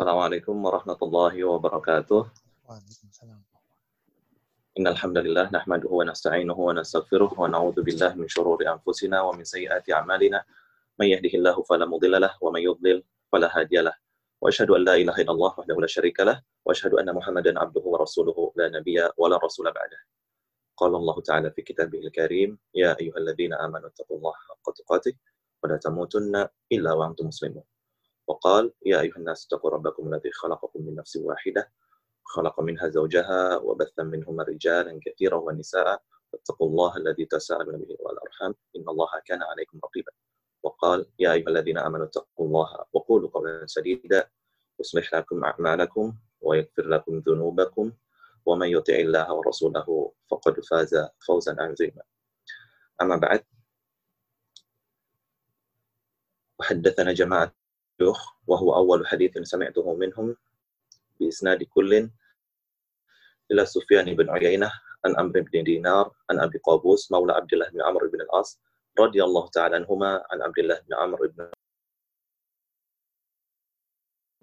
[0.00, 2.24] Assalamualaikum warahmatullahi wabarakatuh.
[2.64, 3.44] Waalaikumsalam.
[4.80, 10.40] إن الحمد لله نحمده ونستعينه ونستغفره ونعوذ بالله من شرور أنفسنا ومن سيئات أعمالنا.
[10.96, 13.92] من يهده الله فلا مضل له ومن يضلل فلا هادي له.
[14.40, 16.40] وأشهد أن لا إله إلا الله وحده لا شريك له.
[16.64, 20.00] وأشهد أن محمدا عبده ورسوله لا نبي ولا رسول بعده.
[20.80, 25.12] قال الله تعالى في كتابه الكريم يا أيها الذين آمنوا اتقوا الله حق تقاته
[25.60, 27.68] ولا تموتن إلا وأنتم مسلمون.
[28.30, 31.72] وقال يا أيها الناس اتقوا ربكم الذي خلقكم من نفس واحدة
[32.24, 38.88] خلق منها زوجها وبث منهما رجالا كثيرا ونساء واتقوا الله الذي تساءلون به والأرحام إن
[38.88, 40.12] الله كان عليكم رقيبا.
[40.62, 44.30] وقال يا أيها الذين آمنوا اتقوا الله وقولوا قولا سديدا
[44.80, 47.92] يصلح لكم أعمالكم ويغفر لكم ذنوبكم
[48.46, 52.02] ومن يطع الله ورسوله فقد فاز فوزا عظيما.
[53.02, 53.44] أما بعد
[56.58, 57.59] وحدثنا جماعة
[57.99, 60.35] الشيوخ وهو أول حديث سمعته منهم
[61.19, 62.09] بإسناد كل
[63.51, 64.71] إلى سفيان بن عيينة
[65.05, 68.59] عن أمر بن دينار عن أبي قابوس مولى عبد الله بن عمرو بن العاص
[68.99, 71.49] رضي الله تعالى عنهما عن عبد الله بن عمرو بن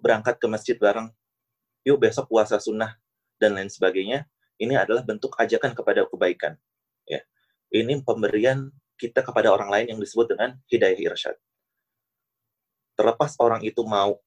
[0.03, 1.07] berangkat ke masjid bareng,
[1.87, 2.99] yuk besok puasa sunnah
[3.39, 4.27] dan lain sebagainya.
[4.59, 6.59] Ini adalah bentuk ajakan kepada kebaikan.
[7.07, 7.23] Ya,
[7.71, 8.67] ini pemberian
[8.99, 11.39] kita kepada orang lain yang disebut dengan hidayah irsyad.
[12.98, 14.18] Terlepas orang itu mau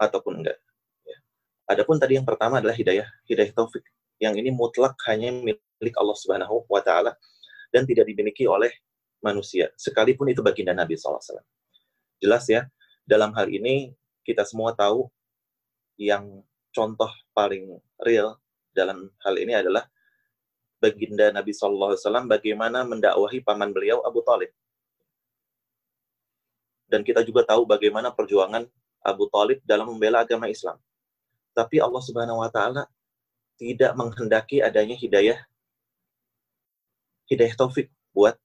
[0.00, 0.56] ataupun enggak.
[1.04, 1.16] Ya.
[1.68, 3.84] Adapun tadi yang pertama adalah hidayah, hidayah taufik.
[4.16, 7.12] Yang ini mutlak hanya milik Allah Subhanahu wa taala
[7.68, 8.72] dan tidak dimiliki oleh
[9.24, 11.40] manusia, sekalipun itu baginda Nabi SAW.
[12.20, 12.68] Jelas ya,
[13.04, 15.08] dalam hal ini kita semua tahu
[16.00, 18.36] yang contoh paling real
[18.74, 19.86] dalam hal ini adalah
[20.82, 21.96] baginda Nabi SAW
[22.28, 24.52] bagaimana mendakwahi paman beliau Abu Talib.
[26.94, 28.62] Dan kita juga tahu bagaimana perjuangan
[29.02, 30.78] Abu Talib dalam membela agama Islam.
[31.50, 32.86] Tapi Allah Subhanahu wa taala
[33.58, 35.42] tidak menghendaki adanya hidayah
[37.26, 38.38] hidayah taufik buat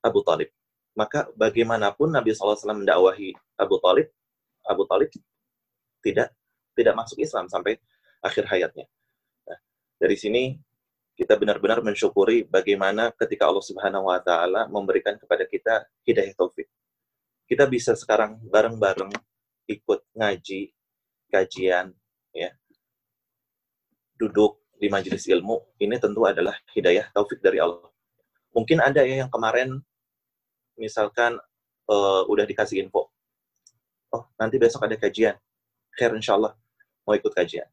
[0.00, 0.48] Abu Talib.
[0.96, 4.08] Maka bagaimanapun Nabi SAW mendakwahi Abu Talib,
[4.64, 5.12] Abu Talib
[6.00, 6.32] tidak
[6.72, 7.76] tidak masuk Islam sampai
[8.24, 8.88] akhir hayatnya.
[9.44, 9.60] Nah,
[10.00, 10.56] dari sini
[11.20, 16.64] kita benar-benar mensyukuri bagaimana ketika Allah Subhanahu wa taala memberikan kepada kita hidayah taufik.
[17.50, 19.10] Kita bisa sekarang bareng-bareng
[19.66, 20.70] ikut ngaji,
[21.34, 21.90] kajian,
[22.30, 22.54] ya.
[24.14, 27.90] Duduk di majelis ilmu, ini tentu adalah hidayah taufik dari Allah.
[28.54, 29.82] Mungkin ada ya yang kemarin
[30.78, 31.42] misalkan
[31.90, 33.10] uh, udah dikasih info.
[34.14, 35.34] Oh, nanti besok ada kajian.
[35.98, 36.54] Khair insya Allah
[37.02, 37.66] mau ikut kajian.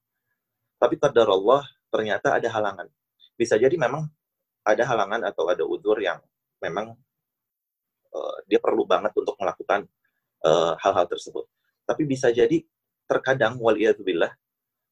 [0.82, 2.90] Tapi qadar Allah ternyata ada halangan.
[3.38, 4.10] Bisa jadi memang
[4.66, 6.18] ada halangan atau ada udur yang
[6.62, 6.98] memang
[8.18, 9.86] uh, dia perlu banget untuk melakukan
[10.82, 11.46] hal-hal uh, tersebut.
[11.86, 12.62] Tapi bisa jadi
[13.10, 14.30] terkadang waliyadzubillah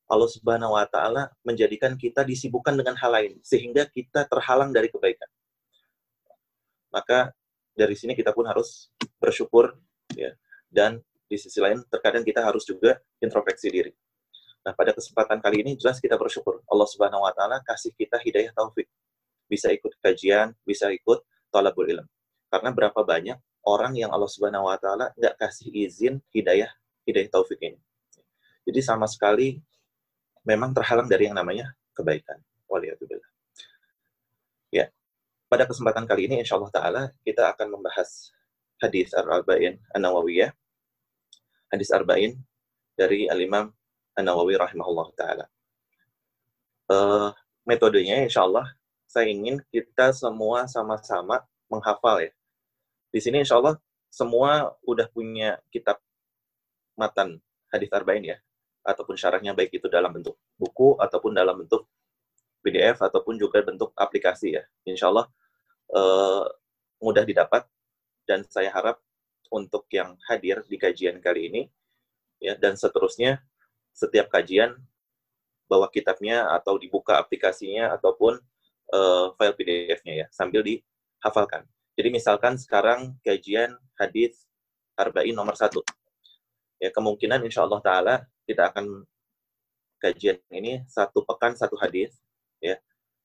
[0.05, 5.29] Allah Subhanahu wa taala menjadikan kita disibukkan dengan hal lain sehingga kita terhalang dari kebaikan.
[6.93, 7.33] Maka
[7.73, 9.73] dari sini kita pun harus bersyukur
[10.13, 10.31] ya
[10.69, 13.91] dan di sisi lain terkadang kita harus juga introspeksi diri.
[14.65, 18.53] Nah, pada kesempatan kali ini jelas kita bersyukur Allah Subhanahu wa taala kasih kita hidayah
[18.53, 18.85] taufik.
[19.45, 21.21] Bisa ikut kajian, bisa ikut
[21.53, 22.05] thalabul ilm.
[22.55, 23.35] Karena berapa banyak
[23.67, 26.71] orang yang Allah Subhanahu wa taala nggak kasih izin hidayah
[27.03, 27.75] hidayah taufik ini.
[28.63, 29.59] Jadi sama sekali
[30.47, 32.39] memang terhalang dari yang namanya kebaikan.
[32.71, 33.27] Waliyatubillah.
[34.71, 34.88] Ya.
[35.51, 38.31] Pada kesempatan kali ini insya Allah taala kita akan membahas
[38.79, 40.55] hadis Ar-Arba'in An-Nawawiyah.
[41.75, 42.39] Hadis Arba'in
[42.95, 43.67] dari Al-Imam
[44.16, 45.45] An-Nawawi rahimahullah taala.
[46.87, 47.35] Uh,
[47.67, 48.72] metodenya insya Allah
[49.11, 52.31] saya ingin kita semua sama-sama menghafal ya.
[53.15, 53.79] Di sini insya Allah
[54.11, 56.03] semua udah punya kitab
[56.99, 57.39] matan
[57.71, 58.37] hadis arba'in ya
[58.83, 61.87] ataupun syarahnya baik itu dalam bentuk buku ataupun dalam bentuk
[62.59, 64.67] PDF ataupun juga bentuk aplikasi ya.
[64.83, 65.31] Insya Allah
[65.95, 66.43] uh,
[66.99, 67.63] mudah didapat
[68.27, 68.99] dan saya harap
[69.47, 71.61] untuk yang hadir di kajian kali ini
[72.43, 73.39] ya dan seterusnya
[73.95, 74.75] setiap kajian
[75.72, 78.43] bawa kitabnya atau dibuka aplikasinya ataupun
[78.91, 81.63] uh, file PDF-nya ya sambil dihafalkan.
[81.95, 84.43] Jadi misalkan sekarang kajian hadis
[84.99, 85.79] arba'in nomor satu.
[86.75, 89.07] Ya kemungkinan insya Allah Taala kita akan
[90.03, 92.19] kajian ini satu pekan satu hadis
[92.59, 92.75] ya.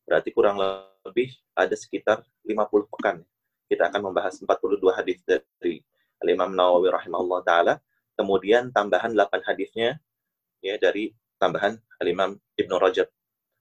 [0.06, 0.58] Berarti kurang
[1.02, 3.26] lebih ada sekitar 50 pekan
[3.70, 5.82] kita akan membahas 42 hadis dari
[6.26, 7.75] Imam Nawawi rahimahullah taala.
[8.19, 9.99] Kemudian tambahan 8 hadisnya
[10.62, 13.06] ya dari tambahan Imam Ibnu Rajab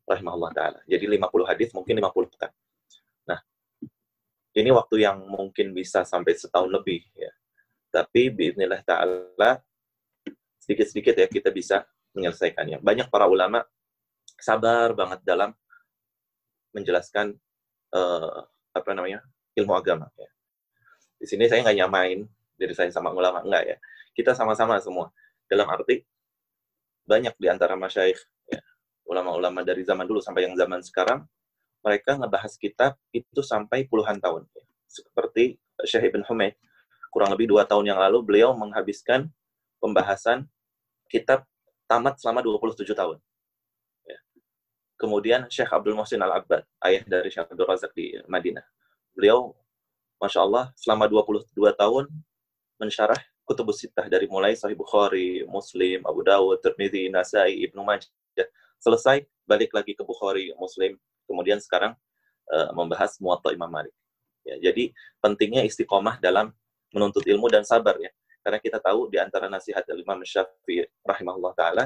[0.10, 0.80] rahimahullah taala.
[0.90, 2.52] Jadi 50 hadis mungkin 50 pekan
[4.60, 7.32] ini waktu yang mungkin bisa sampai setahun lebih ya
[7.90, 9.64] tapi bismillah taala
[10.62, 11.82] sedikit-sedikit ya kita bisa
[12.14, 12.78] menyelesaikannya.
[12.86, 13.66] Banyak para ulama
[14.38, 15.50] sabar banget dalam
[16.78, 17.34] menjelaskan
[17.98, 18.46] uh,
[18.78, 19.26] apa namanya
[19.58, 20.14] ilmu agama.
[20.14, 20.30] Ya.
[21.18, 23.78] Di sini saya nggak nyamain diri saya sama ulama enggak ya.
[24.14, 25.10] Kita sama-sama semua.
[25.50, 26.06] Dalam arti
[27.10, 28.62] banyak di antara masyaikh ya,
[29.10, 31.26] ulama-ulama dari zaman dulu sampai yang zaman sekarang
[31.80, 34.46] mereka ngebahas kitab itu sampai puluhan tahun.
[34.52, 34.64] Ya.
[34.90, 36.60] Seperti Syekh Ibn Humaid,
[37.14, 39.32] kurang lebih dua tahun yang lalu beliau menghabiskan
[39.80, 40.46] pembahasan
[41.08, 41.48] kitab
[41.90, 43.18] tamat selama 27 tahun.
[44.06, 44.20] Ya.
[45.00, 48.66] Kemudian Syekh Abdul Muhsin Al-Abbad, ayah dari Syekh Abdul Razak di Madinah.
[49.16, 49.56] Beliau,
[50.20, 52.06] Masya Allah, selama 22 tahun
[52.78, 53.18] mensyarah
[53.48, 58.12] kutubus sittah dari mulai Sahih Bukhari, Muslim, Abu Dawud, Tirmidzi, Nasai, Ibnu Majah.
[58.80, 60.96] Selesai, balik lagi ke Bukhari, Muslim,
[61.30, 61.94] kemudian sekarang
[62.50, 63.94] uh, membahas Muwatta Imam Malik.
[64.42, 64.90] Ya, jadi
[65.22, 66.50] pentingnya istiqomah dalam
[66.90, 68.10] menuntut ilmu dan sabar ya.
[68.42, 71.86] Karena kita tahu di antara nasihat Imam Syafi'i rahimahullah taala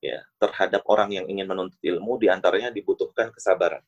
[0.00, 3.82] ya terhadap orang yang ingin menuntut ilmu di antaranya dibutuhkan kesabaran.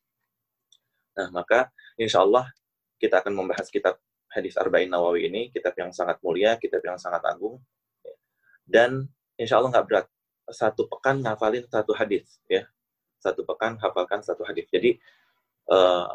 [1.16, 2.50] Nah, maka insya Allah
[2.98, 3.96] kita akan membahas kitab
[4.28, 7.62] hadis Arba'in Nawawi ini, kitab yang sangat mulia, kitab yang sangat agung.
[8.04, 8.14] Ya.
[8.68, 8.90] Dan
[9.40, 10.06] insya Allah nggak berat.
[10.48, 12.64] Satu pekan ngafalin satu hadis, ya.
[13.18, 14.66] Satu pekan hafalkan satu hadis.
[14.70, 14.98] Jadi,
[15.70, 16.14] uh,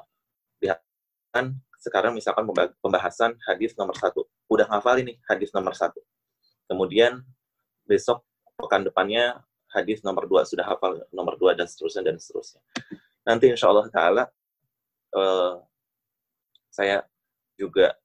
[1.84, 2.48] sekarang misalkan
[2.80, 4.24] pembahasan hadis nomor satu.
[4.48, 6.00] Udah ngafal ini hadis nomor satu.
[6.64, 7.20] Kemudian
[7.84, 8.24] besok
[8.56, 12.64] pekan depannya hadis nomor dua sudah hafal nomor dua dan seterusnya dan seterusnya.
[13.28, 14.24] Nanti insya Allah Taala
[15.12, 15.60] uh,
[16.72, 17.04] saya
[17.60, 18.00] juga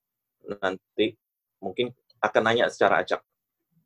[0.58, 1.14] nanti
[1.62, 3.22] mungkin akan nanya secara acak.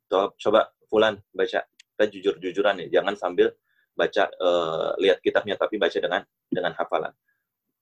[0.09, 3.49] Coba Fulan baca, kita jujur-jujuran ya, jangan sambil
[3.93, 7.13] baca uh, lihat kitabnya tapi baca dengan dengan hafalan.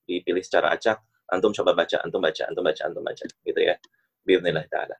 [0.04, 1.00] Dipilih secara acak,
[1.32, 3.74] antum coba baca, antum baca, antum baca, antum baca, gitu ya.
[4.22, 4.96] Bismillah taala.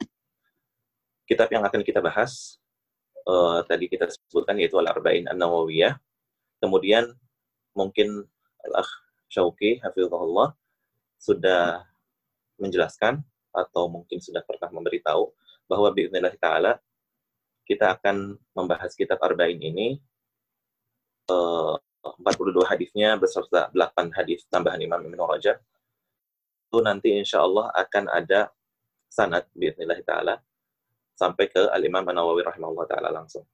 [1.28, 2.58] Kitab yang akan kita bahas
[3.28, 5.94] uh, tadi kita sebutkan yaitu Al-Arba'in An-Nawawiyah.
[6.58, 7.12] Kemudian
[7.74, 8.26] mungkin
[8.66, 8.90] Al-Akh
[9.30, 10.54] Syauqi hafizahullah
[11.18, 11.86] sudah
[12.58, 13.22] menjelaskan
[13.52, 15.30] atau mungkin sudah pernah memberitahu
[15.68, 16.80] bahwa bismillah taala
[17.68, 20.00] kita akan membahas kitab Arba'in ini
[21.32, 21.74] uh,
[22.20, 25.56] 42 hadisnya beserta 8 hadis tambahan Imam Ibn Rajab
[26.72, 28.48] itu nanti insya Allah akan ada
[29.12, 30.40] sanad bismillah ta'ala
[31.12, 33.44] sampai ke al-imam an-nawawi rahimahullah ta'ala langsung.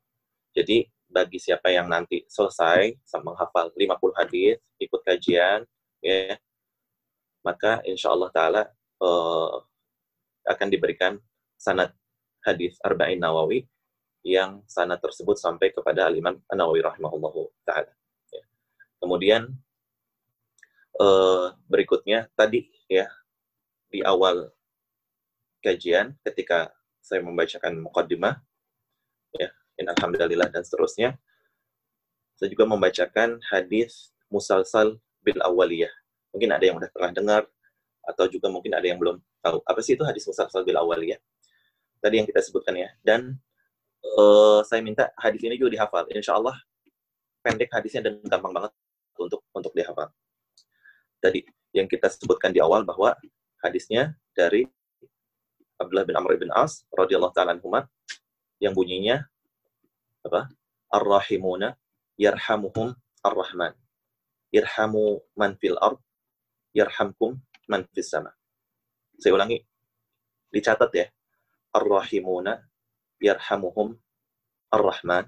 [0.54, 5.66] Jadi bagi siapa yang nanti selesai sama menghafal 50 hadis, ikut kajian,
[5.98, 6.38] ya,
[7.42, 8.62] maka insya Allah ta'ala
[9.02, 9.58] uh,
[10.46, 11.18] akan diberikan
[11.58, 11.90] sanad
[12.46, 13.66] hadis arba'in nawawi
[14.26, 17.34] yang sanad tersebut sampai kepada al-imam an-nawawi rahimahullah
[17.64, 17.92] ta'ala.
[18.34, 18.44] Ya.
[18.98, 19.42] Kemudian
[20.98, 23.06] uh, berikutnya tadi ya
[23.88, 24.50] di awal
[25.64, 26.70] kajian ketika
[27.00, 28.36] saya membacakan mukaddimah
[29.34, 29.48] ya
[29.96, 31.16] alhamdulillah dan seterusnya
[32.36, 35.90] saya juga membacakan hadis musalsal bil awaliyah
[36.30, 37.42] mungkin ada yang sudah pernah dengar
[38.04, 41.18] atau juga mungkin ada yang belum tahu apa sih itu hadis musalsal bil awaliyah
[41.98, 43.40] tadi yang kita sebutkan ya dan
[44.04, 46.56] uh, saya minta hadis ini juga dihafal insya Allah
[47.42, 48.72] pendek hadisnya dan gampang banget
[49.18, 50.10] untuk untuk dihafal
[51.18, 51.42] tadi
[51.74, 53.14] yang kita sebutkan di awal bahwa
[53.62, 54.64] hadisnya dari
[55.78, 57.86] Abdullah bin Amr bin As radhiyallahu taala anhuma
[58.58, 59.22] yang bunyinya
[60.26, 60.50] apa?
[60.90, 61.78] Ar-rahimuna
[62.18, 63.72] yarhamuhum ar-rahman.
[64.50, 66.00] Irhamu man fil ard
[66.74, 67.38] yarhamkum
[67.70, 68.34] man fis sama.
[69.20, 69.62] Saya ulangi.
[70.50, 71.06] Dicatat ya.
[71.76, 72.58] Ar-rahimuna
[73.20, 73.98] yarhamuhum
[74.72, 75.26] ar-rahman.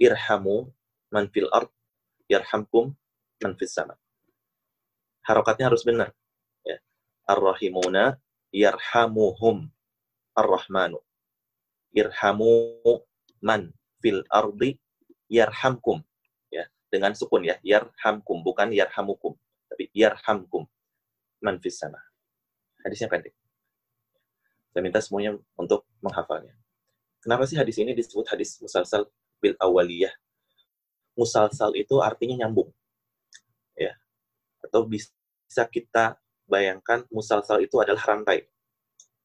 [0.00, 0.72] Irhamu
[1.12, 1.68] man fil ard
[2.30, 2.96] yarhamkum
[3.42, 4.00] man fis sama
[5.30, 6.10] harokatnya harus benar.
[6.66, 6.82] Ya.
[7.30, 8.18] Ar-rahimuna
[8.50, 9.70] yarhamuhum
[10.34, 10.98] ar-rahmanu.
[11.94, 12.74] Irhamu
[13.38, 13.70] man
[14.02, 14.78] fil ardi
[15.30, 16.02] yarhamkum.
[16.50, 19.38] Ya, dengan sukun ya, yarhamkum bukan yarhamukum,
[19.70, 20.66] tapi yarhamkum
[21.38, 22.02] man fis sama.
[22.82, 23.34] Hadisnya pendek.
[24.70, 26.54] Saya minta semuanya untuk menghafalnya.
[27.20, 29.08] Kenapa sih hadis ini disebut hadis musalsal
[29.40, 30.12] bil awaliyah?
[31.14, 32.72] Musalsal itu artinya nyambung
[34.70, 36.14] atau bisa kita
[36.46, 38.46] bayangkan musalsal itu adalah rantai.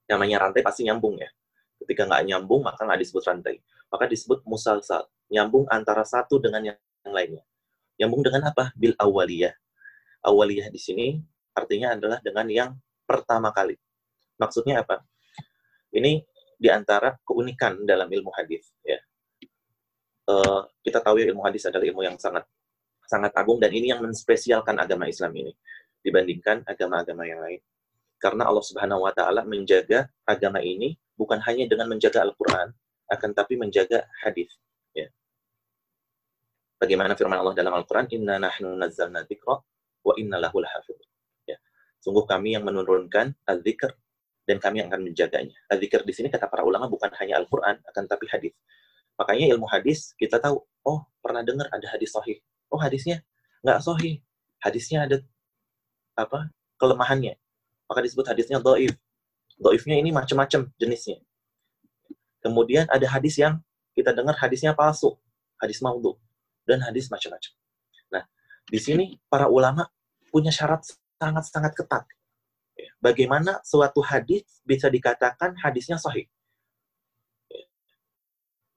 [0.09, 1.29] Namanya rantai pasti nyambung ya.
[1.77, 3.61] Ketika nggak nyambung, maka nggak disebut rantai.
[3.93, 5.05] Maka disebut musalsal.
[5.29, 7.45] Nyambung antara satu dengan yang lainnya.
[8.01, 8.73] Nyambung dengan apa?
[8.73, 9.53] Bil awaliyah.
[10.25, 11.07] Awaliyah di sini
[11.53, 12.69] artinya adalah dengan yang
[13.05, 13.77] pertama kali.
[14.41, 15.05] Maksudnya apa?
[15.93, 16.25] Ini
[16.55, 18.71] di antara keunikan dalam ilmu hadis.
[18.81, 18.99] Ya.
[20.25, 22.43] Uh, kita tahu ya ilmu hadis adalah ilmu yang sangat
[23.05, 25.53] sangat agung dan ini yang menspesialkan agama Islam ini
[26.01, 27.61] dibandingkan agama-agama yang lain.
[28.17, 32.73] Karena Allah Subhanahu wa taala menjaga agama ini bukan hanya dengan menjaga Al-Qur'an,
[33.05, 34.49] akan tapi menjaga hadis,
[34.97, 35.07] ya.
[36.81, 39.55] Bagaimana firman Allah dalam Al-Quran, Inna nahnu nazzalna dzikra
[40.05, 40.61] wa inna lahu
[41.45, 41.57] Ya.
[42.01, 43.93] Sungguh kami yang menurunkan al-dzikr
[44.45, 45.57] dan kami yang akan menjaganya.
[45.69, 48.53] Al-dzikr di sini kata para ulama bukan hanya Al-Quran, akan tapi hadis.
[49.17, 52.39] Makanya ilmu hadis kita tahu, oh pernah dengar ada hadis sahih.
[52.69, 53.25] Oh hadisnya
[53.65, 54.21] nggak sahih.
[54.61, 55.17] Hadisnya ada
[56.17, 57.37] apa kelemahannya.
[57.89, 58.93] Maka disebut hadisnya doif.
[59.57, 61.21] Doifnya ini macam-macam jenisnya.
[62.43, 63.57] Kemudian ada hadis yang
[63.95, 65.15] kita dengar hadisnya palsu,
[65.57, 66.19] hadis maudhu
[66.67, 67.51] dan hadis macam-macam.
[68.11, 68.23] Nah,
[68.67, 69.87] di sini para ulama
[70.29, 70.83] punya syarat
[71.15, 72.03] sangat-sangat ketat.
[73.05, 76.25] Bagaimana suatu hadis bisa dikatakan hadisnya sahih?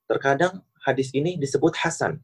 [0.05, 2.21] Terkadang hadis ini disebut hasan.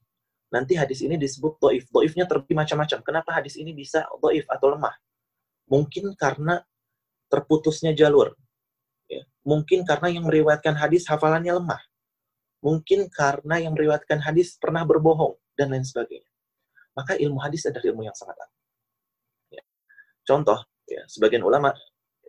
[0.52, 1.88] Nanti hadis ini disebut doif.
[1.88, 3.00] Doifnya terbagi macam-macam.
[3.00, 4.92] Kenapa hadis ini bisa doif atau lemah?
[5.72, 6.60] Mungkin karena
[7.32, 8.36] terputusnya jalur.
[9.08, 9.24] Ya.
[9.40, 11.80] Mungkin karena yang meriwayatkan hadis hafalannya lemah.
[12.60, 16.28] Mungkin karena yang meriwayatkan hadis pernah berbohong dan lain sebagainya.
[16.92, 18.60] Maka ilmu hadis adalah ilmu yang sangat agung.
[19.56, 19.62] Ya.
[20.28, 21.72] Contoh, ya, sebagian ulama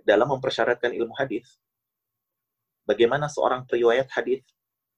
[0.05, 1.57] dalam mempersyaratkan ilmu hadis,
[2.85, 4.45] bagaimana seorang periwayat hadis,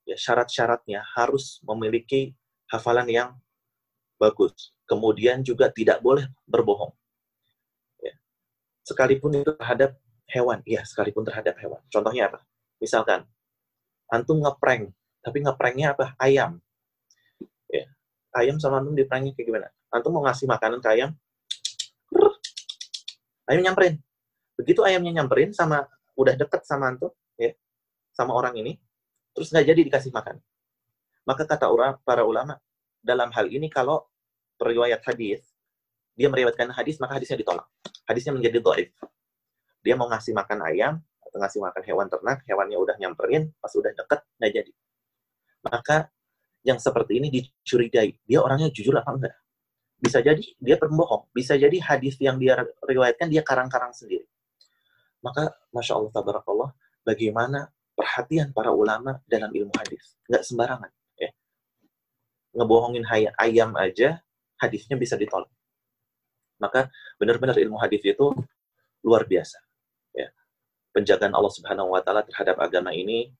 [0.03, 2.35] ya, syarat-syaratnya harus memiliki
[2.67, 3.29] hafalan yang
[4.19, 4.75] bagus.
[4.83, 6.91] Kemudian juga tidak boleh berbohong.
[8.03, 8.13] Ya.
[8.83, 9.95] Sekalipun itu terhadap
[10.27, 11.79] hewan, ya sekalipun terhadap hewan.
[11.87, 12.43] Contohnya apa?
[12.83, 13.23] Misalkan,
[14.11, 14.91] antum ngeprank,
[15.23, 16.13] tapi ngepranknya apa?
[16.19, 16.59] Ayam
[18.37, 19.67] ayam sama antum diperangi kayak gimana?
[19.89, 21.09] Antum mau ngasih makanan ke ayam,
[23.49, 23.97] ayam nyamperin.
[24.57, 25.85] Begitu ayamnya nyamperin sama
[26.17, 27.53] udah deket sama antum, ya,
[28.11, 28.81] sama orang ini,
[29.37, 30.41] terus nggak jadi dikasih makan.
[31.29, 31.69] Maka kata
[32.01, 32.57] para ulama
[33.05, 34.09] dalam hal ini kalau
[34.57, 35.45] periwayat hadis
[36.17, 37.69] dia meriwayatkan hadis maka hadisnya ditolak.
[38.09, 38.89] Hadisnya menjadi doif.
[39.85, 43.93] Dia mau ngasih makan ayam atau ngasih makan hewan ternak, hewannya udah nyamperin, pas udah
[43.93, 44.71] deket nggak jadi.
[45.61, 45.97] Maka
[46.65, 48.17] yang seperti ini dicurigai.
[48.25, 49.35] Dia orangnya jujur apa enggak?
[50.01, 51.29] Bisa jadi dia pembohong.
[51.29, 54.25] Bisa jadi hadis yang dia riwayatkan dia karang-karang sendiri.
[55.27, 56.69] Maka, Masya Allah, tabarakallah,
[57.03, 60.15] bagaimana perhatian para ulama dalam ilmu hadis.
[60.31, 60.91] Nggak sembarangan.
[61.19, 61.35] Ya.
[62.55, 63.03] Ngebohongin
[63.35, 64.23] ayam aja,
[64.55, 65.51] hadisnya bisa ditolak.
[66.63, 66.87] Maka
[67.19, 68.31] benar-benar ilmu hadis itu
[69.03, 69.59] luar biasa.
[70.15, 70.31] Ya.
[70.95, 73.35] Penjagaan Allah Subhanahu wa taala terhadap agama ini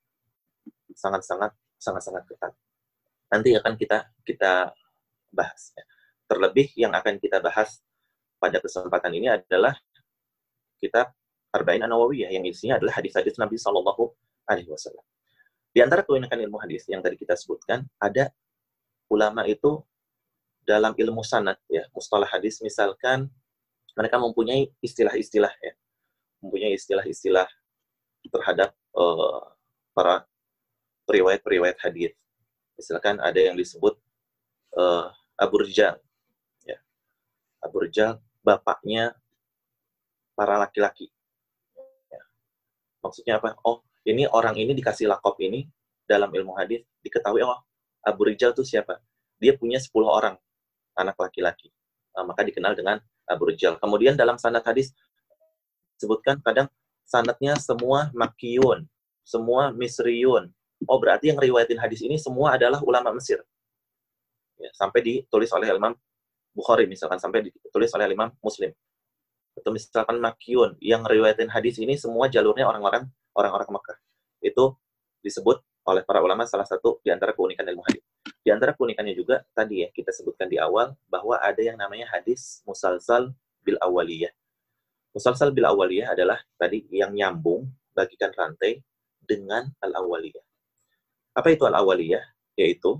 [0.92, 2.54] sangat-sangat sangat-sangat ketat
[3.32, 4.72] nanti akan kita kita
[5.32, 5.76] bahas.
[5.76, 5.84] Ya.
[6.28, 7.80] Terlebih yang akan kita bahas
[8.40, 9.76] pada kesempatan ini adalah
[10.80, 11.16] kitab
[11.58, 14.14] Arba'in An-Nawawiyah yang isinya adalah hadis-hadis Nabi Shallallahu
[14.46, 15.02] Alaihi Wasallam.
[15.74, 18.30] Di antara keunikan ilmu hadis yang tadi kita sebutkan, ada
[19.10, 19.82] ulama itu
[20.62, 23.32] dalam ilmu sanad ya, mustalah hadis misalkan
[23.98, 25.74] mereka mempunyai istilah-istilah ya,
[26.44, 27.48] mempunyai istilah-istilah
[28.28, 29.56] terhadap uh,
[29.96, 30.28] para
[31.08, 32.12] periwayat-periwayat hadis
[32.78, 33.98] misalkan ada yang disebut
[34.78, 35.98] uh, Abu Rijal.
[36.64, 36.78] Ya.
[37.60, 39.18] Abu Rijal bapaknya
[40.38, 41.10] para laki-laki.
[42.98, 43.04] Ya.
[43.06, 43.54] Maksudnya apa?
[43.64, 45.70] Oh, ini orang ini dikasih lakop ini
[46.08, 47.60] dalam ilmu hadis diketahui oh
[48.02, 48.98] Abu Rijal itu siapa?
[49.38, 50.36] Dia punya 10 orang
[50.98, 51.70] anak laki-laki.
[52.18, 52.98] Nah, maka dikenal dengan
[53.30, 53.78] Abu Rijal.
[53.78, 54.96] Kemudian dalam sanad hadis
[56.00, 56.72] disebutkan kadang
[57.06, 58.90] sanatnya semua makiyun,
[59.22, 60.50] semua misriyun,
[60.86, 63.42] oh berarti yang riwayatin hadis ini semua adalah ulama Mesir.
[64.58, 65.94] Ya, sampai ditulis oleh Imam
[66.54, 68.74] Bukhari misalkan sampai ditulis oleh Imam Muslim.
[69.58, 73.98] Atau misalkan Makyun yang riwayatin hadis ini semua jalurnya orang-orang orang-orang Mekah.
[74.46, 74.78] Itu
[75.26, 78.04] disebut oleh para ulama salah satu di antara keunikan ilmu hadis.
[78.46, 82.62] Di antara keunikannya juga tadi ya kita sebutkan di awal bahwa ada yang namanya hadis
[82.70, 83.34] musalsal
[83.66, 84.32] bil awaliyah.
[85.12, 87.66] Musalsal bil awaliyah adalah tadi yang nyambung
[87.98, 88.86] bagikan rantai
[89.26, 90.48] dengan al awaliyah.
[91.38, 92.26] Apa itu al-awaliyah?
[92.58, 92.98] Yaitu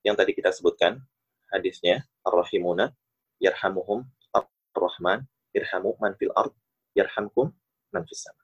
[0.00, 1.04] yang tadi kita sebutkan
[1.52, 2.96] hadisnya ar-rahimuna
[3.44, 5.28] yarhamuhum ar-rahman
[5.58, 6.54] irhamu man fil ard
[6.94, 7.50] yarhamkum
[7.90, 8.42] man fis sama.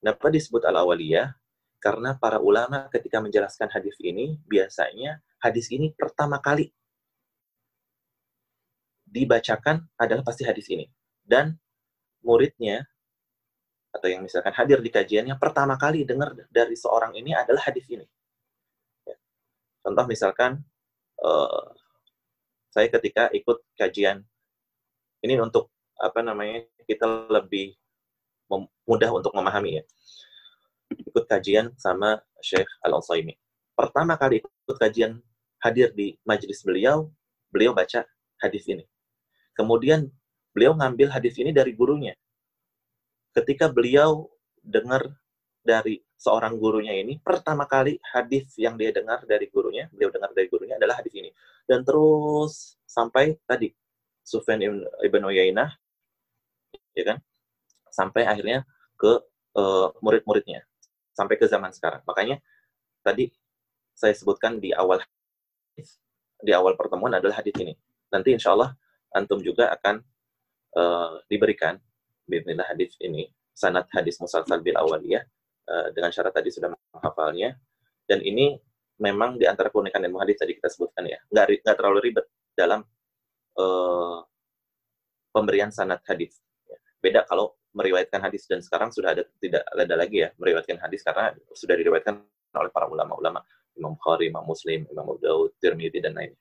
[0.00, 1.36] Kenapa disebut al-awaliyah?
[1.80, 6.72] Karena para ulama ketika menjelaskan hadis ini biasanya hadis ini pertama kali
[9.04, 10.88] dibacakan adalah pasti hadis ini
[11.20, 11.60] dan
[12.24, 12.88] muridnya
[13.92, 18.02] atau yang misalkan hadir di kajiannya pertama kali dengar dari seorang ini adalah hadis ini.
[19.84, 20.64] Contoh misalkan
[21.20, 21.68] uh,
[22.72, 24.24] saya ketika ikut kajian
[25.22, 25.70] ini untuk
[26.04, 27.72] apa namanya kita lebih
[28.84, 29.82] mudah untuk memahami ya.
[30.92, 33.34] Ikut kajian sama Syekh Al Utsaimin.
[33.72, 35.18] Pertama kali ikut kajian
[35.64, 37.08] hadir di majelis beliau,
[37.48, 38.04] beliau baca
[38.38, 38.84] hadis ini.
[39.56, 40.12] Kemudian
[40.52, 42.12] beliau ngambil hadis ini dari gurunya.
[43.34, 44.28] Ketika beliau
[44.60, 45.08] dengar
[45.64, 50.46] dari seorang gurunya ini pertama kali hadis yang dia dengar dari gurunya, beliau dengar dari
[50.52, 51.32] gurunya adalah hadis ini.
[51.64, 53.72] dan terus sampai tadi
[54.20, 54.60] Sufyan
[55.00, 55.72] ibn Uyainah
[56.94, 57.18] ya kan?
[57.90, 58.66] Sampai akhirnya
[58.98, 59.22] ke
[59.58, 60.66] uh, murid-muridnya.
[61.14, 62.02] Sampai ke zaman sekarang.
[62.06, 62.42] Makanya
[63.04, 63.30] tadi
[63.94, 64.98] saya sebutkan di awal
[66.42, 67.74] di awal pertemuan adalah hadis ini.
[68.10, 68.74] Nanti insya Allah
[69.14, 70.02] antum juga akan
[70.74, 71.78] uh, diberikan
[72.26, 75.22] bismillah hadis ini sanad hadis musalsal bil awaliyah
[75.70, 77.54] uh, dengan syarat tadi sudah menghafalnya.
[78.04, 78.58] Dan ini
[79.00, 81.18] memang di antara keunikan ilmu hadis tadi kita sebutkan ya.
[81.30, 82.82] Nggak nggak terlalu ribet dalam
[83.58, 84.18] uh,
[85.30, 86.38] pemberian sanad hadis.
[87.04, 91.36] Beda kalau meriwayatkan hadis dan sekarang sudah ada tidak ada lagi ya meriwayatkan hadis karena
[91.52, 92.16] sudah diriwayatkan
[92.56, 93.44] oleh para ulama-ulama
[93.76, 96.38] Imam Bukhari, Imam Muslim, Imam Abu Daud, Tirmidzi dan lainnya.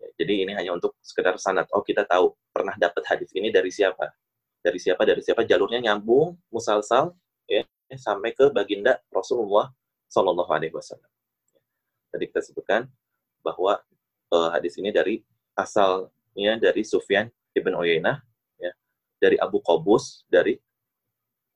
[0.00, 1.68] Ya, jadi ini hanya untuk sekedar sanad.
[1.70, 4.10] Oh kita tahu pernah dapat hadis ini dari siapa?
[4.64, 5.04] Dari siapa?
[5.04, 5.44] Dari siapa?
[5.44, 7.12] Jalurnya nyambung, musalsal,
[7.44, 7.62] ya
[7.94, 9.70] sampai ke baginda Rasulullah
[10.08, 11.06] Shallallahu Alaihi Wasallam.
[12.10, 12.88] Tadi kita sebutkan
[13.44, 13.78] bahwa
[14.32, 15.20] uh, hadis ini dari
[15.54, 18.33] asalnya dari Sufyan ibn Uyainah, ya,
[19.24, 20.60] dari Abu Qabus, dari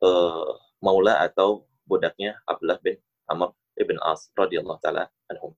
[0.00, 2.96] uh, Maula atau budaknya Abdullah bin
[3.28, 5.52] Amr ibn As radhiyallahu taala anhum.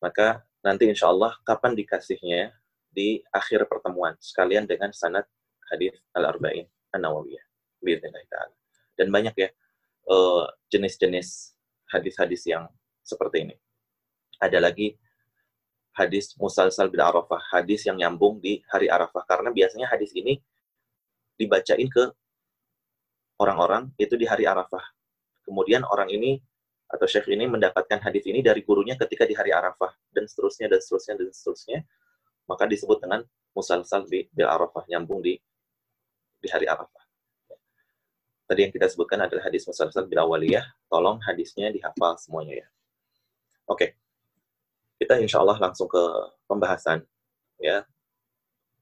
[0.00, 2.56] Maka nanti insya Allah kapan dikasihnya
[2.88, 5.28] di akhir pertemuan sekalian dengan sanad
[5.68, 6.64] hadis al-arba'in
[6.96, 7.44] an-nawawiyah.
[8.96, 9.48] Dan banyak ya
[10.08, 11.54] eh, jenis-jenis
[11.92, 12.66] hadis-hadis yang
[13.04, 13.56] seperti ini.
[14.42, 14.96] Ada lagi
[15.96, 19.24] hadis musalsal bil arafah, hadis yang nyambung di hari arafah.
[19.24, 20.36] Karena biasanya hadis ini
[21.40, 22.12] dibacain ke
[23.40, 24.84] orang-orang itu di hari arafah.
[25.48, 26.36] Kemudian orang ini
[26.86, 30.80] atau syekh ini mendapatkan hadis ini dari gurunya ketika di hari arafah dan seterusnya dan
[30.84, 31.78] seterusnya dan seterusnya.
[32.46, 33.24] Maka disebut dengan
[33.56, 35.34] musalsal bil arafah, nyambung di
[36.38, 37.02] di hari arafah.
[38.46, 40.62] Tadi yang kita sebutkan adalah hadis musalsal bil awaliyah.
[40.86, 42.66] Tolong hadisnya dihafal semuanya ya.
[43.66, 44.05] Oke
[44.96, 46.02] kita insya Allah langsung ke
[46.48, 47.04] pembahasan
[47.60, 47.84] ya.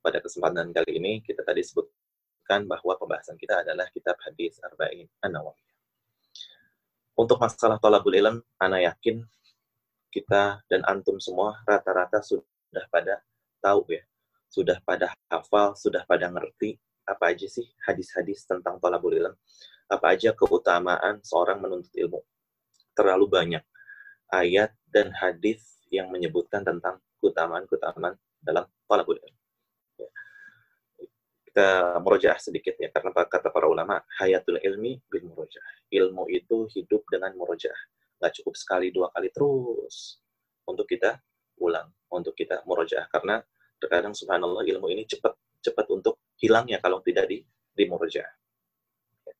[0.04, 5.74] Pada kesempatan kali ini kita tadi sebutkan bahwa pembahasan kita adalah kitab hadis arba'in an-nawawiyah.
[7.16, 9.24] Untuk masalah tolabul ilm ana yakin
[10.12, 13.22] kita dan antum semua rata-rata sudah pada
[13.64, 14.04] tahu ya.
[14.52, 16.78] Sudah pada hafal sudah pada ngerti
[17.10, 19.34] apa aja sih hadis-hadis tentang tolabul ilm.
[19.90, 22.22] Apa aja keutamaan seorang menuntut ilmu.
[22.94, 23.64] Terlalu banyak
[24.30, 29.36] ayat dan hadis yang menyebutkan tentang keutamaan-keutamaan dalam talabul ilm.
[29.96, 30.10] Ya.
[31.46, 31.68] Kita
[32.02, 35.88] merojaah sedikit ya, karena kata para ulama, hayatul ilmi bil murojaah.
[35.88, 37.80] Ilmu itu hidup dengan murojaah.
[38.18, 40.18] Nggak cukup sekali, dua kali terus
[40.66, 41.16] untuk kita
[41.62, 43.06] ulang, untuk kita murojaah.
[43.08, 43.38] Karena
[43.78, 45.32] terkadang subhanallah ilmu ini cepat
[45.64, 47.40] cepat untuk hilangnya kalau tidak di,
[47.72, 48.32] di murojaah.
[49.24, 49.34] Ya.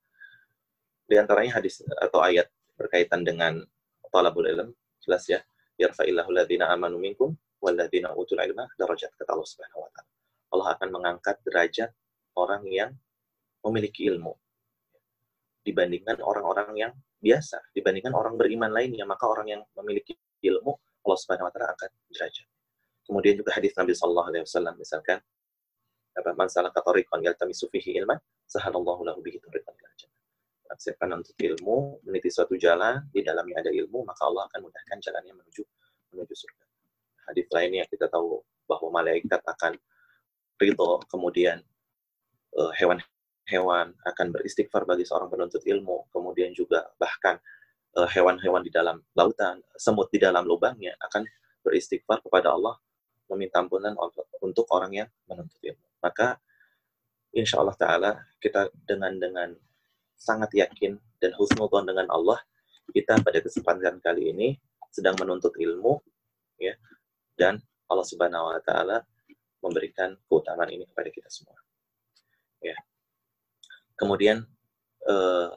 [1.05, 2.49] Di antaranya hadis atau ayat
[2.81, 3.61] berkaitan dengan
[4.09, 4.71] talabul ilm,
[5.03, 5.43] jelas ya,
[5.81, 10.11] yarfa'illahu alladhina amanu minkum walladhina utul ilma darajat kata Allah Subhanahu wa taala.
[10.55, 11.91] Allah akan mengangkat derajat
[12.39, 12.91] orang yang
[13.67, 14.35] memiliki ilmu
[15.65, 20.13] dibandingkan orang-orang yang biasa, dibandingkan orang beriman lainnya, maka orang yang memiliki
[20.45, 22.47] ilmu Allah Subhanahu wa taala angkat derajat.
[23.05, 25.19] Kemudian juga hadis Nabi sallallahu alaihi wasallam misalkan
[26.15, 30.14] apa man salaka tariqan yaltamisu fihi ilman sahalallahu lahu bihi tariqan jannah
[30.77, 35.35] siapkan untuk ilmu, meniti suatu jalan, di dalamnya ada ilmu, maka Allah akan mudahkan jalannya
[35.37, 35.63] menuju
[36.15, 36.65] menuju surga.
[37.31, 39.77] Hadis lainnya kita tahu bahwa malaikat akan
[40.57, 41.61] ridho, kemudian
[42.57, 47.37] uh, hewan-hewan akan beristighfar bagi seorang penuntut ilmu, kemudian juga bahkan
[47.99, 51.27] uh, hewan-hewan di dalam lautan, semut di dalam lubangnya akan
[51.65, 52.77] beristighfar kepada Allah
[53.33, 53.97] meminta ampunan
[54.45, 55.87] untuk orang yang menuntut ilmu.
[56.05, 56.37] Maka
[57.33, 59.49] insya Allah Taala kita dengan dengan
[60.17, 62.41] sangat yakin dan husnudon dengan Allah,
[62.93, 64.49] kita pada kesempatan kali ini
[64.93, 65.99] sedang menuntut ilmu,
[66.61, 66.75] ya,
[67.35, 67.59] dan
[67.91, 68.99] Allah Subhanahu Wa Taala
[69.65, 71.57] memberikan keutamaan ini kepada kita semua.
[72.61, 72.77] Ya.
[73.97, 74.45] Kemudian
[75.09, 75.49] eh,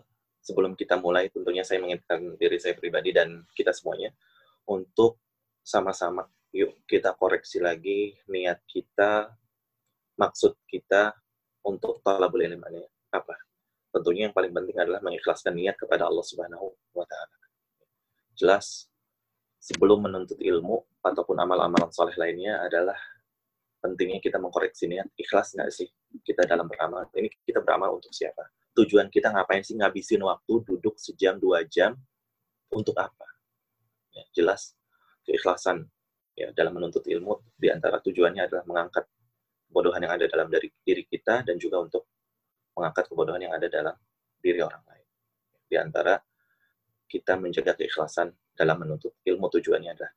[0.41, 4.15] sebelum kita mulai, tentunya saya mengingatkan diri saya pribadi dan kita semuanya
[4.67, 5.19] untuk
[5.63, 6.23] sama-sama
[6.55, 9.35] yuk kita koreksi lagi niat kita,
[10.15, 11.11] maksud kita
[11.67, 12.63] untuk talabul ilm
[13.11, 13.46] apa
[13.97, 17.37] tentunya yang paling penting adalah mengikhlaskan niat kepada Allah Subhanahu wa taala.
[18.37, 18.85] Jelas
[19.57, 22.95] sebelum menuntut ilmu ataupun amal-amalan soleh lainnya adalah
[23.81, 25.09] pentingnya kita mengkoreksi niat.
[25.17, 25.89] Ikhlas nggak sih
[26.21, 27.09] kita dalam beramal?
[27.17, 28.45] Ini kita beramal untuk siapa?
[28.77, 31.97] Tujuan kita ngapain sih ngabisin waktu duduk sejam dua jam?
[32.67, 33.23] Untuk apa?
[34.11, 34.75] Ya, jelas
[35.23, 35.87] keikhlasan
[36.35, 39.07] ya dalam menuntut ilmu di antara tujuannya adalah mengangkat
[39.67, 42.07] kebodohan yang ada dalam dari diri kita dan juga untuk
[42.77, 43.95] mengangkat kebodohan yang ada dalam
[44.37, 45.05] diri orang lain.
[45.65, 46.21] Di antara
[47.09, 50.13] kita menjaga keikhlasan dalam menuntut ilmu tujuannya adalah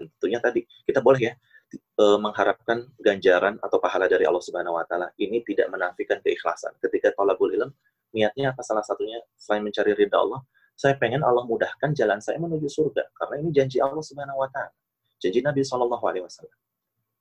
[0.00, 1.34] tentunya tadi kita boleh ya
[1.76, 5.12] e, mengharapkan ganjaran atau pahala dari Allah Subhanahu wa taala.
[5.16, 6.76] Ini tidak menafikan keikhlasan.
[6.80, 7.70] Ketika thalabul ilm
[8.16, 10.40] niatnya apa salah satunya selain mencari ridha Allah,
[10.74, 14.72] saya pengen Allah mudahkan jalan saya menuju surga karena ini janji Allah Subhanahu wa taala.
[15.20, 16.56] Janji Nabi Shallallahu alaihi wasallam.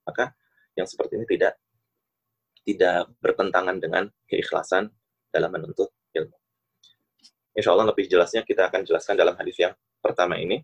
[0.07, 0.31] Maka
[0.79, 1.59] yang seperti ini tidak
[2.63, 4.91] tidak bertentangan dengan keikhlasan
[5.29, 6.37] dalam menuntut ilmu.
[7.55, 10.63] Insya Allah lebih jelasnya kita akan jelaskan dalam hadis yang pertama ini.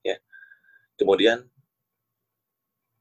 [0.00, 0.16] Ya.
[0.96, 1.44] Kemudian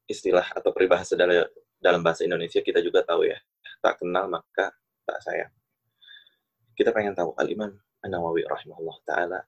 [0.08, 3.38] istilah atau peribahasa dalam bahasa Indonesia kita juga tahu ya,
[3.84, 4.72] tak kenal maka
[5.08, 5.52] tak sayang.
[6.78, 7.74] Kita pengen tahu Al-Imam
[8.06, 9.40] An-Nawawi rahimahullah taala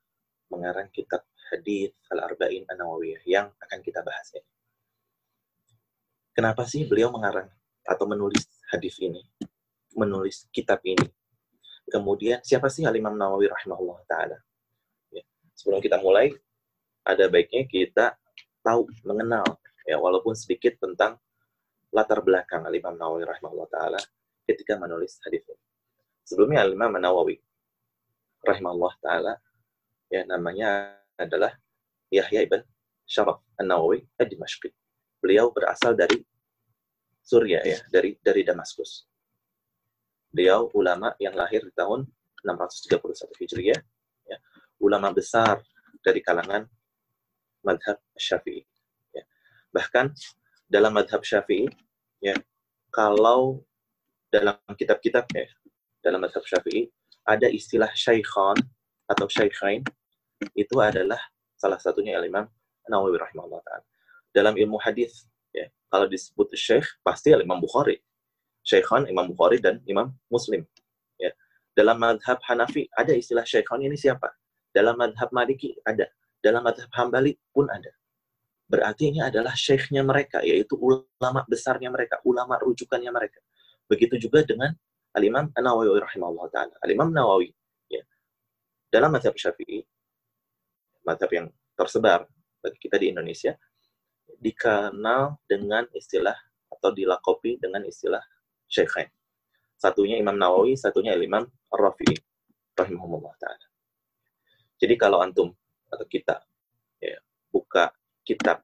[0.49, 4.49] mengarang kitab hadis Al-Arba'in An-Nawawiyah yang akan kita bahas ini.
[6.33, 7.51] Kenapa sih beliau mengarang
[7.89, 9.25] atau menulis hadis ini?
[9.97, 11.09] Menulis kitab ini?
[11.89, 14.37] Kemudian siapa sih Al-Imam Nawawi rahimahullah taala?
[15.09, 15.25] Ya.
[15.57, 16.29] Sebelum kita mulai,
[17.01, 18.13] ada baiknya kita
[18.61, 19.57] tahu, mengenal
[19.89, 21.17] ya walaupun sedikit tentang
[21.89, 23.99] latar belakang Al-Imam Nawawi rahimahullah taala
[24.45, 25.57] ketika menulis hadis ini.
[26.21, 27.41] Sebelumnya Al-Imam Nawawi
[28.45, 29.33] rahimahullah taala
[30.13, 31.57] ya namanya adalah
[32.13, 32.61] Yahya ibn
[33.09, 34.69] Syaraf An-Nawawi Ad-Dimashqi.
[35.17, 36.21] Beliau berasal dari
[37.29, 39.05] Suria ya, dari dari Damaskus.
[40.33, 42.09] Beliau ulama yang lahir di tahun
[42.41, 42.97] 631
[43.45, 43.81] Hijriah,
[44.25, 44.37] ya,
[44.81, 45.61] ulama besar
[46.01, 46.65] dari kalangan
[47.61, 48.65] madhab Syafi'i.
[49.13, 49.21] Ya.
[49.69, 50.09] Bahkan
[50.65, 51.69] dalam madhab Syafi'i,
[52.17, 52.33] ya,
[52.89, 53.61] kalau
[54.33, 55.45] dalam kitab-kitab ya,
[56.01, 56.89] dalam madhab Syafi'i
[57.29, 58.57] ada istilah syaikhan
[59.05, 59.85] atau syaikhain
[60.57, 61.21] itu adalah
[61.53, 62.49] salah satunya Imam
[62.89, 63.85] Nawawi rahimahullah taala.
[64.33, 67.99] Dalam ilmu hadis ya, kalau disebut syekh pasti Imam Bukhari
[68.69, 70.61] Syaikhan Imam Bukhari dan Imam Muslim.
[71.17, 71.33] Ya.
[71.73, 74.29] Dalam madhab Hanafi ada istilah Syaikhan ini siapa?
[74.69, 76.05] Dalam madhab Maliki ada.
[76.39, 77.89] Dalam madhab Hambali pun ada.
[78.69, 83.41] Berarti ini adalah syekhnya mereka, yaitu ulama besarnya mereka, ulama rujukannya mereka.
[83.89, 84.69] Begitu juga dengan
[85.17, 86.75] Al-Imam Nawawi rahimahullah ta'ala.
[86.85, 87.49] Al-Imam Nawawi,
[87.89, 88.05] ya,
[88.93, 89.81] dalam madhab Syafi'i,
[91.01, 92.29] madhab yang tersebar
[92.61, 93.57] bagi kita di Indonesia,
[94.39, 96.35] dikenal dengan istilah
[96.71, 98.23] atau dilakopi dengan istilah
[98.71, 99.11] Syekhain.
[99.75, 102.15] Satunya Imam Nawawi, satunya Imam Rafi'i
[102.75, 103.65] rahimahumullah taala.
[104.79, 105.51] Jadi kalau antum
[105.91, 106.39] atau kita
[107.03, 107.19] ya,
[107.51, 107.91] buka
[108.23, 108.63] kitab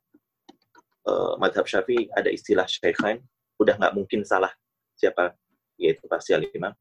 [1.07, 3.19] uh, madhab Syafi'i ada istilah Syekhain,
[3.59, 4.51] udah nggak mungkin salah
[4.95, 5.35] siapa
[5.75, 6.71] yaitu pasti Imam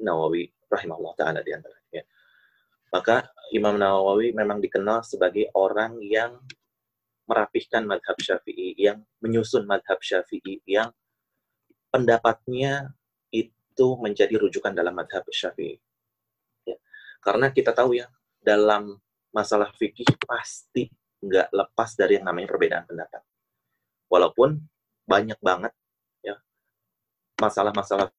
[0.00, 2.02] Nawawi rahimahullah taala di antaranya.
[2.94, 6.38] Maka Imam Nawawi memang dikenal sebagai orang yang
[7.24, 10.92] merapihkan madhab Syafi'i, yang menyusun madhab Syafi'i, yang
[11.94, 12.90] pendapatnya
[13.30, 15.78] itu menjadi rujukan dalam madhab syafi'i.
[16.66, 16.74] Ya.
[17.22, 18.10] Karena kita tahu ya,
[18.42, 18.98] dalam
[19.30, 20.90] masalah fikih pasti
[21.22, 23.22] nggak lepas dari yang namanya perbedaan pendapat.
[24.10, 24.58] Walaupun
[25.06, 25.70] banyak banget
[26.22, 26.38] ya
[27.38, 28.10] masalah-masalah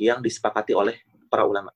[0.00, 1.72] yang disepakati oleh para ulama.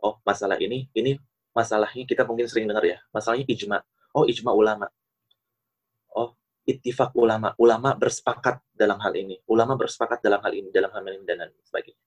[0.00, 1.20] Oh, masalah ini, ini
[1.52, 3.84] masalahnya kita mungkin sering dengar ya, masalahnya ijma.
[4.16, 4.88] Oh, ijma ulama.
[6.68, 7.56] Ittifak ulama.
[7.56, 9.40] Ulama bersepakat dalam hal ini.
[9.48, 12.00] Ulama bersepakat dalam hal ini, dalam hal ini, dan sebagainya.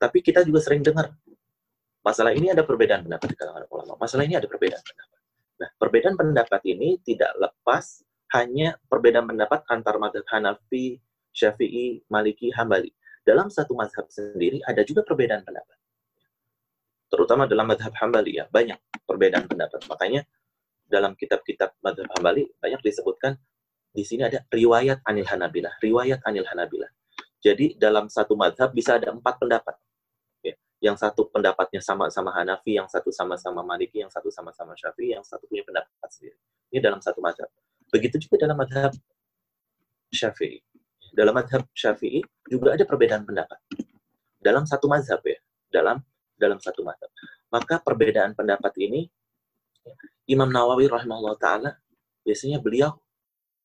[0.00, 1.12] Tapi kita juga sering dengar,
[2.00, 3.94] masalah ini ada perbedaan pendapat di kalangan ulama.
[4.00, 5.18] Masalah ini ada perbedaan pendapat.
[5.60, 8.00] Nah, perbedaan pendapat ini tidak lepas
[8.32, 10.96] hanya perbedaan pendapat antar madhab Hanafi,
[11.36, 12.90] Syafi'i, Maliki, Hambali.
[13.20, 15.76] Dalam satu mazhab sendiri ada juga perbedaan pendapat.
[17.10, 19.84] Terutama dalam madhab Hambali ya, banyak perbedaan pendapat.
[19.84, 20.24] Makanya
[20.88, 23.36] dalam kitab-kitab madhab Hambali banyak disebutkan
[23.90, 26.90] di sini ada riwayat anil Hanabilah, riwayat anil Hanabilah.
[27.40, 29.74] Jadi dalam satu madhab bisa ada empat pendapat.
[30.44, 30.54] Ya.
[30.78, 35.48] Yang satu pendapatnya sama-sama Hanafi, yang satu sama-sama Maliki, yang satu sama-sama Syafi'i, yang satu
[35.48, 36.36] punya pendapat sendiri.
[36.70, 37.48] Ini dalam satu madhab.
[37.90, 38.92] Begitu juga dalam madhab
[40.12, 40.60] Syafi'i.
[41.10, 43.58] Dalam madhab Syafi'i juga ada perbedaan pendapat.
[44.38, 45.40] Dalam satu madhab ya.
[45.72, 45.98] Dalam
[46.40, 47.10] dalam satu madhab.
[47.50, 49.10] Maka perbedaan pendapat ini
[50.30, 51.70] Imam Nawawi rahimahullah taala
[52.22, 52.94] biasanya beliau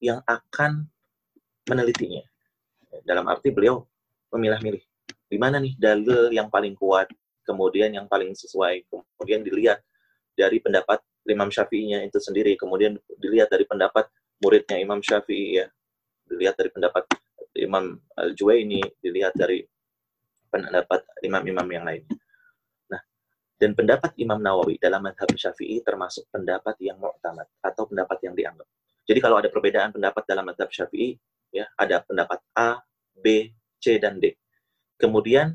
[0.06, 0.86] yang akan
[1.66, 2.22] menelitinya.
[3.02, 3.82] Dalam arti beliau
[4.30, 4.84] memilah-milih.
[5.26, 7.10] Di mana nih dalil yang paling kuat,
[7.44, 9.82] kemudian yang paling sesuai, kemudian dilihat
[10.38, 14.06] dari pendapat Imam Syafi'inya itu sendiri, kemudian dilihat dari pendapat
[14.42, 15.68] muridnya Imam Syafi'i ya,
[16.30, 17.04] dilihat dari pendapat
[17.58, 19.66] Imam Al-Juwaini, dilihat dari
[20.52, 22.04] pendapat imam-imam yang lain.
[22.92, 23.02] Nah,
[23.58, 28.68] dan pendapat Imam Nawawi dalam madhab Syafi'i termasuk pendapat yang mu'tamad atau pendapat yang dianggap.
[29.06, 31.18] Jadi kalau ada perbedaan pendapat dalam madhab syafi'i,
[31.54, 32.82] ya ada pendapat A,
[33.14, 34.34] B, C, dan D.
[34.98, 35.54] Kemudian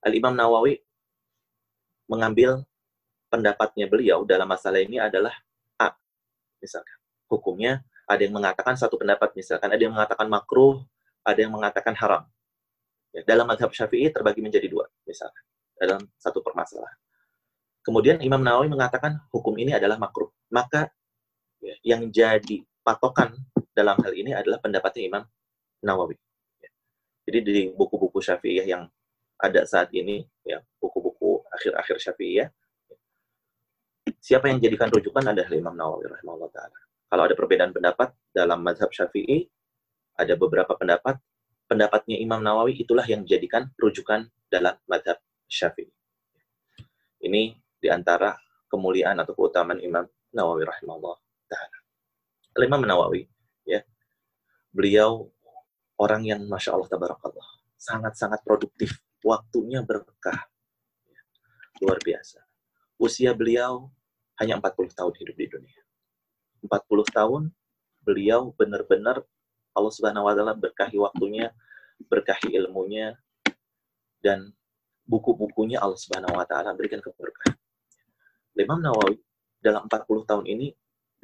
[0.00, 0.80] Al-Imam Nawawi
[2.08, 2.64] mengambil
[3.28, 5.34] pendapatnya beliau dalam masalah ini adalah
[5.76, 5.92] A.
[6.62, 6.96] Misalkan,
[7.28, 10.78] hukumnya Ada yang mengatakan satu pendapat misalkan, ada yang mengatakan makruh,
[11.26, 12.22] ada yang mengatakan haram.
[13.10, 15.42] Ya, dalam madhab syafi'i terbagi menjadi dua, misalkan,
[15.74, 16.94] dalam satu permasalahan.
[17.82, 20.30] Kemudian Imam Nawawi mengatakan hukum ini adalah makruh.
[20.54, 20.86] Maka
[21.58, 23.34] ya, yang jadi patokan
[23.74, 25.22] dalam hal ini adalah pendapatnya Imam
[25.82, 26.14] Nawawi.
[26.62, 26.70] Ya.
[27.26, 28.86] Jadi di buku-buku Syafi'iyah yang
[29.42, 32.48] ada saat ini, ya buku-buku akhir-akhir Syafi'iyah,
[34.22, 36.78] siapa yang jadikan rujukan adalah Imam Nawawi rahimahullah taala.
[37.10, 39.50] Kalau ada perbedaan pendapat dalam mazhab Syafi'i,
[40.16, 41.18] ada beberapa pendapat,
[41.66, 45.18] pendapatnya Imam Nawawi itulah yang dijadikan rujukan dalam mazhab
[45.50, 45.90] Syafi'i.
[47.26, 47.42] Ini
[47.82, 48.38] di antara
[48.70, 51.16] kemuliaan atau keutamaan Imam Nawawi rahimahullah
[51.50, 51.85] taala.
[52.64, 53.28] Imam Nawawi,
[53.68, 53.84] ya,
[54.72, 55.28] beliau
[56.00, 60.48] orang yang masya Allah tabarakallah sangat-sangat produktif, waktunya berkah,
[61.84, 62.40] luar biasa.
[62.96, 63.92] Usia beliau
[64.40, 65.80] hanya 40 tahun hidup di dunia.
[66.64, 66.72] 40
[67.12, 67.42] tahun
[68.00, 69.22] beliau benar-benar
[69.76, 71.52] Allah Subhanahu wa taala berkahi waktunya,
[72.08, 73.20] berkahi ilmunya
[74.24, 74.56] dan
[75.04, 77.54] buku-bukunya Allah Subhanahu wa taala berikan keberkahan.
[78.56, 79.20] Imam Nawawi
[79.60, 80.72] dalam 40 tahun ini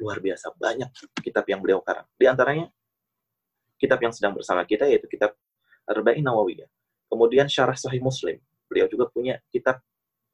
[0.03, 0.91] luar biasa banyak
[1.23, 2.03] kitab yang beliau karang.
[2.19, 2.67] Di antaranya
[3.79, 5.31] kitab yang sedang bersama kita yaitu kitab
[5.87, 6.67] Arba'in Nawawiyah.
[7.07, 8.35] Kemudian Syarah Sahih Muslim.
[8.67, 9.79] Beliau juga punya kitab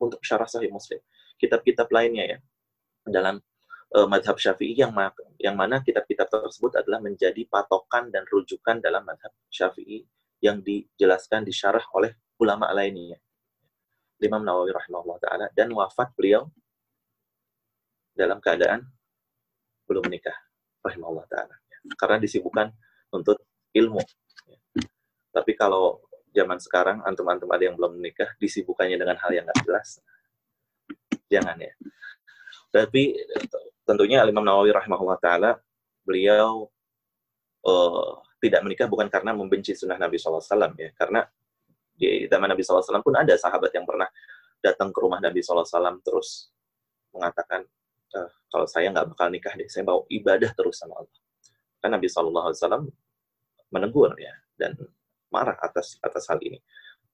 [0.01, 0.97] untuk Syarah Sahih Muslim.
[1.38, 2.38] Kitab-kitab lainnya ya
[3.05, 3.38] dalam
[3.93, 5.10] uh, madhab syafi'i yang, ma
[5.41, 10.05] yang mana kitab-kitab tersebut adalah menjadi patokan dan rujukan dalam madhab syafi'i
[10.39, 13.19] yang dijelaskan disyarah oleh ulama lainnya.
[14.19, 16.47] Imam Nawawi rahimahullah ta'ala dan wafat beliau
[18.15, 18.84] dalam keadaan
[19.89, 20.38] belum menikah
[20.86, 21.56] rahimahullah ta'ala.
[21.97, 22.69] Karena disibukkan
[23.10, 23.41] untuk
[23.73, 23.99] ilmu.
[25.34, 29.97] Tapi kalau zaman sekarang antum-antum ada yang belum menikah disibukkannya dengan hal yang nggak jelas,
[31.25, 31.73] jangan ya.
[32.69, 33.17] Tapi
[33.82, 35.58] tentunya Imam Nawawi rahimahullah taala
[36.06, 36.69] beliau
[37.65, 40.41] uh, tidak menikah bukan karena membenci sunnah Nabi SAW
[40.78, 41.25] ya, karena
[41.97, 44.08] di zaman Nabi SAW pun ada sahabat yang pernah
[44.62, 46.54] datang ke rumah Nabi SAW terus
[47.12, 47.65] mengatakan
[48.13, 48.19] e,
[48.50, 51.19] kalau saya nggak bakal nikah deh, saya mau ibadah terus sama Allah.
[51.80, 52.89] Kan Nabi SAW
[53.69, 54.76] menegur ya dan
[55.30, 56.60] marah atas atas hal ini.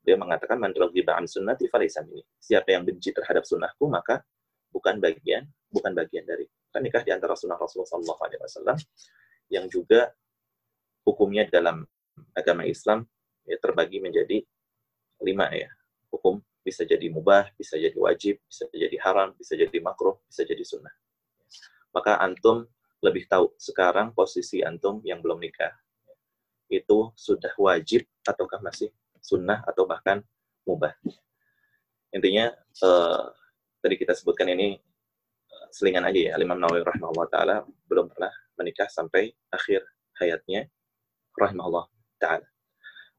[0.05, 2.23] Dia mengatakan man an sunnati falaysa minni.
[2.37, 4.21] Siapa yang benci terhadap sunnahku maka
[4.75, 6.43] bukan bagian bukan bagian dari
[6.75, 8.75] kan nikah di antara sunnah Rasulullah SAW
[9.47, 10.11] yang juga
[11.07, 11.87] hukumnya dalam
[12.35, 13.07] agama Islam
[13.47, 14.43] ya, terbagi menjadi
[15.23, 15.71] lima ya
[16.11, 20.65] hukum bisa jadi mubah bisa jadi wajib bisa jadi haram bisa jadi makruh bisa jadi
[20.65, 20.91] sunnah
[21.93, 22.65] maka antum
[23.05, 25.71] lebih tahu sekarang posisi antum yang belum nikah
[26.73, 28.89] itu sudah wajib ataukah masih
[29.21, 30.25] sunnah atau bahkan
[30.65, 30.97] mubah
[32.09, 33.25] intinya eh,
[33.83, 34.81] tadi kita sebutkan ini
[35.51, 36.33] eh, selingan aja ya.
[36.41, 39.83] Imam Nawawi rahimahullah taala belum pernah menikah sampai akhir
[40.17, 40.71] hayatnya
[41.37, 41.85] rahimahullah
[42.17, 42.47] taala.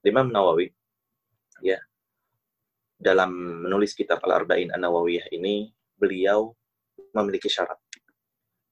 [0.02, 0.72] Imam Nawawi
[1.60, 1.78] ya
[2.96, 3.30] dalam
[3.64, 6.52] menulis kitab Al-Arba'in An-Nawawiyah ini beliau
[7.12, 7.76] memiliki syarat.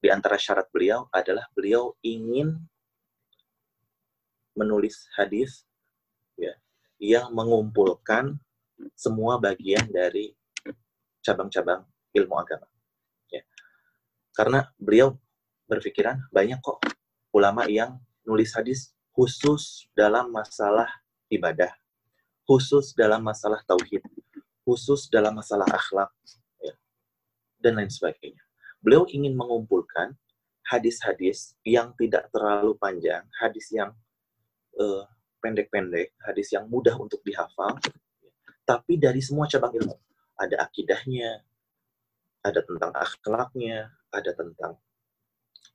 [0.00, 2.60] Di antara syarat beliau adalah beliau ingin
[4.52, 5.64] menulis hadis
[6.37, 6.52] ya
[7.00, 8.37] yang mengumpulkan
[8.94, 10.32] semua bagian dari
[11.24, 12.68] cabang-cabang ilmu agama.
[13.32, 13.42] Ya.
[14.37, 15.16] Karena beliau
[15.64, 16.84] berpikiran banyak kok
[17.32, 17.96] ulama yang
[18.28, 20.88] nulis hadis khusus dalam masalah
[21.30, 21.70] ibadah,
[22.44, 24.04] khusus dalam masalah tauhid,
[24.64, 26.12] khusus dalam masalah akhlak,
[26.61, 26.74] ya,
[27.61, 28.40] dan lain sebagainya.
[28.85, 30.12] Beliau ingin mengumpulkan
[30.68, 33.92] hadis-hadis yang tidak terlalu panjang, hadis yang
[34.74, 37.76] pendek pendek-pendek, hadis yang mudah untuk dihafal,
[38.64, 39.96] tapi dari semua cabang ilmu
[40.40, 41.44] ada akidahnya,
[42.40, 44.72] ada tentang akhlaknya, ada tentang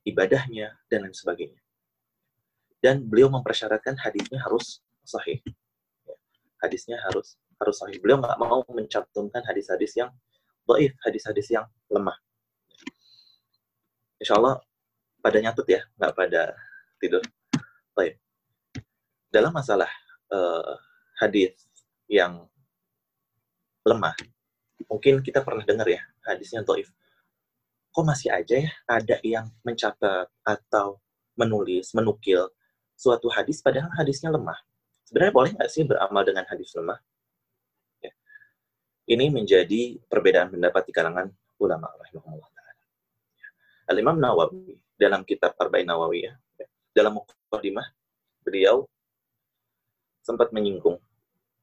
[0.02, 1.62] ibadahnya, dan lain sebagainya.
[2.82, 5.38] Dan beliau mempersyaratkan hadisnya harus sahih.
[6.60, 7.96] Ya, hadisnya harus harus sahih.
[8.00, 10.12] Beliau nggak mau mencantumkan hadis-hadis yang
[10.68, 12.16] baik, hadis-hadis yang lemah.
[14.20, 14.60] Insya Allah
[15.24, 16.52] pada nyatut ya, nggak pada
[17.00, 17.24] tidur.
[17.96, 18.20] Baik.
[19.32, 19.88] Dalam masalah
[20.32, 20.76] uh,
[21.20, 21.56] hadis
[22.12, 22.44] yang
[23.88, 24.12] lemah,
[24.84, 26.92] mungkin kita pernah dengar ya hadisnya doif.
[27.90, 31.00] Kok masih aja ya ada yang mencatat atau
[31.40, 32.52] menulis, menukil
[32.94, 34.60] suatu hadis padahal hadisnya lemah.
[35.10, 37.02] Sebenarnya boleh nggak sih beramal dengan hadis lemah?
[37.98, 38.14] Ya.
[39.10, 41.26] Ini menjadi perbedaan pendapat di kalangan
[41.58, 42.48] ulama rahimahullah
[43.90, 46.38] Al-Imam Nawawi dalam kitab Arba'in Nawawi ya,
[46.94, 47.90] dalam mukadimah
[48.46, 48.86] beliau
[50.22, 51.02] sempat menyinggung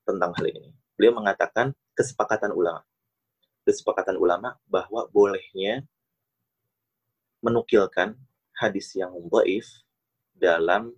[0.04, 0.76] tentang hal ini.
[1.00, 2.84] Beliau mengatakan kesepakatan ulama
[3.68, 5.84] kesepakatan ulama bahwa bolehnya
[7.44, 8.16] menukilkan
[8.56, 9.68] hadis yang dhaif
[10.32, 10.96] dalam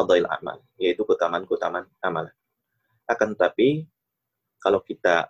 [0.00, 2.32] fadail amal, yaitu keutamaan-keutamaan amalan.
[3.04, 3.84] Akan tetapi,
[4.56, 5.28] kalau kita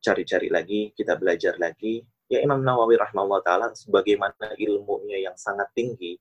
[0.00, 6.16] cari-cari lagi, kita belajar lagi, ya Imam Nawawi rahimahullah ta'ala, sebagaimana ilmunya yang sangat tinggi,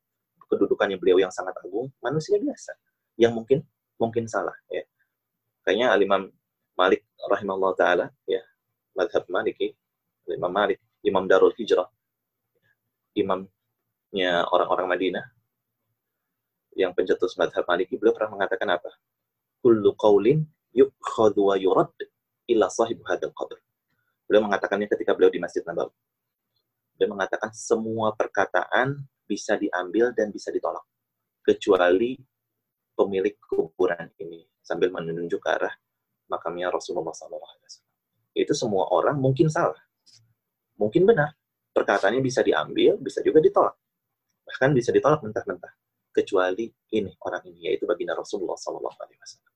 [0.52, 2.75] kedudukannya beliau yang sangat agung, manusia biasa,
[3.15, 3.63] yang mungkin
[3.95, 4.56] mungkin salah.
[4.67, 4.84] ya
[5.63, 6.21] Kayaknya Imam
[6.75, 8.43] Malik rahimahullah ta'ala, ya,
[8.97, 9.71] madhab Maliki,
[10.28, 11.88] Imam Malik, Imam Darul Hijrah,
[13.15, 15.25] imamnya orang-orang Madinah,
[16.79, 18.87] yang pencetus madhab Maliki, beliau pernah mengatakan apa?
[19.59, 21.91] Kullu qawlin yukhadhu wa yurad
[22.47, 23.59] illa sahib hadal qabr.
[24.23, 25.91] Beliau mengatakannya ketika beliau di Masjid Nabawi.
[26.95, 30.87] Beliau mengatakan semua perkataan bisa diambil dan bisa ditolak.
[31.43, 32.15] Kecuali
[32.95, 34.47] pemilik kuburan ini.
[34.63, 35.73] Sambil menunjuk ke arah
[36.29, 37.41] makamnya Rasulullah SAW.
[38.37, 39.81] Itu semua orang mungkin salah.
[40.79, 41.35] Mungkin benar.
[41.73, 43.75] Perkataannya bisa diambil, bisa juga ditolak.
[44.45, 45.73] Bahkan bisa ditolak mentah-mentah
[46.10, 49.54] kecuali ini orang ini yaitu baginda Rasulullah Sallallahu Alaihi Wasallam.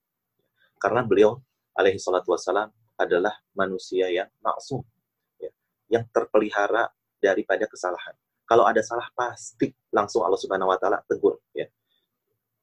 [0.78, 1.40] Karena beliau
[1.80, 4.84] alaihi salatu wasallam adalah manusia yang maksum,
[5.40, 5.50] ya,
[5.90, 8.14] yang terpelihara daripada kesalahan.
[8.44, 11.40] Kalau ada salah pasti langsung Allah Subhanahu Wa Taala tegur.
[11.56, 11.72] Ya.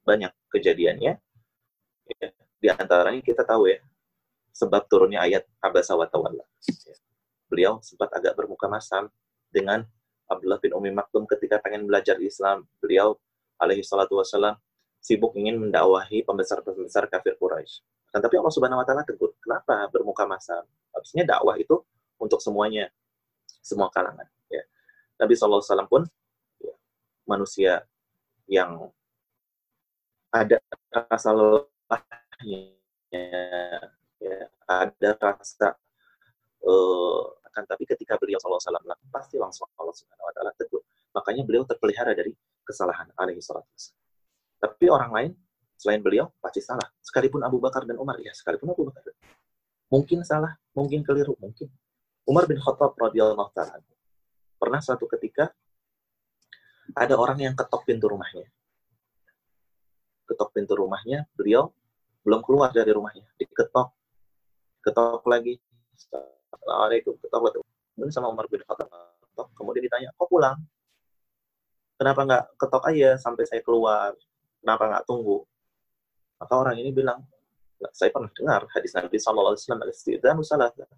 [0.05, 1.17] Banyak kejadiannya.
[2.21, 2.27] Ya.
[2.61, 3.81] Di antaranya kita tahu ya
[4.53, 6.45] sebab turunnya ayat abasa wa tawalla.
[6.85, 6.95] Ya.
[7.49, 9.09] Beliau sempat agak bermuka masam
[9.49, 9.83] dengan
[10.29, 12.69] Abdullah bin Umi Maktum ketika pengen belajar Islam.
[12.79, 13.17] Beliau
[13.61, 14.57] alaihi salatu wasallam
[14.97, 17.85] sibuk ingin mendakwahi pembesar-pembesar kafir Quraisy.
[18.09, 20.65] Kan tapi Allah Subhanahu wa taala tegur, kenapa bermuka masa?
[20.91, 21.79] Harusnya dakwah itu
[22.19, 22.91] untuk semuanya,
[23.63, 24.61] semua kalangan, ya.
[25.17, 26.03] Nabi SAW pun
[26.59, 26.73] ya,
[27.25, 27.73] manusia
[28.45, 28.91] yang
[30.29, 30.59] ada
[30.91, 32.61] rasa lelahnya,
[34.19, 35.77] ya, ada rasa
[36.67, 38.63] uh, tapi ketika beliau SAW
[39.11, 40.83] pasti langsung Allah Subhanahu wa taala tegur.
[41.11, 42.31] Makanya beliau terpelihara dari
[42.71, 43.67] kesalahan alaihi salatu
[44.63, 45.31] Tapi orang lain
[45.75, 46.87] selain beliau pasti salah.
[47.03, 49.03] Sekalipun Abu Bakar dan Umar, ya sekalipun Abu Bakar.
[49.91, 51.67] Mungkin salah, mungkin keliru, mungkin.
[52.23, 53.83] Umar bin Khattab radhiyallahu taala
[54.61, 55.49] pernah suatu ketika
[56.93, 58.45] ada orang yang ketok pintu rumahnya.
[60.29, 61.73] Ketok pintu rumahnya, beliau
[62.21, 63.89] belum keluar dari rumahnya, diketok,
[64.85, 65.57] ketok lagi.
[65.97, 67.63] Assalamualaikum, ketok, ketok.
[67.97, 68.87] Kemudian sama Umar bin Khattab,
[69.57, 70.61] kemudian ditanya, kok pulang?
[72.01, 74.17] Kenapa nggak ketok aja sampai saya keluar?
[74.57, 75.45] Kenapa nggak tunggu?
[76.41, 77.21] Maka orang ini bilang,
[77.93, 80.89] saya pernah dengar hadis Nabi Shallallahu Alaihi Wasallam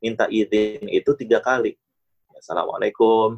[0.00, 1.76] minta izin itu tiga kali.
[2.32, 3.36] Assalamualaikum,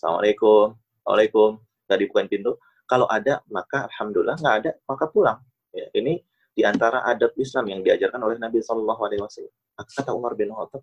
[0.00, 0.72] Assalamualaikum,
[1.04, 2.56] Waalaikum, nggak dibukain pintu.
[2.88, 5.38] Kalau ada, maka Alhamdulillah, nggak ada, maka pulang.
[5.76, 6.24] Ya, ini
[6.56, 9.52] di antara adab Islam yang diajarkan oleh Nabi Shallallahu Alaihi Wasallam.
[9.76, 10.80] Kata Umar bin Khattab,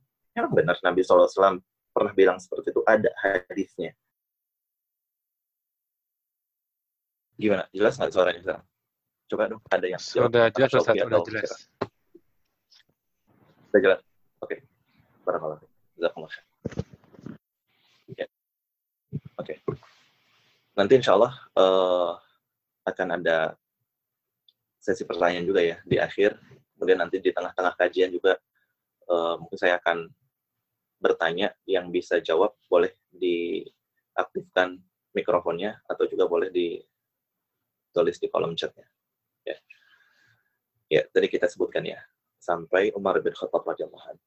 [0.54, 3.98] benar Nabi Wasallam pernah bilang seperti itu, ada hadisnya.
[7.38, 7.66] Gimana?
[7.74, 8.66] Jelas nggak suaranya sekarang?
[9.30, 11.52] Coba dong, ada yang sudah jelas, Ustaz, sudah jelas.
[13.72, 14.00] Sudah jelas.
[14.44, 14.46] Oke.
[14.46, 14.60] Okay.
[15.26, 15.60] Barakallah.
[15.98, 16.36] Jazakumullah.
[18.14, 18.28] Ya.
[19.42, 19.58] Oke.
[19.58, 19.58] Okay.
[20.78, 22.14] Nanti insya Allah uh,
[22.86, 23.58] akan ada
[24.78, 26.38] sesi pertanyaan juga ya di akhir.
[26.78, 28.38] Kemudian nanti di tengah-tengah kajian juga
[29.08, 30.12] uh, mungkin saya akan
[31.00, 34.78] bertanya yang bisa jawab boleh diaktifkan
[35.16, 36.80] mikrofonnya atau juga boleh di
[37.94, 38.90] tulis di kolom chatnya.
[39.46, 39.58] Ya.
[40.90, 42.02] ya, tadi kita sebutkan ya,
[42.42, 44.18] sampai Umar bin Khattab radhiyallahu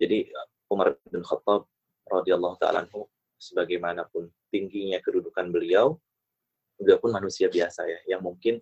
[0.00, 0.32] Jadi
[0.72, 1.68] Umar bin Khattab
[2.08, 2.88] radhiyallahu taala
[3.38, 6.00] sebagaimanapun tingginya kedudukan beliau,
[6.80, 8.58] beliau pun manusia biasa ya, yang mungkin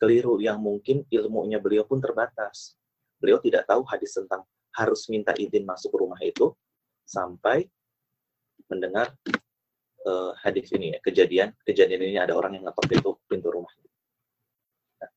[0.00, 2.74] keliru, yang mungkin ilmunya beliau pun terbatas.
[3.22, 4.42] Beliau tidak tahu hadis tentang
[4.74, 6.50] harus minta izin masuk rumah itu
[7.06, 7.68] sampai
[8.66, 9.12] mendengar
[10.06, 13.72] uh, hadis ini ya, kejadian kejadian ini ada orang yang ngetok pintu pintu rumah.
[15.02, 15.10] Nah,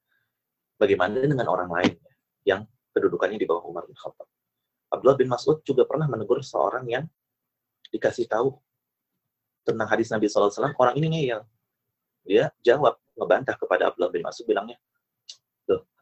[0.78, 2.14] bagaimana dengan orang lain ya,
[2.56, 2.62] yang
[2.94, 4.28] kedudukannya di bawah Umar bin Khattab?
[4.94, 7.06] Abdullah bin Mas'ud juga pernah menegur seorang yang
[7.92, 8.56] dikasih tahu
[9.66, 11.42] tentang hadis Nabi SAW, orang ini ngeyel.
[12.26, 14.78] Dia jawab, ngebantah kepada Abdullah bin Mas'ud, bilangnya,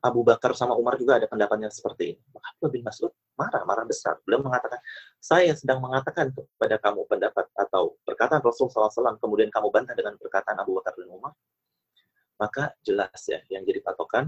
[0.03, 2.21] Abu Bakar sama Umar juga ada pendapatnya seperti ini.
[2.35, 4.19] Maka Abdullah bin Mas'ud marah, marah besar.
[4.27, 4.83] Beliau mengatakan,
[5.15, 10.59] saya sedang mengatakan kepada kamu pendapat atau perkataan Rasul SAW, kemudian kamu bantah dengan perkataan
[10.59, 11.31] Abu Bakar dan Umar.
[12.35, 14.27] Maka jelas ya, yang jadi patokan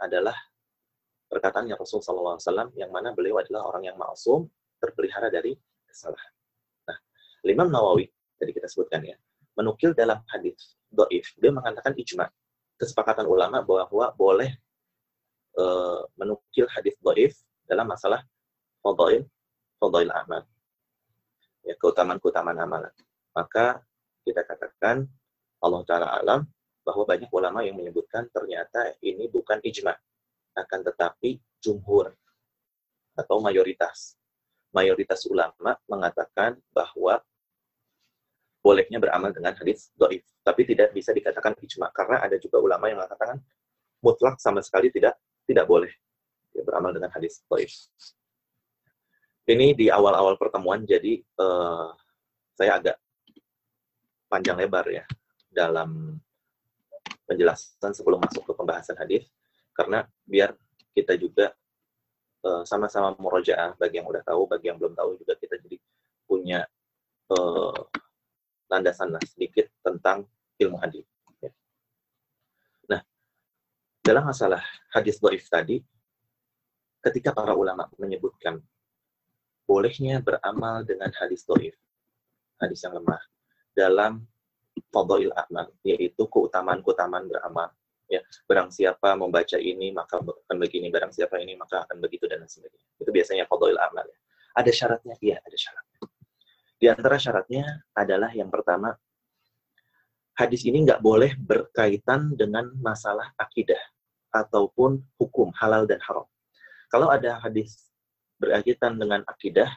[0.00, 0.34] adalah
[1.28, 2.40] perkataan yang Rasul SAW,
[2.80, 4.48] yang mana beliau adalah orang yang maksum,
[4.80, 5.52] terpelihara dari
[5.84, 6.32] kesalahan.
[6.88, 6.96] Nah,
[7.44, 8.08] Imam Nawawi,
[8.40, 9.20] tadi kita sebutkan ya,
[9.52, 12.24] menukil dalam hadis doif, dia mengatakan ijma,
[12.80, 14.56] kesepakatan ulama bahwa boleh
[15.60, 17.36] uh, menukil hadis doif
[17.68, 18.24] dalam masalah
[18.80, 19.28] fadail
[19.76, 20.42] fadail amal
[21.68, 22.94] ya keutamaan keutamaan amalan
[23.36, 23.84] maka
[24.24, 25.04] kita katakan
[25.60, 26.40] Allah Ta'ala alam
[26.80, 29.92] bahwa banyak ulama yang menyebutkan ternyata ini bukan ijma,
[30.56, 32.10] akan tetapi jumhur
[33.14, 34.16] atau mayoritas.
[34.70, 37.20] Mayoritas ulama mengatakan bahwa
[38.62, 43.02] bolehnya beramal dengan hadis doif, tapi tidak bisa dikatakan ijma karena ada juga ulama yang
[43.02, 43.38] mengatakan
[44.00, 45.18] mutlak sama sekali tidak
[45.50, 45.90] tidak boleh
[46.54, 47.74] ya, beramal dengan hadis doif.
[49.50, 51.90] Ini di awal-awal pertemuan, jadi uh,
[52.54, 52.96] saya agak
[54.30, 55.02] panjang lebar ya
[55.50, 56.14] dalam
[57.26, 59.26] penjelasan sebelum masuk ke pembahasan hadis
[59.74, 60.54] karena biar
[60.94, 61.50] kita juga
[62.46, 65.76] uh, sama-sama murojaah bagi yang udah tahu bagi yang belum tahu juga kita jadi
[66.30, 66.62] punya
[67.34, 67.80] uh,
[68.70, 70.26] landasan lah sedikit tentang
[70.62, 71.06] ilmu hadis
[74.10, 74.58] dalam masalah
[74.90, 75.78] hadis doif tadi
[76.98, 78.58] ketika para ulama menyebutkan
[79.70, 81.78] bolehnya beramal dengan hadis doif
[82.58, 83.22] hadis yang lemah
[83.70, 84.26] dalam
[84.90, 87.70] fadha'il amal, yaitu keutamaan-keutamaan beramal.
[88.10, 92.42] Ya, barang siapa membaca ini maka akan begini, barang siapa ini maka akan begitu dan
[92.42, 92.98] sebagainya.
[92.98, 94.18] Itu biasanya fadha'il amal ya.
[94.58, 95.14] Ada syaratnya?
[95.22, 95.98] Iya, ada syaratnya.
[96.80, 98.90] Di antara syaratnya adalah yang pertama,
[100.34, 103.78] hadis ini nggak boleh berkaitan dengan masalah akidah
[104.30, 106.26] ataupun hukum halal dan haram.
[106.90, 107.90] Kalau ada hadis
[108.40, 109.70] berkaitan dengan akidah,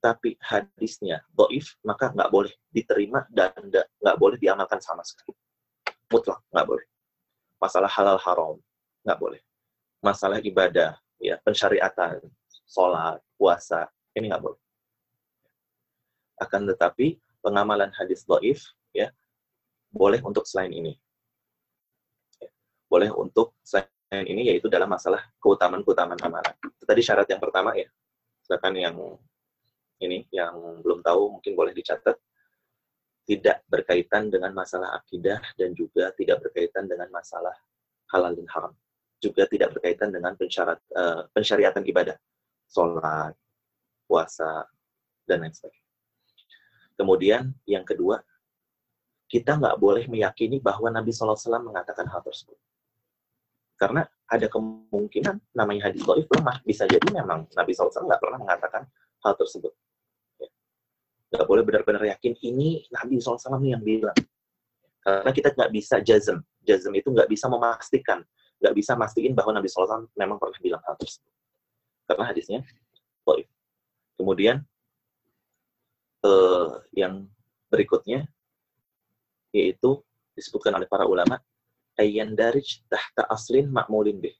[0.00, 5.34] tapi hadisnya doif, maka nggak boleh diterima dan nggak boleh diamalkan sama sekali.
[6.12, 6.86] Mutlak, nggak boleh.
[7.58, 8.56] Masalah halal haram,
[9.02, 9.42] nggak boleh.
[10.04, 12.22] Masalah ibadah, ya pensyariatan,
[12.68, 14.60] sholat, puasa, ini nggak boleh.
[16.38, 19.08] Akan tetapi, pengamalan hadis doif, ya,
[19.90, 20.94] boleh untuk selain ini.
[22.86, 26.54] Boleh untuk selain ini, yaitu dalam masalah keutamaan-keutamaan amalan.
[26.62, 27.90] Itu tadi syarat yang pertama ya.
[28.46, 28.96] Silakan yang
[29.98, 32.14] ini yang belum tahu mungkin boleh dicatat.
[33.26, 37.58] Tidak berkaitan dengan masalah akidah dan juga tidak berkaitan dengan masalah
[38.14, 38.72] halal dan haram.
[39.18, 42.14] Juga tidak berkaitan dengan pensyarat, uh, pensyariatan ibadah.
[42.70, 43.34] Sholat
[44.06, 44.70] puasa
[45.26, 45.90] dan lain sebagainya.
[46.96, 48.22] Kemudian yang kedua
[49.26, 51.34] kita nggak boleh meyakini bahwa Nabi SAW
[51.66, 52.54] mengatakan hal tersebut
[53.76, 58.82] karena ada kemungkinan namanya hadis doif lemah bisa jadi memang Nabi SAW nggak pernah mengatakan
[59.22, 59.70] hal tersebut
[61.36, 64.16] nggak boleh benar-benar yakin ini Nabi SAW yang bilang.
[65.02, 66.42] Karena kita nggak bisa jazm.
[66.66, 68.22] Jazm itu nggak bisa memastikan.
[68.58, 71.30] Nggak bisa mastiin bahwa Nabi SAW memang pernah bilang hal tersebut.
[72.06, 72.60] Karena hadisnya
[73.26, 73.42] boy.
[74.16, 74.62] Kemudian
[76.24, 77.26] eh, yang
[77.70, 78.26] berikutnya
[79.52, 80.02] yaitu
[80.36, 81.40] disebutkan oleh para ulama
[82.00, 84.36] ayyan darij tahta aslin makmulin bih.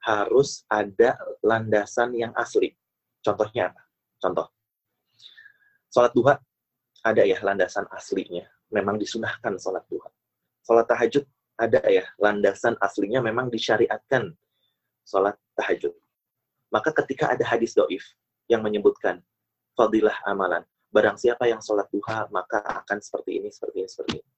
[0.00, 2.72] Harus ada landasan yang asli.
[3.20, 3.82] Contohnya apa?
[4.20, 4.48] Contoh
[5.90, 6.38] Sholat duha
[7.02, 8.46] ada ya landasan aslinya.
[8.70, 10.06] Memang disunahkan sholat duha.
[10.62, 11.26] Sholat tahajud
[11.58, 14.30] ada ya landasan aslinya memang disyariatkan
[15.02, 15.90] sholat tahajud.
[16.70, 18.06] Maka ketika ada hadis doif
[18.46, 19.18] yang menyebutkan
[19.74, 20.62] fadilah amalan,
[20.94, 24.30] barang siapa yang sholat duha maka akan seperti ini, seperti ini, seperti ini.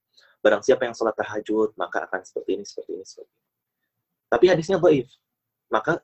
[0.43, 3.43] Barang siapa yang sholat tahajud maka akan seperti ini, seperti ini, seperti ini.
[4.27, 5.07] Tapi hadisnya doif.
[5.71, 6.03] Maka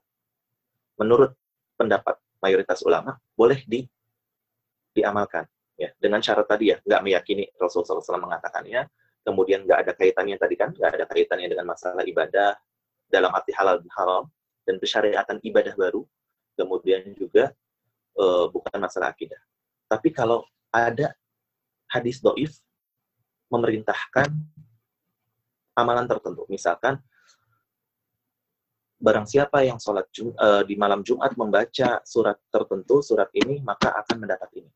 [0.95, 1.35] menurut
[1.75, 3.83] pendapat mayoritas ulama boleh di
[4.95, 5.47] diamalkan
[5.79, 8.83] ya dengan syarat tadi ya nggak meyakini Rasulullah SAW mengatakannya
[9.23, 12.55] kemudian nggak ada kaitannya tadi kan nggak ada kaitannya dengan masalah ibadah
[13.07, 14.23] dalam arti halal dan haram
[14.67, 16.03] dan persyariatan ibadah baru
[16.59, 17.55] kemudian juga
[18.19, 19.39] e, bukan masalah akidah
[19.87, 21.15] tapi kalau ada
[21.87, 22.59] hadis doif
[23.50, 24.30] memerintahkan
[25.78, 26.97] amalan tertentu misalkan
[29.00, 33.95] barang siapa yang sholat Jum, uh, di malam Jumat membaca surat tertentu, surat ini, maka
[33.95, 34.70] akan mendapat ini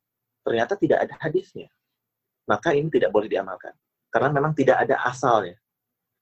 [0.43, 1.71] ternyata tidak ada hadisnya.
[2.43, 3.71] Maka ini tidak boleh diamalkan.
[4.11, 5.55] Karena memang tidak ada asalnya.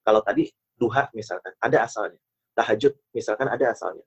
[0.06, 0.48] Kalau tadi
[0.78, 2.18] duha misalkan, ada asalnya.
[2.54, 4.06] Tahajud misalkan ada asalnya.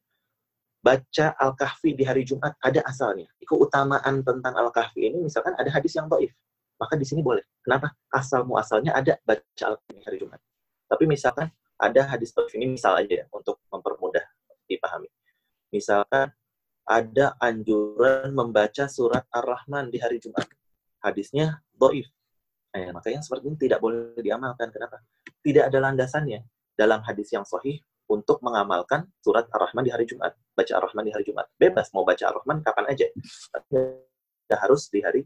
[0.80, 3.28] Baca Al-Kahfi di hari Jumat ada asalnya.
[3.44, 6.32] Keutamaan tentang Al-Kahfi ini misalkan ada hadis yang doif.
[6.76, 7.44] Maka di sini boleh.
[7.64, 7.96] Kenapa?
[8.12, 10.40] Asal muasalnya ada baca di hari Jumat.
[10.86, 14.24] Tapi misalkan ada hadis doif ini misal aja ya, untuk mempermudah
[14.68, 15.08] dipahami.
[15.72, 16.32] Misalkan
[16.86, 20.46] ada anjuran membaca surat Ar-Rahman di hari Jumat.
[21.02, 22.06] Hadisnya doif.
[22.76, 24.70] Eh, makanya seperti ini tidak boleh diamalkan.
[24.70, 25.02] Kenapa?
[25.42, 26.44] Tidak ada landasannya
[26.76, 30.38] dalam hadis yang sahih untuk mengamalkan surat Ar-Rahman di hari Jumat.
[30.54, 31.50] Baca Ar-Rahman di hari Jumat.
[31.58, 33.08] Bebas mau baca Ar-Rahman kapan aja.
[34.46, 35.26] Tidak harus di hari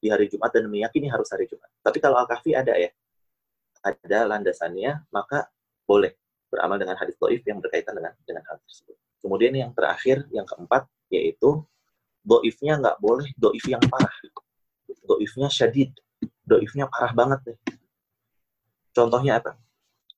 [0.00, 1.66] di hari Jumat dan meyakini harus hari Jumat.
[1.82, 2.88] Tapi kalau Al-Kahfi ada ya,
[3.82, 5.50] ada landasannya, maka
[5.84, 6.14] boleh
[6.46, 8.96] beramal dengan hadis doif yang berkaitan dengan dengan hal tersebut.
[9.20, 11.60] Kemudian yang terakhir, yang keempat, yaitu
[12.24, 14.12] doifnya nggak boleh doif yang parah.
[15.04, 15.92] Doifnya syadid.
[16.46, 17.58] Doifnya parah banget nih.
[18.90, 19.54] Contohnya apa?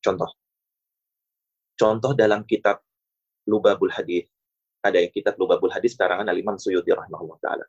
[0.00, 0.30] Contoh.
[1.76, 2.80] Contoh dalam kitab
[3.48, 4.28] Lubabul Hadis.
[4.82, 7.66] Ada yang kitab Lubabul Hadis karangan Al-Imam Suyuti rahimahullah taala.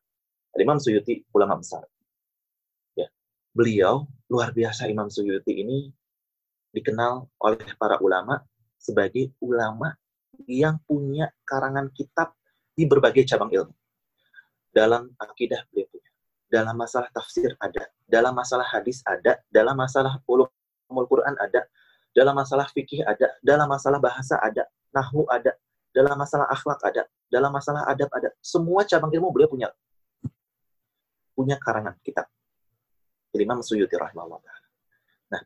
[0.53, 1.81] Al-Imam Suyuti ulama besar.
[2.93, 3.09] Ya.
[3.53, 5.89] Beliau luar biasa Imam Suyuti ini
[6.73, 8.41] dikenal oleh para ulama
[8.77, 9.93] sebagai ulama
[10.49, 12.33] yang punya karangan kitab
[12.73, 13.73] di berbagai cabang ilmu.
[14.73, 16.09] Dalam akidah beliau punya.
[16.49, 17.89] Dalam masalah tafsir ada.
[18.05, 19.41] Dalam masalah hadis ada.
[19.49, 21.65] Dalam masalah ulumul Quran ada.
[22.13, 23.37] Dalam masalah fikih ada.
[23.41, 24.65] Dalam masalah bahasa ada.
[24.93, 25.53] Nahu ada.
[25.93, 27.05] Dalam masalah akhlak ada.
[27.29, 28.29] Dalam masalah adab ada.
[28.41, 29.69] Semua cabang ilmu beliau punya
[31.33, 32.29] punya karangan kitab.
[33.33, 34.39] Imam Suyuti rahimahullah.
[35.33, 35.41] Nah,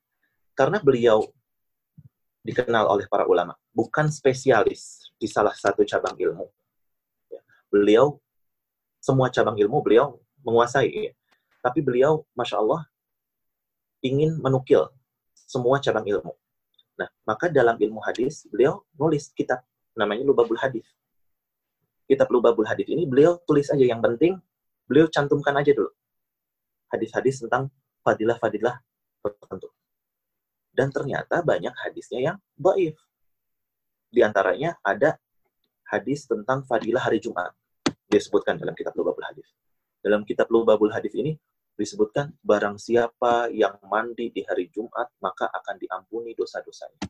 [0.51, 1.23] karena beliau
[2.43, 6.47] dikenal oleh para ulama, bukan spesialis di salah satu cabang ilmu.
[7.31, 7.39] Ya,
[7.71, 8.19] beliau,
[8.99, 10.91] semua cabang ilmu beliau menguasai.
[10.91, 11.13] Ya.
[11.63, 12.83] Tapi beliau, Masya Allah,
[14.03, 14.91] ingin menukil
[15.33, 16.35] semua cabang ilmu.
[16.99, 19.63] Nah, maka dalam ilmu hadis, beliau nulis kitab
[19.95, 20.85] namanya Lubabul Hadis.
[22.07, 24.39] Kitab Lubabul Hadis ini beliau tulis aja yang penting
[24.87, 25.91] beliau cantumkan aja dulu
[26.91, 27.67] hadis-hadis tentang
[28.03, 28.79] fadilah-fadilah
[29.23, 29.67] tertentu.
[30.71, 32.95] Dan ternyata banyak hadisnya yang baif.
[34.07, 35.19] Di antaranya ada
[35.89, 37.51] hadis tentang fadilah hari Jumat.
[38.07, 39.51] Disebutkan dalam kitab Lubabul Hadis.
[39.99, 41.35] Dalam kitab Lubabul Hadis ini
[41.75, 47.03] disebutkan barang siapa yang mandi di hari Jumat maka akan diampuni dosa-dosanya.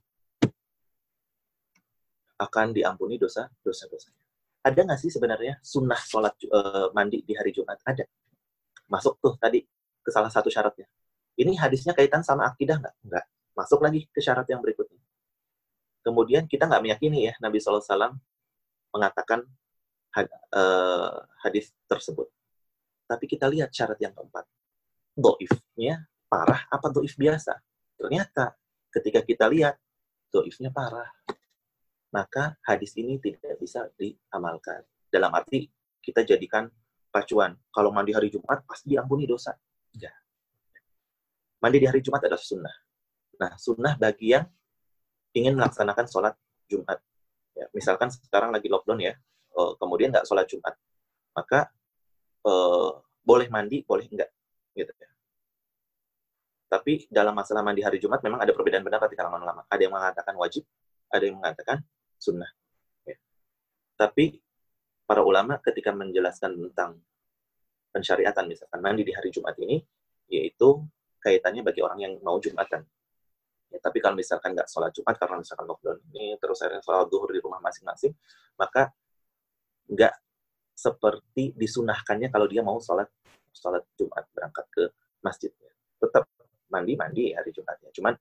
[2.42, 4.27] Akan diampuni dosa-dosa-dosanya
[4.68, 7.80] ada nggak sih sebenarnya sunnah sholat uh, mandi di hari Jumat?
[7.88, 8.04] Ada.
[8.92, 9.64] Masuk tuh tadi
[10.04, 10.88] ke salah satu syaratnya.
[11.40, 12.96] Ini hadisnya kaitan sama akidah nggak?
[13.08, 13.26] Nggak.
[13.56, 15.00] Masuk lagi ke syarat yang berikutnya.
[16.04, 18.16] Kemudian kita nggak meyakini ya Nabi SAW
[18.92, 19.44] mengatakan
[20.12, 22.28] had, uh, hadis tersebut.
[23.08, 24.44] Tapi kita lihat syarat yang keempat.
[25.16, 27.56] Doifnya parah apa doif biasa?
[27.98, 28.54] Ternyata
[28.92, 29.80] ketika kita lihat
[30.32, 31.08] doifnya parah
[32.18, 34.82] maka hadis ini tidak bisa diamalkan.
[35.06, 35.70] Dalam arti
[36.02, 36.66] kita jadikan
[37.14, 37.54] pacuan.
[37.70, 39.54] Kalau mandi hari Jumat pasti diampuni dosa.
[39.94, 40.10] Ya.
[41.62, 42.76] Mandi di hari Jumat adalah sunnah.
[43.38, 44.50] Nah, sunnah bagi yang
[45.38, 46.34] ingin melaksanakan sholat
[46.66, 46.98] Jumat.
[47.54, 49.14] Ya, misalkan sekarang lagi lockdown ya,
[49.54, 50.74] eh, kemudian nggak sholat Jumat,
[51.34, 51.70] maka
[52.46, 52.92] eh,
[53.22, 54.30] boleh mandi, boleh enggak.
[54.74, 55.10] Gitu ya.
[56.68, 59.62] Tapi dalam masalah mandi hari Jumat memang ada perbedaan pendapat di kalangan ulama.
[59.70, 60.64] Ada yang mengatakan wajib,
[61.10, 61.78] ada yang mengatakan
[62.20, 62.50] sunnah.
[63.06, 63.18] Ya.
[63.98, 64.38] Tapi
[65.08, 67.00] para ulama ketika menjelaskan tentang
[67.96, 69.82] pensyariatan misalkan mandi di hari Jumat ini,
[70.28, 70.84] yaitu
[71.24, 72.84] kaitannya bagi orang yang mau Jumatan.
[73.68, 77.32] Ya, tapi kalau misalkan nggak sholat Jumat karena misalkan lockdown ini, terus saya sholat duhur
[77.32, 78.16] di rumah masing-masing,
[78.56, 78.92] maka
[79.88, 80.14] nggak
[80.78, 83.10] seperti disunahkannya kalau dia mau sholat
[83.52, 84.84] sholat Jumat berangkat ke
[85.26, 85.52] masjid.
[85.98, 86.30] Tetap
[86.70, 87.90] mandi mandi hari Jumatnya.
[87.92, 88.14] Cuman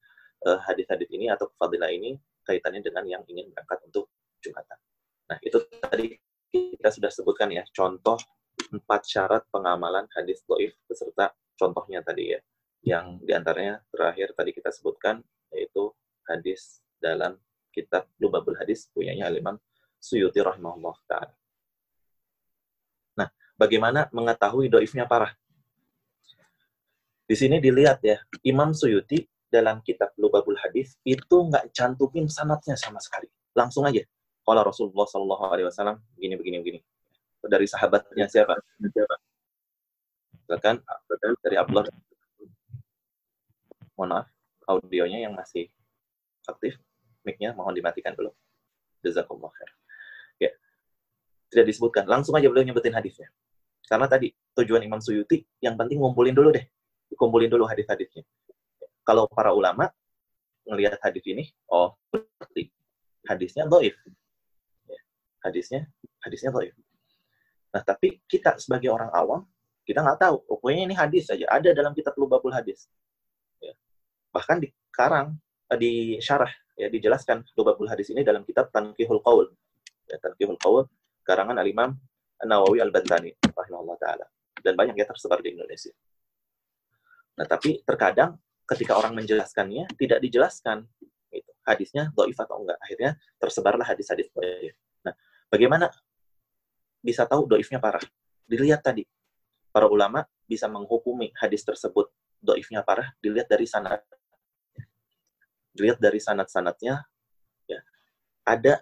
[0.49, 2.17] uh, hadis-hadis ini atau fadilah ini
[2.47, 4.07] kaitannya dengan yang ingin berangkat untuk
[4.39, 4.79] Jumatan.
[5.27, 6.15] Nah, itu tadi
[6.55, 8.15] kita sudah sebutkan ya, contoh
[8.71, 12.41] empat syarat pengamalan hadis doif beserta contohnya tadi ya.
[12.87, 15.19] Yang di antaranya terakhir tadi kita sebutkan,
[15.51, 15.91] yaitu
[16.31, 17.35] hadis dalam
[17.75, 19.59] kitab Lubabul Hadis, punyanya Imam
[19.99, 21.35] Suyuti rahimahullah ta'ala.
[23.19, 23.29] Nah,
[23.59, 25.35] bagaimana mengetahui doifnya parah?
[27.27, 29.27] Di sini dilihat ya, Imam Suyuti
[29.57, 33.25] dalam kitab Lubabul Hadis itu nggak cantumin sanatnya sama sekali.
[33.57, 34.05] Langsung aja.
[34.45, 36.81] Kalau Rasulullah Shallallahu Alaihi Wasallam begini begini begini.
[37.47, 38.61] Dari sahabatnya siapa?
[38.85, 39.17] Siapa?
[40.45, 40.77] Misalkan
[41.41, 41.89] dari Abdullah.
[43.97, 44.27] Mohon maaf,
[44.69, 45.73] audionya yang masih
[46.45, 46.77] aktif,
[47.25, 48.29] mic-nya mohon dimatikan dulu.
[49.01, 49.71] Jazakumullah khair.
[50.37, 50.53] Ya.
[51.49, 53.33] Tidak disebutkan, langsung aja beliau nyebutin hadisnya.
[53.89, 56.67] Karena tadi tujuan Imam Suyuti yang penting ngumpulin dulu deh.
[57.17, 58.27] Kumpulin dulu hadis-hadisnya
[59.07, 59.87] kalau para ulama
[60.67, 62.75] melihat hadis ini, oh berarti
[63.31, 63.95] hadisnya doif.
[64.91, 65.01] Ya,
[65.47, 65.87] hadisnya
[66.19, 66.75] hadisnya doif.
[67.71, 69.47] Nah, tapi kita sebagai orang awam,
[69.87, 70.37] kita nggak tahu.
[70.51, 71.47] Oh, pokoknya ini hadis saja.
[71.47, 72.91] Ada dalam kitab Lubabul Hadis.
[73.63, 73.77] Ya.
[74.35, 75.39] Bahkan di karang,
[75.71, 79.47] eh, di syarah, ya dijelaskan Lubabul Hadis ini dalam kitab Tanqihul Qaul.
[80.11, 80.91] Ya, Tanqihul Qaul,
[81.23, 81.95] karangan Al-Imam
[82.43, 84.27] Nawawi Al-Bantani, rahimahullah ta'ala.
[84.59, 85.95] Dan banyak ya tersebar di Indonesia.
[87.37, 90.85] Nah, tapi terkadang ketika orang menjelaskannya tidak dijelaskan
[91.31, 91.53] gitu.
[91.63, 92.79] hadisnya doif atau enggak?
[92.83, 94.75] Akhirnya tersebarlah hadis-hadis doif
[95.07, 95.15] nah
[95.51, 95.87] bagaimana
[97.01, 98.03] bisa tahu doifnya parah?
[98.47, 99.07] Dilihat tadi
[99.71, 102.11] para ulama bisa menghukumi hadis tersebut
[102.43, 104.03] doifnya parah dilihat dari sanad
[105.77, 107.05] dilihat dari sanad-sanadnya
[107.69, 107.81] ya.
[108.49, 108.81] Ada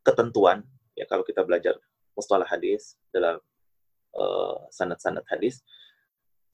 [0.00, 0.64] ketentuan
[0.96, 1.76] ya kalau kita belajar
[2.16, 3.36] mustalah hadis dalam
[4.16, 5.60] uh, sanad-sanad hadis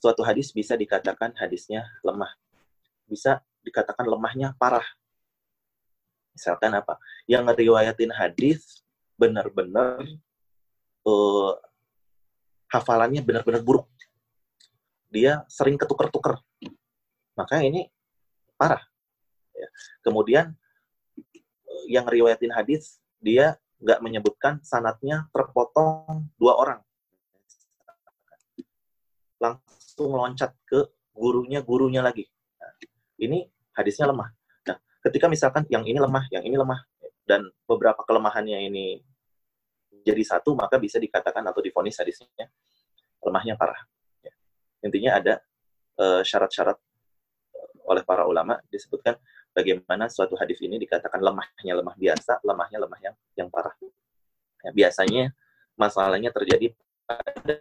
[0.02, 2.34] suatu hadis bisa dikatakan hadisnya lemah
[3.06, 4.84] bisa dikatakan lemahnya parah.
[6.32, 6.96] Misalkan apa?
[7.28, 8.82] Yang ngeriwayatin hadis
[9.20, 10.02] benar-benar
[11.06, 11.52] uh,
[12.72, 13.86] hafalannya benar-benar buruk.
[15.12, 16.40] Dia sering ketuker-tuker.
[17.36, 17.86] Maka ini
[18.56, 18.80] parah.
[19.52, 19.68] Ya.
[20.00, 20.56] Kemudian
[21.86, 26.80] yang riwayatin hadis dia nggak menyebutkan sanatnya terpotong dua orang
[29.42, 32.30] langsung loncat ke gurunya gurunya lagi
[33.22, 33.46] ini
[33.78, 34.34] hadisnya lemah
[34.66, 36.82] nah ketika misalkan yang ini lemah yang ini lemah
[37.22, 38.98] dan beberapa kelemahannya ini
[40.02, 42.50] jadi satu maka bisa dikatakan atau difonis hadisnya
[43.22, 43.78] lemahnya parah
[44.26, 44.34] ya.
[44.82, 45.34] intinya ada
[46.02, 49.14] eh, syarat-syarat uh, oleh para ulama disebutkan
[49.52, 53.76] bagaimana suatu hadis ini dikatakan lemahnya lemah biasa, lemahnya lemah yang yang parah.
[54.64, 55.30] Ya, biasanya
[55.76, 56.72] masalahnya terjadi
[57.04, 57.54] pada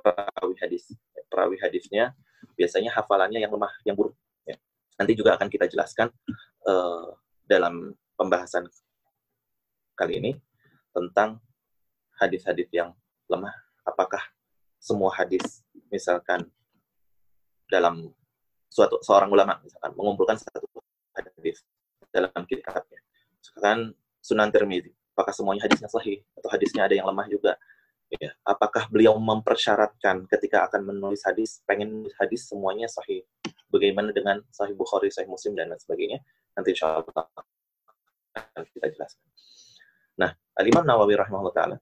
[0.00, 0.94] perawi hadis.
[1.30, 2.14] Perawi hadisnya
[2.60, 4.12] biasanya hafalannya yang lemah, yang buruk.
[4.44, 4.60] Ya.
[5.00, 6.12] Nanti juga akan kita jelaskan
[6.68, 7.16] uh,
[7.48, 8.68] dalam pembahasan
[9.96, 10.36] kali ini
[10.92, 11.40] tentang
[12.20, 12.92] hadis-hadis yang
[13.32, 13.56] lemah.
[13.88, 14.20] Apakah
[14.76, 16.44] semua hadis, misalkan
[17.72, 18.12] dalam
[18.68, 20.68] suatu seorang ulama misalkan mengumpulkan satu
[21.16, 21.64] hadis
[22.12, 23.00] dalam kitabnya.
[23.40, 27.56] Misalkan Sunan Tirmidzi, apakah semuanya hadisnya sahih atau hadisnya ada yang lemah juga?
[28.10, 33.22] Ya, apakah beliau mempersyaratkan ketika akan menulis hadis pengen hadis semuanya sahih?
[33.70, 36.18] Bagaimana dengan Sahih Bukhari, Sahih Muslim dan lain sebagainya?
[36.58, 37.30] Nanti insya Allah
[38.34, 39.30] akan kita jelaskan.
[40.18, 41.76] Nah, Al-Imam Nawawi rahimahullah taala.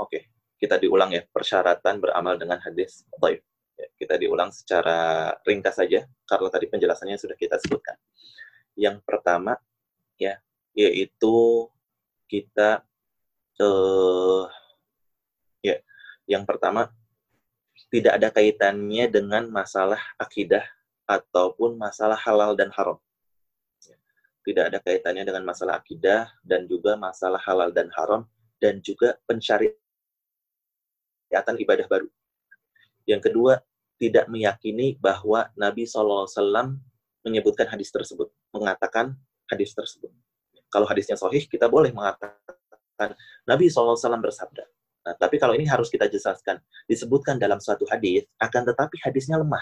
[0.00, 3.44] Oke, kita diulang ya persyaratan beramal dengan hadis dhaif.
[3.76, 8.00] Ya, kita diulang secara ringkas saja karena tadi penjelasannya sudah kita sebutkan.
[8.80, 9.60] Yang pertama
[10.16, 10.40] ya
[10.72, 11.68] yaitu
[12.32, 12.80] kita
[13.60, 14.63] eh
[15.64, 15.80] ya
[16.28, 16.92] yang pertama
[17.88, 20.62] tidak ada kaitannya dengan masalah akidah
[21.08, 22.98] ataupun masalah halal dan haram.
[23.84, 23.96] Ya,
[24.44, 28.26] tidak ada kaitannya dengan masalah akidah dan juga masalah halal dan haram
[28.58, 29.76] dan juga pencarian
[31.34, 32.08] ibadah baru.
[33.04, 33.60] Yang kedua,
[34.00, 36.26] tidak meyakini bahwa Nabi SAW
[37.24, 39.14] menyebutkan hadis tersebut, mengatakan
[39.50, 40.10] hadis tersebut.
[40.72, 43.14] Kalau hadisnya sahih, kita boleh mengatakan
[43.46, 44.64] Nabi SAW bersabda.
[45.04, 46.56] Nah, tapi kalau ini harus kita jelaskan,
[46.88, 49.60] disebutkan dalam suatu hadis, akan tetapi hadisnya lemah.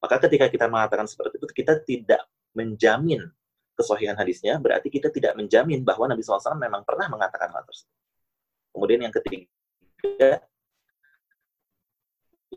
[0.00, 2.24] Maka ketika kita mengatakan seperti itu, kita tidak
[2.56, 3.28] menjamin
[3.76, 7.96] kesahihan hadisnya, berarti kita tidak menjamin bahwa Nabi SAW memang pernah mengatakan hal tersebut.
[8.72, 10.40] Kemudian yang ketiga,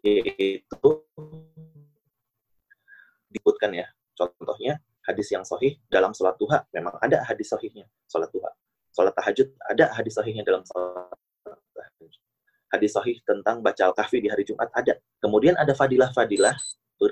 [0.04, 0.90] yaitu
[3.32, 3.88] disebutkan ya.
[4.14, 8.52] Contohnya hadis yang sahih dalam sholat duha memang ada hadis sahihnya sholat duha.
[8.94, 11.23] Sholat tahajud ada hadis sahihnya dalam sholat.
[12.74, 14.98] Hadis sahih tentang baca al-kahfi di hari Jumat ada.
[15.22, 16.56] Kemudian ada fadilah-fadilah
[16.98, 17.12] ber,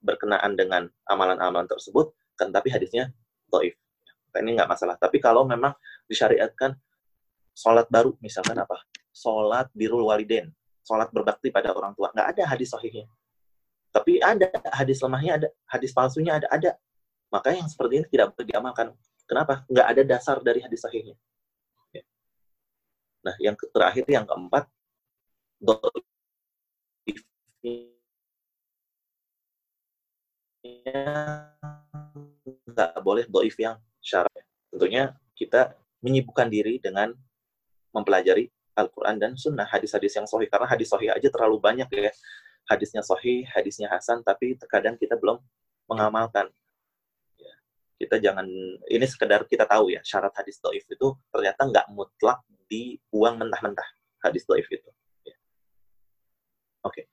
[0.00, 3.12] berkenaan dengan amalan-amalan tersebut, kan tapi hadisnya
[3.52, 3.76] doif.
[4.34, 4.96] Ini nggak masalah.
[4.96, 5.76] Tapi kalau memang
[6.08, 6.74] disyariatkan
[7.54, 8.80] sholat baru, misalkan apa?
[9.14, 10.50] Sholat birul waliden
[10.84, 12.12] sholat berbakti pada orang tua.
[12.12, 13.08] Nggak ada hadis sahihnya.
[13.90, 14.46] Tapi ada
[14.76, 16.76] hadis lemahnya, ada hadis palsunya ada, ada.
[17.32, 18.86] Makanya yang seperti ini tidak boleh diamalkan.
[19.24, 19.64] Kenapa?
[19.66, 21.16] Nggak ada dasar dari hadis sahihnya.
[23.24, 24.68] Nah, yang terakhir, yang keempat,
[32.68, 34.44] nggak boleh doif yang syarat.
[34.68, 35.72] Tentunya kita
[36.04, 37.16] menyibukkan diri dengan
[37.96, 40.50] mempelajari Al-Quran dan Sunnah, hadis-hadis yang sahih.
[40.50, 42.12] Karena hadis sahih aja terlalu banyak ya.
[42.68, 45.40] Hadisnya sahih, hadisnya hasan, tapi terkadang kita belum
[45.88, 46.50] mengamalkan.
[47.94, 48.46] Kita jangan,
[48.90, 53.86] ini sekedar kita tahu ya, syarat hadis doif itu ternyata nggak mutlak dibuang mentah-mentah
[54.24, 54.90] hadis doif itu.
[55.22, 55.36] Ya.
[56.82, 57.06] Oke,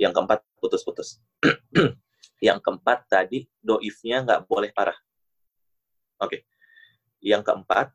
[0.00, 1.22] yang keempat putus-putus.
[2.46, 4.96] yang keempat tadi doifnya nggak boleh parah.
[6.18, 6.44] Oke,
[7.22, 7.94] yang keempat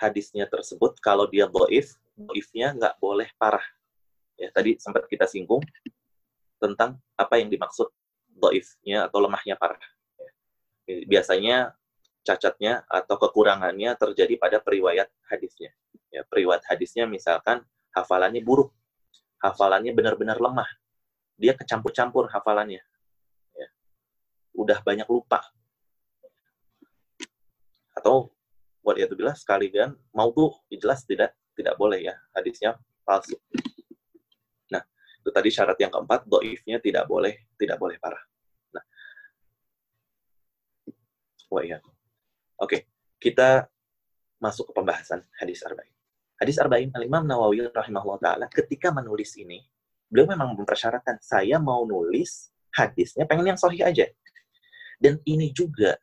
[0.00, 3.64] hadisnya tersebut kalau dia doif doifnya nggak boleh parah.
[4.40, 5.62] Ya, tadi sempat kita singgung
[6.58, 7.90] tentang apa yang dimaksud
[8.32, 9.78] doifnya atau lemahnya parah.
[11.00, 11.08] Ya.
[11.08, 11.56] Biasanya
[12.22, 15.72] cacatnya atau kekurangannya terjadi pada periwayat hadisnya.
[16.12, 17.64] Ya, periwayat hadisnya misalkan
[17.96, 18.70] hafalannya buruk,
[19.40, 20.68] hafalannya benar-benar lemah,
[21.40, 22.84] dia kecampur-campur hafalannya.
[23.56, 23.68] Ya.
[24.54, 25.42] Udah banyak lupa.
[27.96, 28.32] Atau
[28.82, 32.74] buat itu bilang sekalian mau tuh jelas tidak tidak boleh ya hadisnya
[33.06, 33.38] palsu.
[34.72, 34.82] Nah,
[35.22, 38.22] itu tadi syarat yang keempat, doifnya tidak boleh, tidak boleh parah.
[38.74, 38.84] Nah,
[41.52, 41.78] wah iya.
[42.56, 42.88] Oke,
[43.20, 43.68] kita
[44.40, 45.92] masuk ke pembahasan hadis arba'in.
[46.40, 49.60] Hadis arba'in al-Imam Nawawi rahimahullah taala ketika menulis ini,
[50.08, 54.08] beliau memang mempersyaratkan saya mau nulis hadisnya pengen yang sahih aja.
[54.96, 56.00] Dan ini juga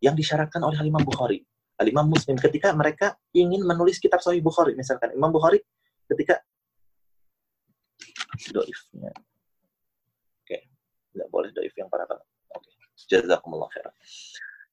[0.00, 1.44] yang disyaratkan oleh Imam Bukhari.
[1.80, 5.64] Imam Muslim ketika mereka ingin menulis kitab Sahih Bukhari misalkan Imam Bukhari
[6.12, 6.44] ketika
[8.52, 10.68] doifnya oke okay.
[11.16, 12.72] nggak boleh doif yang parah banget oke okay.
[13.08, 13.94] jazakumullah khairan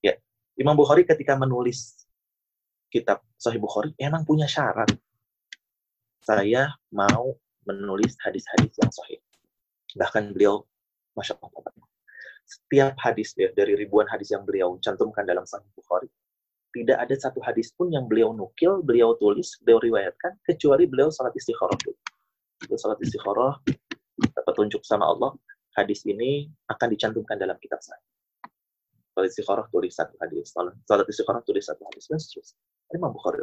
[0.03, 0.15] ya
[0.57, 2.07] Imam Bukhari ketika menulis
[2.89, 4.89] kitab Sahih Bukhari emang punya syarat
[6.23, 7.35] saya mau
[7.67, 9.19] menulis hadis-hadis yang sahih
[9.95, 10.63] bahkan beliau
[11.15, 11.67] masya Allah
[12.47, 16.07] setiap hadis ya, dari ribuan hadis yang beliau cantumkan dalam Sahih Bukhari
[16.77, 21.33] tidak ada satu hadis pun yang beliau nukil, beliau tulis, beliau riwayatkan, kecuali beliau salat
[21.33, 21.97] istikharah dulu.
[22.61, 23.57] Beliau salat istikharah,
[24.21, 25.33] dapat tunjuk sama Allah,
[25.73, 27.97] hadis ini akan dicantumkan dalam kitab saya.
[29.17, 32.61] Salat istikharah tulis satu hadis, salat istikharah tulis satu hadis, dan seterusnya.
[32.93, 33.41] Imam Bukhari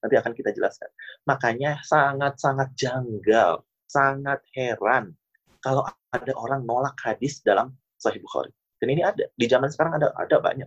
[0.00, 0.90] Nanti akan kita jelaskan.
[1.30, 5.14] Makanya sangat-sangat janggal, sangat heran
[5.62, 8.50] kalau ada orang nolak hadis dalam Sahih Bukhari.
[8.82, 9.22] Dan ini ada.
[9.38, 10.66] Di zaman sekarang ada ada banyak.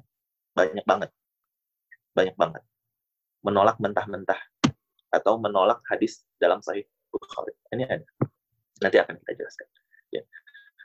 [0.55, 1.11] Banyak banget
[2.13, 2.63] banyak banget.
[3.43, 4.39] Menolak mentah-mentah
[5.11, 7.51] atau menolak hadis dalam Sahih Bukhari.
[7.73, 8.07] Ini ada.
[8.79, 9.67] Nanti akan kita jelaskan.
[10.13, 10.23] Ya.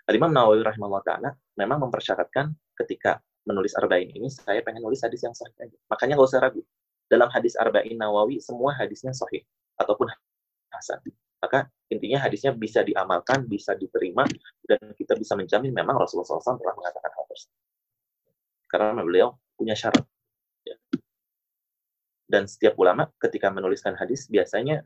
[0.09, 1.30] Imam Nawawi rahimahullah ta'ala
[1.61, 5.76] memang mempersyaratkan ketika menulis Arba'in ini, saya pengen nulis hadis yang sahih aja.
[5.88, 6.61] Makanya nggak usah ragu.
[7.09, 9.44] Dalam hadis Arba'in Nawawi, semua hadisnya sahih.
[9.80, 10.09] Ataupun
[10.72, 11.00] hasan.
[11.40, 14.24] Maka intinya hadisnya bisa diamalkan, bisa diterima,
[14.68, 17.59] dan kita bisa menjamin memang Rasulullah SAW telah mengatakan hal tersebut.
[18.68, 20.04] Karena beliau punya syarat.
[20.66, 20.76] Ya.
[22.28, 24.84] Dan setiap ulama ketika menuliskan hadis biasanya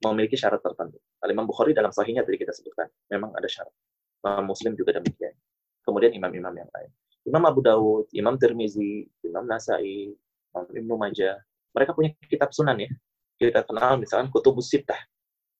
[0.00, 0.96] memiliki syarat tertentu.
[1.28, 3.74] Imam Bukhari dalam sahihnya tadi kita sebutkan, memang ada syarat.
[4.22, 5.34] Imam Muslim juga demikian.
[5.82, 6.90] Kemudian imam-imam yang lain.
[7.24, 10.12] Imam Abu Dawud, Imam Tirmizi, Imam Nasai,
[10.52, 11.36] Imam Ibnu Majah,
[11.76, 12.90] mereka punya kitab sunan ya.
[13.38, 14.98] Kita kenal misalkan Kutubus Sittah,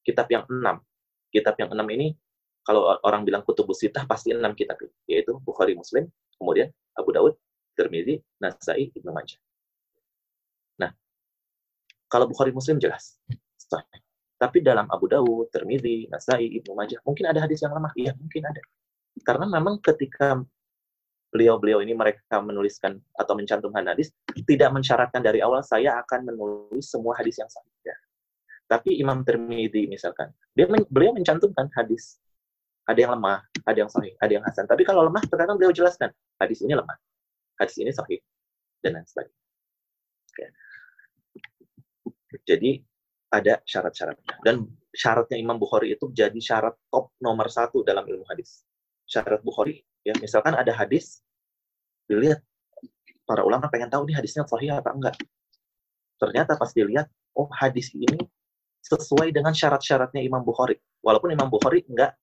[0.03, 0.83] kitab yang enam.
[1.29, 2.17] Kitab yang enam ini,
[2.65, 6.09] kalau orang bilang Kutubus Sittah, pasti enam kitab, yaitu Bukhari Muslim,
[6.41, 7.37] kemudian Abu Dawud,
[7.77, 9.39] Tirmizi, Nasai, Ibnu Majah.
[12.09, 13.21] Kalau Bukhari Muslim jelas.
[14.39, 17.91] Tapi dalam Abu Dawud, Tirmidzi, Nasai, Ibnu Majah, mungkin ada hadis yang lemah.
[17.99, 18.63] Iya, mungkin ada.
[19.27, 20.39] Karena memang ketika
[21.35, 24.15] beliau-beliau ini mereka menuliskan atau mencantumkan hadis,
[24.47, 27.75] tidak mensyaratkan dari awal saya akan menulis semua hadis yang sahih.
[27.83, 27.97] Ya.
[28.71, 32.23] Tapi Imam Tirmidzi misalkan, dia men beliau mencantumkan hadis.
[32.89, 34.65] Ada yang lemah, ada yang sahih, ada yang hasan.
[34.65, 36.09] Tapi kalau lemah, terkadang beliau jelaskan,
[36.41, 36.97] hadis ini lemah,
[37.61, 38.17] hadis ini sahih,
[38.81, 39.37] dan lain sebagainya.
[42.49, 42.81] Jadi
[43.29, 44.41] ada syarat-syaratnya.
[44.45, 48.65] Dan syaratnya Imam Bukhari itu jadi syarat top nomor satu dalam ilmu hadis.
[49.09, 51.21] Syarat Bukhari, ya misalkan ada hadis,
[52.09, 52.41] dilihat
[53.29, 55.15] para ulama pengen tahu nih hadisnya sahih apa enggak.
[56.19, 57.07] Ternyata pas dilihat,
[57.37, 58.19] oh hadis ini
[58.83, 60.81] sesuai dengan syarat-syaratnya Imam Bukhari.
[61.05, 62.17] Walaupun Imam Bukhari enggak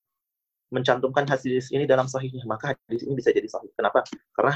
[0.74, 3.70] mencantumkan hadis ini dalam sahihnya, maka hadis ini bisa jadi sahih.
[3.78, 4.02] Kenapa?
[4.34, 4.54] Karena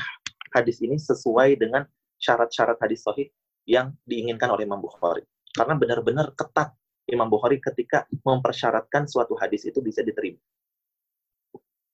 [0.50, 1.86] hadis ini sesuai dengan
[2.18, 3.30] syarat-syarat hadis sahih
[3.64, 5.22] yang diinginkan oleh Imam Bukhari.
[5.50, 6.74] Karena benar-benar ketat
[7.10, 10.38] Imam Bukhari ketika mempersyaratkan suatu hadis itu bisa diterima.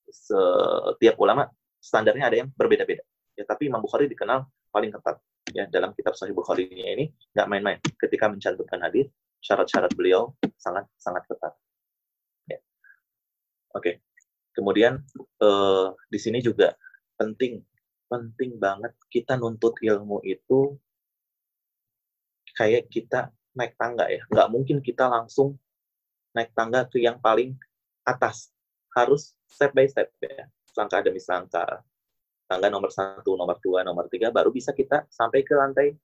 [0.06, 1.48] Setiap ulama
[1.80, 3.00] standarnya ada yang berbeda-beda.
[3.36, 5.16] Ya, tapi Imam Bukhari dikenal paling ketat.
[5.54, 7.78] Ya, dalam kitab Sahih Bukhari ini nggak main-main.
[7.96, 9.08] Ketika mencantumkan hadis,
[9.40, 11.54] syarat-syarat beliau sangat sangat ketat.
[12.50, 12.58] Ya.
[13.72, 14.02] Oke.
[14.52, 15.00] Kemudian
[15.40, 16.72] eh, di sini juga
[17.16, 17.60] penting
[18.06, 20.78] penting banget kita nuntut ilmu itu
[22.56, 24.22] kayak kita naik tangga ya.
[24.28, 25.56] Nggak mungkin kita langsung
[26.36, 27.56] naik tangga ke yang paling
[28.04, 28.52] atas.
[28.92, 30.44] Harus step by step ya.
[30.76, 31.80] Langkah demi langkah.
[32.46, 35.96] Tangga nomor satu, nomor dua, nomor tiga, baru bisa kita sampai ke lantai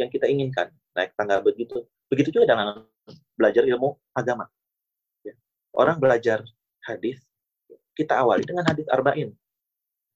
[0.00, 0.72] yang kita inginkan.
[0.96, 1.84] Naik tangga begitu.
[2.08, 2.86] Begitu juga dengan
[3.36, 4.48] belajar ilmu agama.
[5.26, 5.36] Ya.
[5.76, 6.46] Orang belajar
[6.86, 7.20] hadis,
[7.92, 9.34] kita awali dengan hadis arba'in.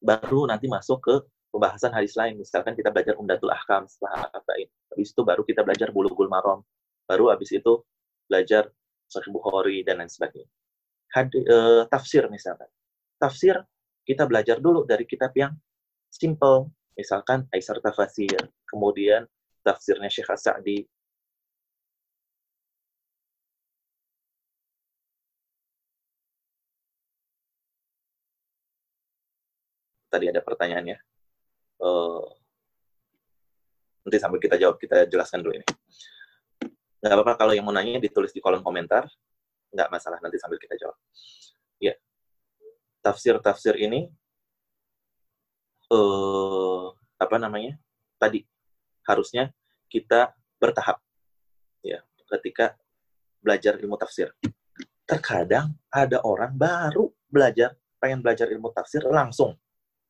[0.00, 1.14] Baru nanti masuk ke
[1.50, 2.38] pembahasan hadis lain.
[2.38, 4.70] Misalkan kita belajar Umdatul Ahkam setelah Arba'in.
[4.94, 6.62] Habis itu baru kita belajar Bulughul Maram.
[7.04, 7.82] Baru habis itu
[8.30, 8.70] belajar
[9.10, 10.46] Sahih Bukhari dan lain sebagainya.
[11.10, 12.70] Had, uh, tafsir misalkan.
[13.18, 13.58] Tafsir
[14.06, 15.52] kita belajar dulu dari kitab yang
[16.08, 16.70] simple.
[16.94, 18.38] Misalkan Aisar Tafasir.
[18.70, 19.26] Kemudian
[19.66, 20.86] tafsirnya Syekh As-Sa'di.
[30.10, 30.98] Tadi ada pertanyaannya
[31.80, 32.24] uh,
[34.04, 35.66] nanti sambil kita jawab kita jelaskan dulu ini.
[37.00, 39.08] Nggak apa-apa kalau yang mau nanya ditulis di kolom komentar.
[39.72, 40.96] Nggak masalah nanti sambil kita jawab.
[41.80, 41.96] Ya.
[43.00, 44.12] Tafsir-tafsir ini
[45.88, 47.80] uh, apa namanya?
[48.20, 48.44] Tadi
[49.08, 49.48] harusnya
[49.88, 51.00] kita bertahap
[51.80, 52.04] ya
[52.36, 52.76] ketika
[53.40, 54.28] belajar ilmu tafsir.
[55.08, 59.56] Terkadang ada orang baru belajar pengen belajar ilmu tafsir langsung.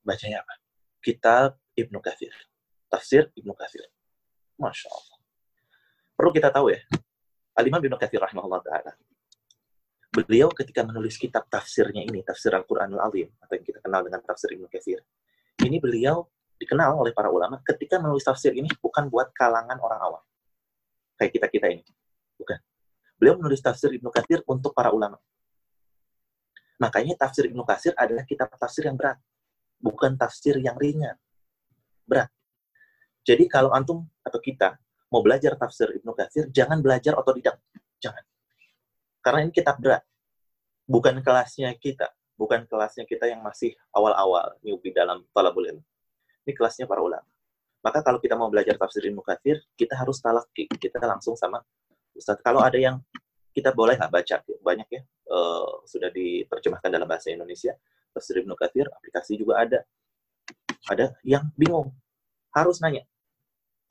[0.02, 0.54] Bacanya apa?
[0.98, 2.32] Kitab Ibnu Katsir.
[2.90, 3.86] Tafsir Ibnu Katsir.
[4.58, 5.18] Masya Allah.
[6.18, 6.80] Perlu kita tahu ya,
[7.56, 8.92] Alimah Ibnu Katsir rahimahullah ta'ala.
[10.10, 14.50] Beliau ketika menulis kitab tafsirnya ini, tafsir Al-Quranul Azim, atau yang kita kenal dengan tafsir
[14.52, 15.00] Ibnu Katsir,
[15.62, 16.26] ini beliau
[16.60, 20.22] dikenal oleh para ulama ketika menulis tafsir ini bukan buat kalangan orang awam.
[21.16, 21.84] Kayak kita-kita ini.
[22.36, 22.58] Bukan.
[23.16, 25.16] Beliau menulis tafsir Ibnu Katsir untuk para ulama.
[26.80, 29.20] Makanya tafsir Ibnu Katsir adalah kitab tafsir yang berat.
[29.80, 31.16] Bukan tafsir yang ringan.
[32.10, 32.26] Berat.
[33.22, 34.74] Jadi kalau antum atau kita
[35.14, 37.62] mau belajar tafsir Ibnu Katsir, jangan belajar otodidak.
[38.02, 38.26] Jangan.
[39.22, 40.02] Karena ini kitab berat.
[40.90, 42.10] Bukan kelasnya kita.
[42.34, 45.68] Bukan kelasnya kita yang masih awal-awal newbie dalam talabul.
[45.68, 47.28] Ini kelasnya para ulama.
[47.80, 50.66] Maka kalau kita mau belajar tafsir Ibnu Katsir, kita harus talaki.
[50.66, 51.60] Kita langsung sama
[52.16, 52.40] Ustaz.
[52.40, 53.00] Kalau ada yang
[53.52, 55.02] kita boleh nggak baca, banyak ya,
[55.32, 57.76] uh, sudah diterjemahkan dalam bahasa Indonesia.
[58.10, 59.80] Tafsir Ibnu Katsir, aplikasi juga ada.
[60.88, 61.92] Ada yang bingung,
[62.56, 63.04] harus nanya.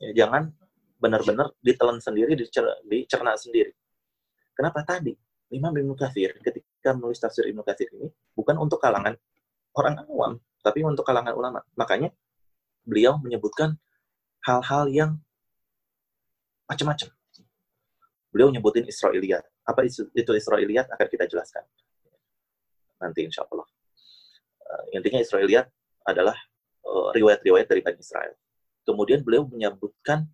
[0.00, 0.50] Ya, jangan
[0.98, 3.72] benar-benar ditelan sendiri, dicerna, dicerna sendiri.
[4.56, 5.14] Kenapa tadi?
[5.50, 9.18] Imam Ibnu Katsir ketika menulis tafsir Ibnu Katsir ini bukan untuk kalangan
[9.74, 10.32] orang awam,
[10.62, 11.60] tapi untuk kalangan ulama.
[11.74, 12.14] Makanya
[12.86, 13.74] beliau menyebutkan
[14.46, 15.10] hal-hal yang
[16.70, 17.10] macam-macam.
[18.30, 19.42] Beliau nyebutin Israiliyat.
[19.66, 21.66] Apa itu Israiliyat akan kita jelaskan
[23.00, 23.66] nanti insya Allah.
[24.60, 25.66] Uh, intinya Israiliyat
[26.04, 26.36] adalah
[27.14, 28.34] riwayat-riwayat dari Bani Israel.
[28.84, 30.26] Kemudian beliau menyebutkan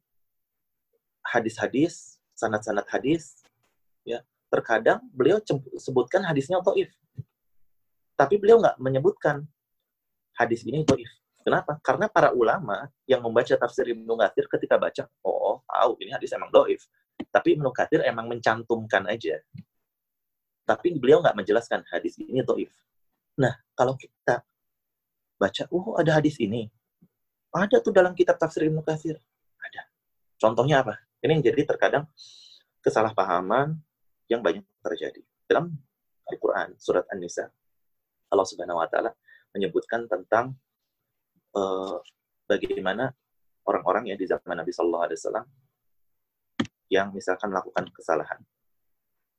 [1.27, 3.43] hadis-hadis, sanad-sanad hadis
[4.07, 4.23] ya.
[4.47, 5.43] Terkadang beliau
[5.77, 6.89] sebutkan hadisnya toif
[8.17, 9.45] tapi beliau nggak menyebutkan
[10.41, 11.07] hadis ini toif
[11.45, 11.77] kenapa?
[11.85, 16.49] Karena para ulama yang membaca tafsir Ibnu Katsir ketika baca oh tahu ini hadis emang
[16.49, 16.81] doif
[17.29, 19.37] tapi Ibnu Katsir emang mencantumkan aja.
[20.67, 22.73] Tapi beliau nggak menjelaskan hadis ini toif
[23.37, 24.41] nah kalau kita
[25.37, 26.69] baca oh ada hadis ini.
[27.53, 29.17] Ada tuh dalam kitab tafsir Ibnu Katsir.
[29.57, 29.83] Ada.
[30.37, 31.01] Contohnya apa?
[31.25, 32.05] Ini yang jadi terkadang
[32.85, 33.81] kesalahpahaman
[34.29, 35.25] yang banyak terjadi.
[35.49, 35.73] Dalam
[36.29, 37.49] Al-Quran, surat An-Nisa,
[38.29, 39.15] Allah Subhanahu wa Ta'ala
[39.55, 40.59] menyebutkan tentang
[41.57, 41.97] uh,
[42.45, 43.15] bagaimana
[43.65, 45.47] orang-orang yang di zaman Nabi Sallallahu Alaihi Wasallam
[46.87, 48.43] yang misalkan melakukan kesalahan,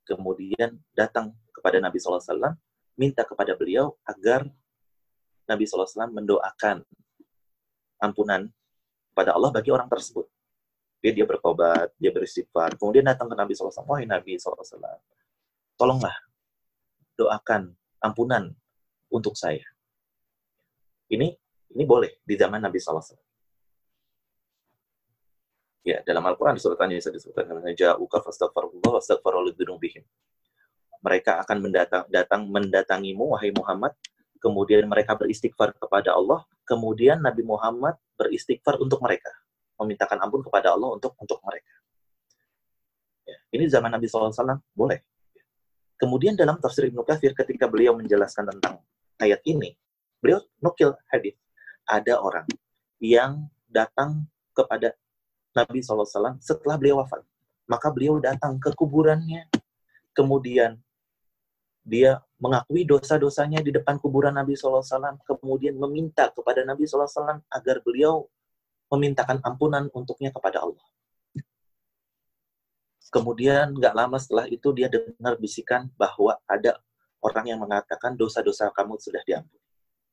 [0.08, 2.56] kemudian datang kepada Nabi Sallallahu Alaihi Wasallam
[2.98, 4.48] minta kepada beliau agar
[5.48, 6.84] Nabi Wasallam mendoakan
[8.04, 8.52] ampunan
[9.16, 10.28] pada Allah bagi orang tersebut
[11.02, 12.74] dia dia bertobat, dia beristighfar.
[12.76, 14.66] Kemudian datang ke Nabi SAW, wahai Nabi SAW,
[15.78, 16.14] tolonglah
[17.18, 18.50] doakan ampunan
[19.14, 19.64] untuk saya.
[21.08, 21.32] Ini
[21.78, 23.16] ini boleh di zaman Nabi SAW.
[25.88, 30.04] Ya, dalam Al-Quran di surat An-Nisa disebutkan ja'uka fastaghfirullah wastaghfiru lidzunubihim.
[31.00, 33.96] Mereka akan mendatang, datang mendatangimu wahai Muhammad,
[34.42, 39.30] kemudian mereka beristighfar kepada Allah, kemudian Nabi Muhammad beristighfar untuk mereka
[39.78, 41.74] memintakan ampun kepada Allah untuk untuk mereka.
[43.28, 44.34] Ya, ini zaman Nabi SAW
[44.74, 45.04] boleh.
[45.98, 48.82] Kemudian dalam tafsir Ibnu Katsir ketika beliau menjelaskan tentang
[49.18, 49.74] ayat ini,
[50.22, 51.34] beliau nukil hadis.
[51.88, 52.46] Ada orang
[53.02, 54.94] yang datang kepada
[55.58, 57.26] Nabi SAW setelah beliau wafat.
[57.66, 59.50] Maka beliau datang ke kuburannya.
[60.14, 60.78] Kemudian
[61.86, 65.18] dia mengakui dosa-dosanya di depan kuburan Nabi SAW.
[65.26, 68.30] Kemudian meminta kepada Nabi SAW agar beliau
[68.94, 70.86] memintakan ampunan untuknya kepada Allah.
[73.08, 76.78] Kemudian nggak lama setelah itu dia dengar bisikan bahwa ada
[77.24, 79.64] orang yang mengatakan dosa-dosa kamu sudah diampuni.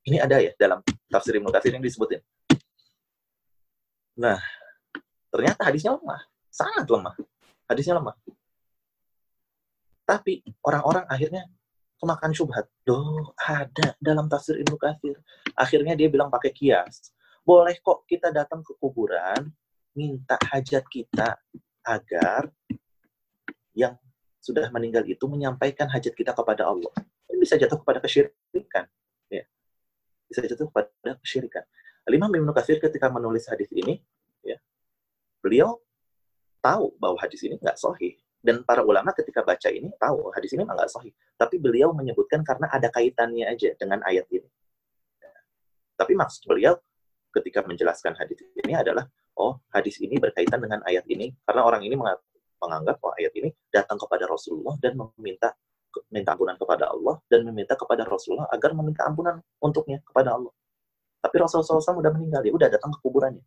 [0.05, 0.79] Ini ada ya dalam
[1.11, 2.21] tafsir Ibnu Katsir yang disebutin.
[4.15, 4.39] Nah,
[5.27, 7.15] ternyata hadisnya lemah, sangat lemah.
[7.67, 8.15] Hadisnya lemah.
[10.05, 11.49] Tapi orang-orang akhirnya
[11.97, 12.65] kemakan syubhat.
[12.87, 15.17] Loh, ada dalam tafsir Ibnu Katsir.
[15.55, 17.15] Akhirnya dia bilang pakai kias
[17.45, 19.53] boleh kok kita datang ke kuburan,
[19.93, 21.37] minta hajat kita
[21.85, 22.49] agar
[23.77, 23.93] yang
[24.41, 26.89] sudah meninggal itu menyampaikan hajat kita kepada Allah.
[27.29, 28.89] Ini bisa jatuh kepada kesyirikan.
[29.29, 29.45] Ya.
[30.25, 30.89] Bisa jatuh kepada
[31.21, 31.61] kesyirikan.
[32.09, 34.01] Imam Ibnu Katsir ketika menulis hadis ini,
[34.41, 34.57] ya,
[35.41, 35.77] beliau
[36.65, 38.17] tahu bahwa hadis ini nggak sahih.
[38.45, 41.09] Dan para ulama ketika baca ini tahu hadis ini nggak sahih.
[41.33, 44.45] Tapi beliau menyebutkan karena ada kaitannya aja dengan ayat ini.
[45.17, 45.33] Ya.
[45.97, 46.77] Tapi maksud beliau
[47.33, 49.09] ketika menjelaskan hadis ini adalah
[49.41, 51.97] oh hadis ini berkaitan dengan ayat ini karena orang ini
[52.61, 55.57] menganggap bahwa ayat ini datang kepada Rasulullah dan meminta
[56.13, 60.53] minta ampunan kepada Allah dan meminta kepada Rasulullah agar meminta ampunan untuknya kepada Allah.
[61.23, 63.41] Tapi Rasulullah SAW sudah meninggal, dia udah datang ke kuburannya.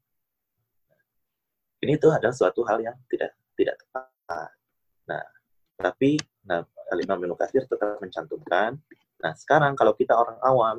[1.79, 4.51] Ini itu adalah suatu hal yang tidak tidak tepat.
[5.09, 5.25] Nah,
[5.81, 8.77] tapi nah, Imam Ibnu Katsir tetap mencantumkan
[9.19, 10.77] Nah, sekarang kalau kita orang awam,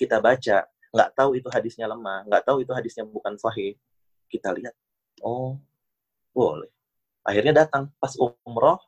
[0.00, 3.76] kita baca, nggak tahu itu hadisnya lemah, nggak tahu itu hadisnya bukan sahih,
[4.32, 4.72] kita lihat,
[5.20, 5.60] oh,
[6.32, 6.72] boleh.
[7.24, 8.80] Akhirnya datang pas umroh,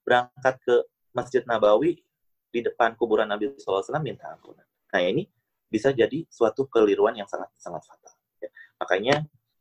[0.00, 0.76] berangkat ke
[1.12, 2.00] Masjid Nabawi,
[2.48, 4.64] di depan kuburan Nabi SAW minta ampunan.
[4.64, 5.28] Nah, ini
[5.68, 8.16] bisa jadi suatu keliruan yang sangat sangat fatal.
[8.40, 8.48] Ya.
[8.80, 9.14] Makanya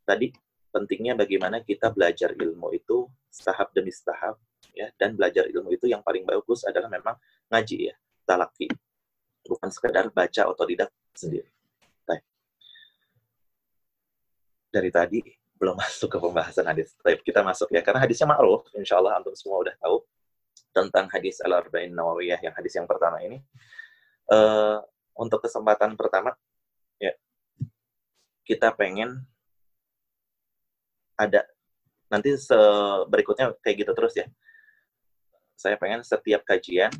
[0.08, 0.32] tadi
[0.78, 3.10] pentingnya bagaimana kita belajar ilmu itu
[3.42, 4.38] tahap demi tahap
[4.78, 7.18] ya dan belajar ilmu itu yang paling bagus adalah memang
[7.50, 7.96] ngaji ya
[8.30, 8.70] talaki
[9.50, 11.50] bukan sekedar baca otodidak sendiri.
[14.68, 15.24] Dari tadi
[15.58, 16.94] belum masuk ke pembahasan hadis.
[17.26, 20.06] Kita masuk ya karena hadisnya ma'ruf, insya Allah antum semua udah tahu
[20.76, 23.42] tentang hadis al-arba'in nawawiyah yang hadis yang pertama ini.
[24.28, 24.84] Uh,
[25.16, 26.36] untuk kesempatan pertama
[27.00, 27.16] ya
[28.44, 29.24] kita pengen
[31.18, 31.44] ada.
[32.08, 32.32] Nanti
[33.12, 34.26] berikutnya kayak gitu terus ya.
[35.58, 36.94] Saya pengen setiap kajian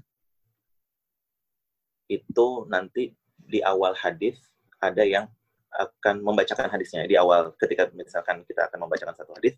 [2.10, 4.42] itu nanti di awal hadis
[4.82, 5.30] ada yang
[5.72, 7.06] akan membacakan hadisnya.
[7.06, 9.56] Di awal ketika misalkan kita akan membacakan satu hadis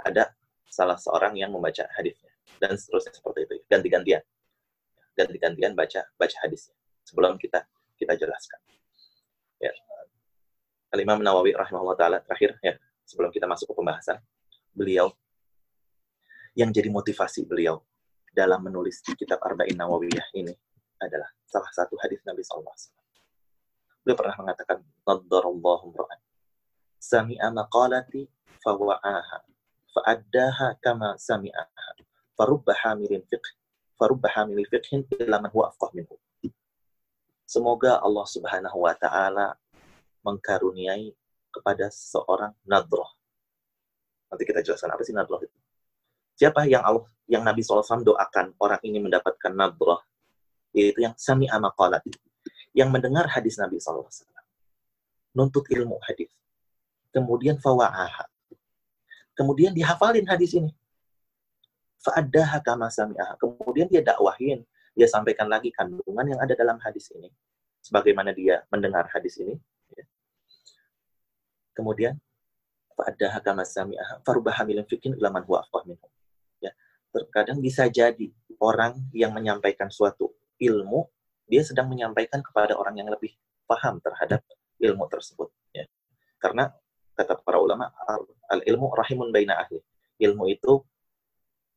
[0.00, 0.32] ada
[0.66, 2.32] salah seorang yang membaca hadisnya.
[2.56, 3.54] Dan seterusnya seperti itu.
[3.68, 4.24] Ganti-gantian.
[5.14, 6.74] Ganti-gantian baca baca hadisnya.
[7.04, 7.62] Sebelum kita
[8.00, 8.58] kita jelaskan.
[9.60, 9.76] Ya.
[10.96, 12.74] Al-Imam Nawawi rahimahullah taala terakhir ya,
[13.10, 14.22] sebelum kita masuk ke pembahasan,
[14.70, 15.10] beliau
[16.54, 17.82] yang jadi motivasi beliau
[18.30, 20.54] dalam menulis kitab Arba'in Nawawiyah ini
[21.02, 22.62] adalah salah satu hadis Nabi SAW.
[24.06, 26.20] Beliau pernah mengatakan, Nadarallahu mra'an.
[27.02, 28.30] Sami'a maqalati
[28.62, 29.38] fawa'aha.
[29.90, 31.98] Fa'addaha kama sami'aha.
[32.38, 33.58] Farubba hamilin fiqh.
[33.98, 36.14] Farubba hamilin fiqhin ila man huwa afqah minhu.
[37.50, 39.58] Semoga Allah Subhanahu wa taala
[40.22, 41.10] mengkaruniai
[41.50, 43.10] kepada seorang nadroh.
[44.30, 45.58] Nanti kita jelaskan apa sih nadroh itu.
[46.38, 50.00] Siapa yang Allah, yang Nabi SAW doakan orang ini mendapatkan nadroh,
[50.72, 52.00] yaitu yang sami amaqalat,
[52.72, 54.06] yang mendengar hadis Nabi SAW,
[55.36, 56.30] nuntut ilmu hadis,
[57.12, 58.24] kemudian fawa'aha,
[59.34, 60.70] kemudian dihafalin hadis ini,
[62.00, 64.64] fa'addaha kama sami'aha, kemudian dia dakwahin,
[64.96, 67.28] dia sampaikan lagi kandungan yang ada dalam hadis ini,
[67.82, 69.58] sebagaimana dia mendengar hadis ini.
[71.80, 72.20] Kemudian,
[72.92, 76.04] pada hakama sami'ah farubah hamilin fikin ilaman huwa minhu.
[76.60, 76.76] Ya.
[77.08, 78.28] Terkadang bisa jadi
[78.60, 81.08] orang yang menyampaikan suatu ilmu,
[81.48, 83.32] dia sedang menyampaikan kepada orang yang lebih
[83.64, 84.44] paham terhadap
[84.76, 85.48] ilmu tersebut.
[85.72, 85.88] Ya.
[86.36, 86.68] Karena
[87.16, 87.88] kata para ulama,
[88.52, 89.80] al ilmu rahimun baina ahli.
[90.20, 90.84] Ilmu itu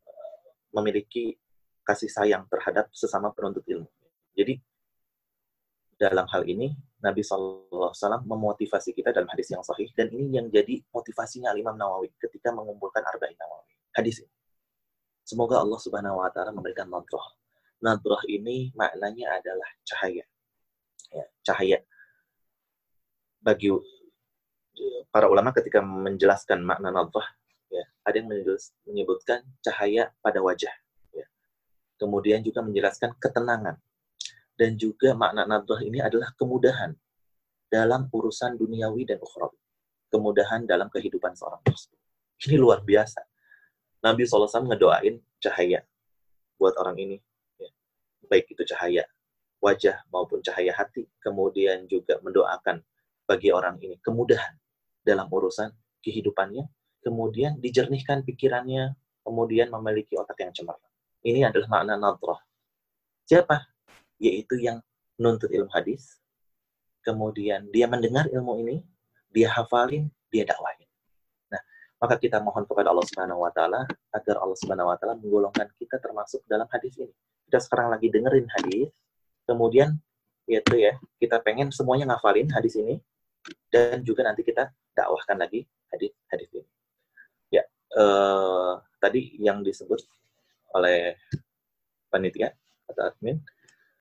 [0.03, 0.39] eh,
[0.75, 1.39] memiliki
[1.87, 3.87] kasih sayang terhadap sesama penuntut ilmu.
[4.35, 4.59] Jadi
[5.95, 6.73] dalam hal ini
[7.03, 12.11] Nabi SAW memotivasi kita dalam hadis yang sahih dan ini yang jadi motivasinya Imam Nawawi
[12.17, 13.73] ketika mengumpulkan Arba'in Nawawi.
[13.93, 14.31] Hadis ini.
[15.23, 17.23] Semoga Allah Subhanahu wa taala memberikan nadroh.
[17.83, 20.23] Nadroh ini maknanya adalah cahaya.
[21.11, 21.79] Ya, cahaya.
[23.43, 23.71] Bagi
[25.11, 27.23] para ulama ketika menjelaskan makna nadroh,
[27.71, 28.31] ya, ada yang
[28.87, 30.71] menyebutkan cahaya pada wajah
[32.03, 33.79] kemudian juga menjelaskan ketenangan.
[34.63, 36.95] Dan juga makna nadrah ini adalah kemudahan
[37.67, 39.59] dalam urusan duniawi dan ukhrawi.
[40.07, 41.99] Kemudahan dalam kehidupan seorang muslim.
[42.47, 43.27] Ini luar biasa.
[44.07, 45.83] Nabi SAW ngedoain cahaya
[46.55, 47.19] buat orang ini.
[47.59, 47.75] Ya.
[48.31, 49.03] Baik itu cahaya
[49.59, 51.11] wajah maupun cahaya hati.
[51.19, 52.79] Kemudian juga mendoakan
[53.27, 54.55] bagi orang ini kemudahan
[55.03, 56.71] dalam urusan kehidupannya.
[57.03, 58.95] Kemudian dijernihkan pikirannya.
[59.27, 60.93] Kemudian memiliki otak yang cemerlang.
[61.19, 62.39] Ini adalah makna nadrah.
[63.27, 63.72] Siapa?
[64.23, 64.79] Yaitu yang
[65.19, 66.23] menuntut ilmu hadis.
[67.03, 68.79] Kemudian dia mendengar ilmu ini,
[69.27, 70.87] dia hafalin, dia dakwahin.
[71.51, 71.59] Nah,
[71.99, 73.83] maka kita mohon kepada Allah Subhanahu wa taala
[74.15, 77.11] agar Allah Subhanahu wa taala menggolongkan kita termasuk dalam hadis ini.
[77.51, 78.87] Kita sekarang lagi dengerin hadis,
[79.43, 79.99] kemudian
[80.47, 83.03] yaitu ya, kita pengen semuanya ngafalin hadis ini
[83.71, 86.67] dan juga nanti kita dakwahkan lagi hadis hadis ini.
[87.51, 87.63] Ya,
[87.99, 89.99] eh, tadi yang disebut
[90.73, 91.19] oleh
[92.07, 92.55] panitia
[92.87, 93.41] atau admin.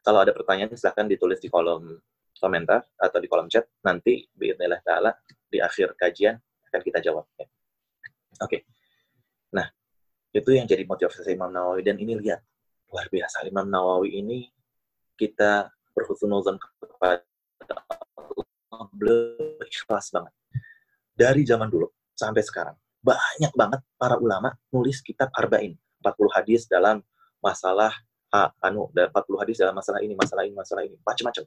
[0.02, 1.94] Kalau ada pertanyaan silahkan ditulis di kolom
[2.42, 3.70] komentar atau di kolom chat.
[3.86, 5.14] Nanti biidznillah ta'ala
[5.46, 6.34] di akhir kajian
[6.68, 7.30] akan kita jawab.
[7.38, 7.46] Ya.
[8.42, 8.66] Oke.
[9.54, 9.70] Nah,
[10.34, 11.86] itu yang jadi motivasi Imam Nawawi.
[11.86, 12.42] Dan ini lihat,
[12.90, 13.46] luar biasa.
[13.46, 14.50] Imam Nawawi ini
[15.14, 17.22] kita berhusnuzon kepada
[18.74, 19.62] Allah.
[19.62, 20.34] Ikhlas banget.
[21.14, 21.86] Dari zaman dulu
[22.18, 22.74] sampai sekarang.
[23.02, 27.02] Banyak banget para ulama nulis kitab Arba'in 40 hadis dalam
[27.42, 27.90] masalah
[28.32, 29.12] ha, anu, 40
[29.44, 31.44] hadis dalam masalah ini, masalah ini, masalah ini, macam-macam.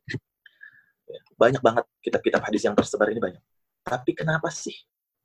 [1.06, 3.42] Ya, banyak banget kitab-kitab hadis yang tersebar ini banyak.
[3.86, 4.74] Tapi kenapa sih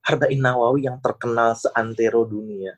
[0.04, 2.76] Arba'in Nawawi yang terkenal seantero dunia?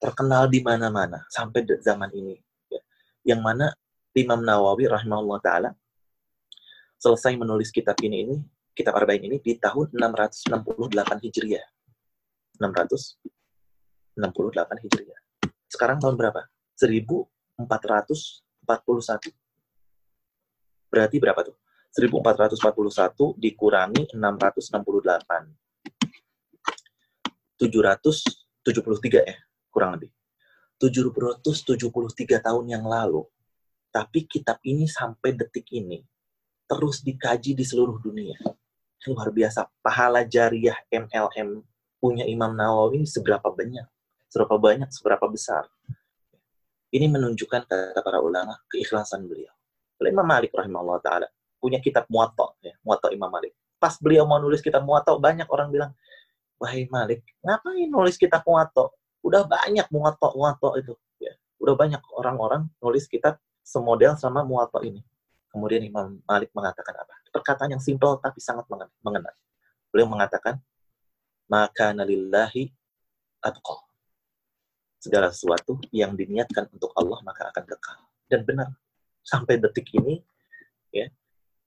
[0.00, 2.40] Terkenal di mana-mana sampai zaman ini.
[2.72, 2.80] Ya.
[3.36, 3.76] yang mana
[4.16, 5.76] Imam Nawawi rahimahullah taala
[6.96, 8.40] selesai menulis kitab ini ini
[8.72, 10.48] kitab Arba'in ini di tahun 668
[11.28, 11.68] Hijriah.
[12.56, 15.20] 668 Hijriah.
[15.72, 16.44] Sekarang tahun berapa?
[16.76, 17.64] 1441.
[20.92, 21.56] Berarti berapa tuh?
[21.96, 25.48] 1441 dikurangi 668.
[27.56, 29.36] 773 ya,
[29.72, 30.12] kurang lebih.
[30.76, 33.24] 773 tahun yang lalu.
[33.88, 36.04] Tapi kitab ini sampai detik ini
[36.72, 38.32] terus dikaji di seluruh dunia.
[39.04, 39.68] Luar biasa.
[39.84, 41.60] Pahala jariah MLM
[42.00, 43.84] punya Imam Nawawi ini seberapa banyak?
[44.32, 45.68] Seberapa banyak, seberapa besar?
[46.88, 49.52] Ini menunjukkan kata para ulama keikhlasan beliau.
[50.00, 51.28] Imam Malik rahimahullah ta'ala
[51.60, 53.52] punya kitab Muwatta, ya, Muwatta Imam Malik.
[53.76, 55.92] Pas beliau mau nulis kitab Muwatta, banyak orang bilang,
[56.56, 58.88] wahai Malik, ngapain nulis kitab Muwatta?
[59.20, 60.96] Udah banyak Muwatta, Muwatta itu.
[61.20, 61.36] Ya.
[61.60, 65.04] Udah banyak orang-orang nulis kitab semodel sama Muwatta ini.
[65.52, 67.20] Kemudian Imam Malik mengatakan apa?
[67.28, 68.64] Perkataan yang simpel tapi sangat
[69.04, 69.30] mengena.
[69.92, 70.56] Beliau mengatakan,
[71.46, 72.72] maka nalillahi
[73.44, 73.91] atqa.
[75.02, 77.98] Segala sesuatu yang diniatkan untuk Allah maka akan kekal.
[78.30, 78.70] Dan benar,
[79.26, 80.22] sampai detik ini,
[80.94, 81.10] ya,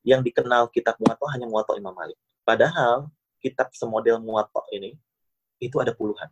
[0.08, 2.16] yang dikenal kitab Muwatta hanya Muwatta Imam Malik.
[2.48, 3.12] Padahal
[3.44, 4.96] kitab semodel Muwatta ini
[5.60, 6.32] itu ada puluhan.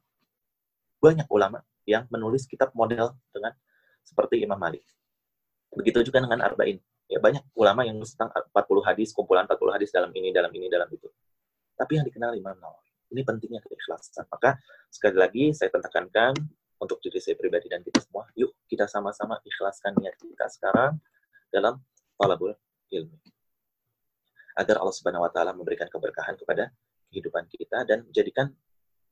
[1.04, 3.51] Banyak ulama yang menulis kitab model dengan
[4.08, 4.88] seperti Imam Malik.
[5.76, 6.80] Begitu juga dengan Arba'in.
[7.12, 10.72] Ya, banyak ulama yang menulis tentang 40 hadis, kumpulan 40 hadis dalam ini, dalam ini,
[10.72, 11.12] dalam itu.
[11.76, 12.88] Tapi yang dikenal Imam Nawawi.
[13.12, 14.26] Ini pentingnya keikhlasan.
[14.32, 14.56] Maka
[14.88, 16.34] sekali lagi saya tekankan
[16.84, 20.99] untuk diri saya pribadi dan kita semua, yuk kita sama-sama ikhlaskan niat kita sekarang
[21.47, 21.79] dalam
[22.19, 22.51] talabul
[22.91, 23.19] ilmi
[24.53, 26.69] agar Allah Subhanahu wa taala memberikan keberkahan kepada
[27.09, 28.53] kehidupan kita dan jadikan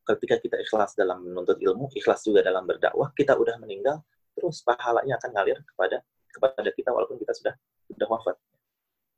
[0.05, 4.01] ketika kita ikhlas dalam menuntut ilmu, ikhlas juga dalam berdakwah, kita udah meninggal,
[4.34, 6.01] terus pahalanya akan ngalir kepada
[6.32, 7.53] kepada kita walaupun kita sudah
[7.89, 8.36] sudah wafat.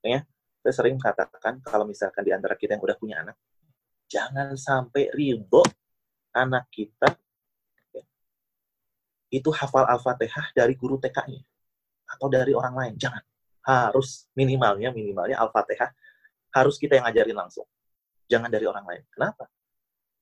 [0.04, 0.28] Ya,
[0.60, 3.40] saya sering katakan kalau misalkan di antara kita yang udah punya anak,
[4.12, 5.64] jangan sampai ridho
[6.36, 7.23] anak kita
[9.34, 11.42] itu hafal Al-Fatihah dari guru TK-nya
[12.06, 12.94] atau dari orang lain.
[13.02, 13.24] Jangan.
[13.64, 15.90] Harus minimalnya minimalnya Al-Fatihah
[16.54, 17.66] harus kita yang ngajarin langsung.
[18.30, 19.04] Jangan dari orang lain.
[19.10, 19.50] Kenapa?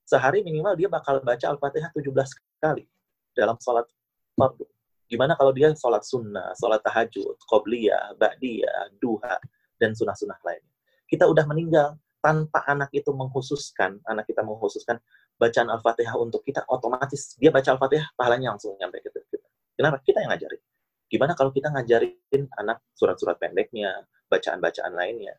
[0.08, 2.08] Sehari minimal dia bakal baca Al-Fatihah 17
[2.56, 2.88] kali
[3.36, 3.84] dalam sholat
[4.32, 4.64] fardu.
[5.12, 9.36] Gimana kalau dia sholat sunnah, sholat tahajud, qobliyah, ba'diyah, duha,
[9.76, 10.72] dan sunnah-sunnah lainnya.
[11.04, 14.96] Kita udah meninggal tanpa anak itu mengkhususkan, anak kita mengkhususkan
[15.42, 19.46] bacaan Al-Fatihah untuk kita, otomatis dia baca Al-Fatihah, pahalanya langsung nyampe ke kita.
[19.74, 19.98] Kenapa?
[19.98, 20.62] Kita yang ngajarin.
[21.10, 25.34] Gimana kalau kita ngajarin anak surat-surat pendeknya, bacaan-bacaan lainnya,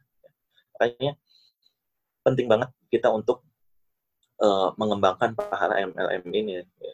[0.74, 1.16] Makanya
[2.26, 3.46] penting banget kita untuk
[4.42, 6.94] uh, mengembangkan pahala MLM ini, ya.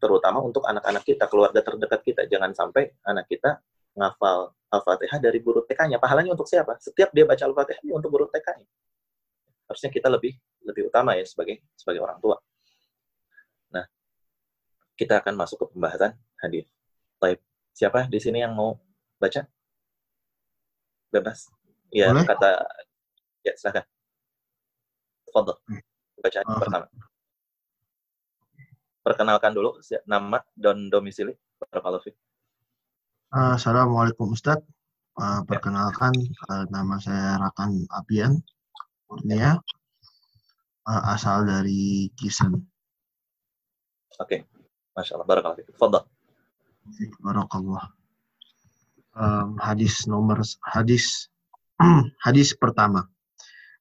[0.00, 2.22] terutama untuk anak-anak kita, keluarga terdekat kita.
[2.26, 3.60] Jangan sampai anak kita
[3.94, 6.00] ngafal Al-Fatihah dari guru TK-nya.
[6.00, 6.80] Pahalanya untuk siapa?
[6.80, 8.66] Setiap dia baca Al-Fatihah untuk guru TK-nya.
[9.70, 10.34] Harusnya kita lebih
[10.64, 12.36] lebih utama ya sebagai sebagai orang tua.
[13.72, 13.84] Nah,
[14.96, 16.68] kita akan masuk ke pembahasan hadis.
[17.20, 17.40] Baik,
[17.72, 18.76] siapa di sini yang mau
[19.20, 19.44] baca?
[21.10, 21.50] Bebas.
[21.90, 22.24] Ya, Boleh?
[22.24, 22.50] kata
[23.42, 23.84] ya silakan.
[25.30, 25.52] Foto.
[25.66, 25.82] Hmm.
[26.20, 26.86] Bacaan uh, pertama.
[29.00, 31.34] Perkenalkan dulu nama dan domisili.
[31.58, 32.04] Barakallahu
[33.34, 34.64] uh, Assalamualaikum Ustadz.
[35.18, 36.14] Uh, perkenalkan
[36.48, 38.40] uh, nama saya Rakan Abian
[39.10, 39.58] Kurnia
[40.86, 42.54] uh, asal dari Kisan.
[44.20, 44.40] Oke, okay.
[44.96, 45.28] masya Allah.
[45.28, 46.04] Barakallahu Fadal.
[47.20, 47.84] Barakallah.
[49.16, 51.30] Um, hadis nomor hadis
[52.24, 53.08] Hadis pertama.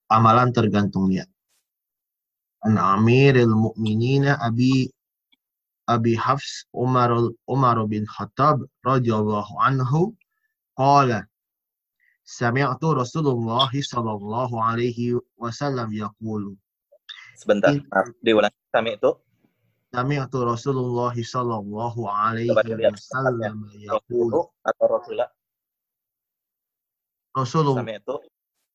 [0.08, 1.28] Amalan tergantung niat.
[2.64, 4.88] An Amiril Mukminin Abi
[5.88, 7.12] Abi Hafs Umar
[7.44, 10.16] Umar bin Khattab radhiyallahu anhu
[10.80, 11.28] qala
[12.24, 16.56] Sami'tu Rasulullah sallallahu alaihi wasallam yaqulu
[17.40, 18.52] Sebentar, maaf, diulang.
[18.76, 19.16] Sami'tu
[19.96, 25.32] Sami'tu Rasulullah sallallahu alaihi wasallam yaqulu atau Rasulullah
[27.40, 27.80] Rasulullah.
[27.80, 28.16] Sami itu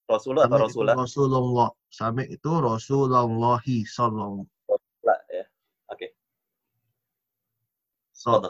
[0.08, 0.96] Rasulullah atau Rasulullah?
[0.96, 1.68] Rasulullah.
[1.90, 4.46] Sami itu Rasulullah sallallahu.
[4.68, 5.44] Rasulullah ya.
[5.90, 5.96] Oke.
[5.96, 6.10] Okay.
[8.14, 8.40] So.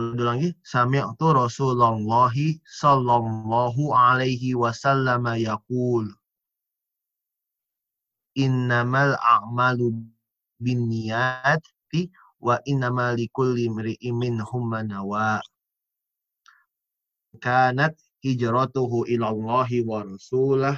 [0.00, 0.56] Udah lagi.
[0.66, 2.34] Sami itu Rasulullah
[2.66, 6.10] sallallahu alaihi wasallam yaqul.
[8.34, 9.92] Innamal a'malu
[10.62, 12.08] binniyati
[12.40, 15.40] wa innamal likulli imri'in minhum nawa.
[17.40, 20.76] Kanat hijratuhu ila Allah wa rasulah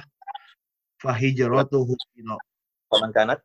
[0.99, 2.35] fa hijratuhu ila
[2.91, 3.39] Faman kanat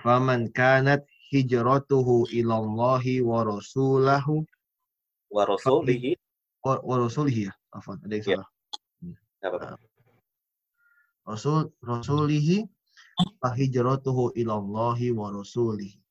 [0.00, 4.42] Faman kanat hijratuhu ilallahi wa rasulahu
[5.30, 6.18] Wa rasulihi.
[6.66, 7.52] wa, wa rasulihi ya.
[7.70, 8.34] Afwan, ada yang Iya.
[8.42, 8.48] salah.
[9.46, 9.89] Apa-apa.
[11.30, 12.66] Rasul rasulihi
[13.38, 16.02] fa hijratuhu ilallahi wa rasulihi.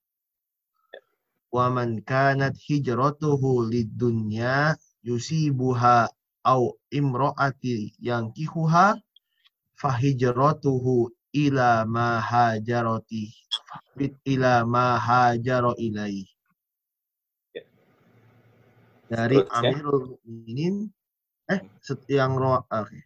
[1.52, 6.08] Wa man kanat hijratuhu lidunya yusibuha
[6.48, 8.96] au imraati yankihuha
[9.76, 13.36] fa hijratuhu ila ma hajarati
[14.24, 16.32] ila ma hajaro ilaihi.
[17.52, 17.64] Ya.
[19.12, 19.68] Dari Seterusnya.
[19.68, 20.76] Amirul Mukminin
[21.50, 21.60] eh
[22.08, 23.00] yang roh oke.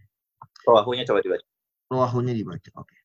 [0.67, 1.52] Rawahunya coba dibaca.
[1.93, 2.69] Rawahunya dibaca.
[2.81, 2.97] Oke.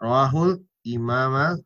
[0.00, 1.60] Rawahul Imam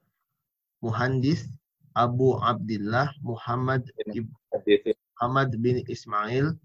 [0.82, 1.46] Muhandis
[1.94, 6.58] Abu Abdullah Muhammad Ib- Hadis Muhammad bin Ismail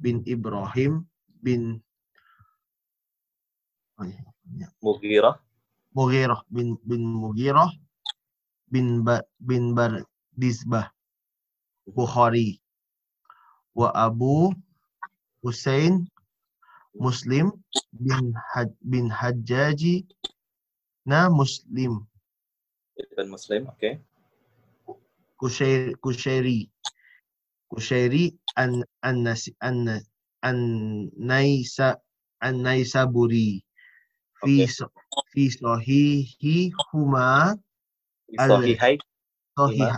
[0.00, 1.08] bin Ibrahim
[1.40, 1.80] bin
[4.84, 5.40] Mughirah
[5.96, 7.72] Mughirah bin bin Mughirah
[8.68, 9.72] bin ba, bin
[10.36, 10.92] Bardizbah
[11.88, 12.60] Bukhari
[13.72, 14.52] wa Abu
[15.40, 16.04] Husain
[16.92, 17.52] Muslim
[17.96, 20.04] bin Had, bin Hajjaji
[21.08, 22.04] na Muslim.
[23.00, 24.00] Ibn Muslim, oke.
[25.40, 26.68] Kushairi Kushairi
[27.72, 29.24] Kushairi an an
[29.60, 30.00] an
[30.44, 30.58] an
[31.16, 31.96] naisa
[32.40, 33.60] an naisaburi.
[34.44, 34.92] Fi so-
[35.32, 37.56] fi sahihi huma
[38.36, 39.00] Al- Sahihai
[39.56, 39.88] sahih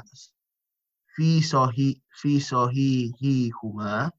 [1.19, 4.15] fi sahih fi sahihi huma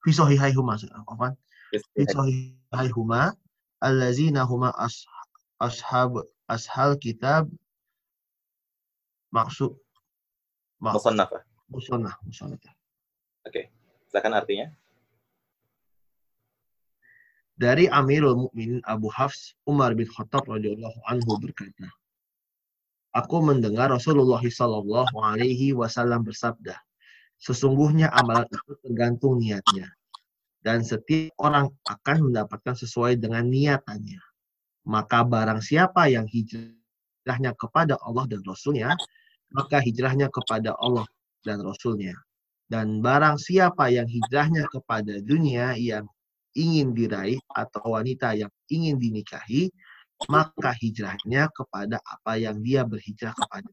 [0.00, 1.36] fi sahihai huma apa
[1.92, 3.36] fi sahihai huma
[3.84, 5.04] allazina huma as,
[5.60, 7.52] ashab ashal kitab
[9.28, 9.76] maksud
[10.80, 11.42] maksud Musannafah.
[11.68, 12.60] musannah musannah
[14.08, 14.70] Silakan artinya.
[17.60, 21.92] dari Amirul Mukminin Abu Hafs Umar bin Khattab radhiyallahu anhu berkata
[23.14, 26.74] Aku mendengar Rasulullah Shallallahu alaihi wasallam bersabda
[27.38, 29.90] Sesungguhnya amalan itu tergantung niatnya
[30.64, 34.16] dan setiap orang akan mendapatkan sesuai dengan niatannya.
[34.88, 38.96] Maka barang siapa yang hijrahnya kepada Allah dan Rasulnya
[39.54, 41.06] maka hijrahnya kepada Allah
[41.46, 42.18] dan Rasulnya.
[42.66, 46.08] Dan barang siapa yang hijrahnya kepada dunia yang
[46.58, 49.70] ingin diraih atau wanita yang ingin dinikahi,
[50.30, 53.68] maka hijrahnya kepada apa yang dia berhijrah kepada.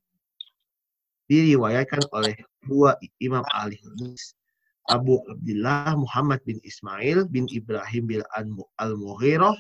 [1.32, 2.36] Diriwayatkan oleh
[2.68, 4.36] dua imam ahli hadis,
[4.92, 8.20] Abu Abdullah Muhammad bin Ismail bin Ibrahim bin
[8.82, 9.56] Al-Mughirah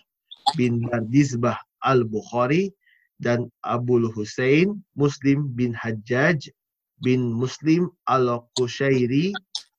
[0.59, 1.55] bin Bardizbah
[1.85, 2.73] Al-Bukhari
[3.21, 6.49] dan Abu Husain Muslim bin Hajjaj
[7.05, 9.31] bin Muslim Al-Qushairi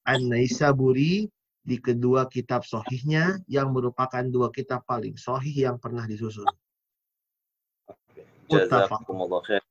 [0.06, 1.26] An-Naisaburi
[1.62, 6.46] di kedua kitab sohihnya yang merupakan dua kitab paling sohih yang pernah disusun.
[8.52, 9.00] Muttafaq.
[9.00, 9.62] Jazakumullah khair.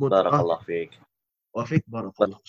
[0.00, 0.24] Muttafaq.
[0.32, 0.90] Barakallah fiik.
[1.52, 2.40] Wafik barakallah.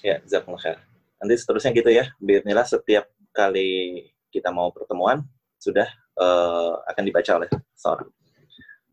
[0.00, 0.78] Ya, jazakumullah khair.
[1.20, 2.04] Nanti seterusnya gitu ya.
[2.20, 4.02] Bismillah setiap kali
[4.32, 5.22] kita mau pertemuan
[5.60, 5.88] sudah
[6.20, 8.10] eh, akan dibaca oleh seorang.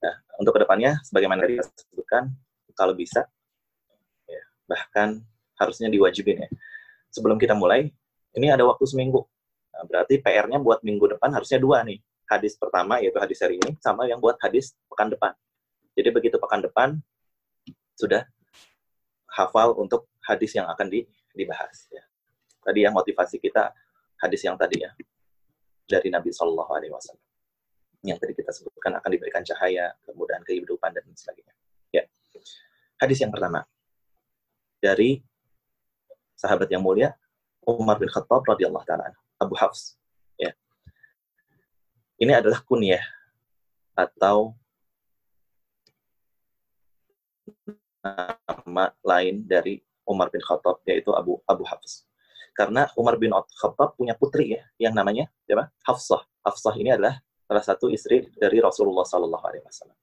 [0.01, 2.23] Nah, untuk ke depannya, sebagaimana saya sebutkan,
[2.73, 3.21] kalau bisa,
[4.25, 5.21] ya, bahkan
[5.61, 6.49] harusnya diwajibin ya.
[7.13, 7.93] Sebelum kita mulai,
[8.33, 9.21] ini ada waktu seminggu.
[9.71, 12.01] Nah, berarti PR-nya buat minggu depan harusnya dua nih.
[12.31, 15.35] Hadis pertama, yaitu hadis hari ini, sama yang buat hadis pekan depan.
[15.91, 16.95] Jadi begitu pekan depan,
[17.99, 18.23] sudah
[19.35, 21.91] hafal untuk hadis yang akan di- dibahas.
[21.91, 22.07] Ya.
[22.63, 23.75] Tadi ya motivasi kita
[24.23, 24.95] hadis yang tadi ya
[25.91, 27.25] dari Nabi Shallallahu Alaihi Wasallam
[28.01, 31.53] yang tadi kita sebutkan akan diberikan cahaya, kemudahan kehidupan dan sebagainya.
[31.93, 32.03] Ya,
[32.97, 33.61] hadis yang pertama
[34.81, 35.21] dari
[36.33, 37.13] sahabat yang mulia
[37.61, 40.00] Umar bin Khattab radhiyallahu taala Abu Hafs.
[42.21, 43.01] Ini adalah kunyah
[43.97, 44.53] atau
[48.05, 52.05] nama lain dari Umar bin Khattab yaitu Abu Abu Hafs.
[52.53, 55.73] Karena Umar bin Khattab punya putri ya yang namanya siapa?
[55.81, 56.21] Hafsah.
[56.45, 57.17] Hafsah ini adalah
[57.49, 59.97] salah satu istri dari Rasulullah Sallallahu Alaihi Wasallam.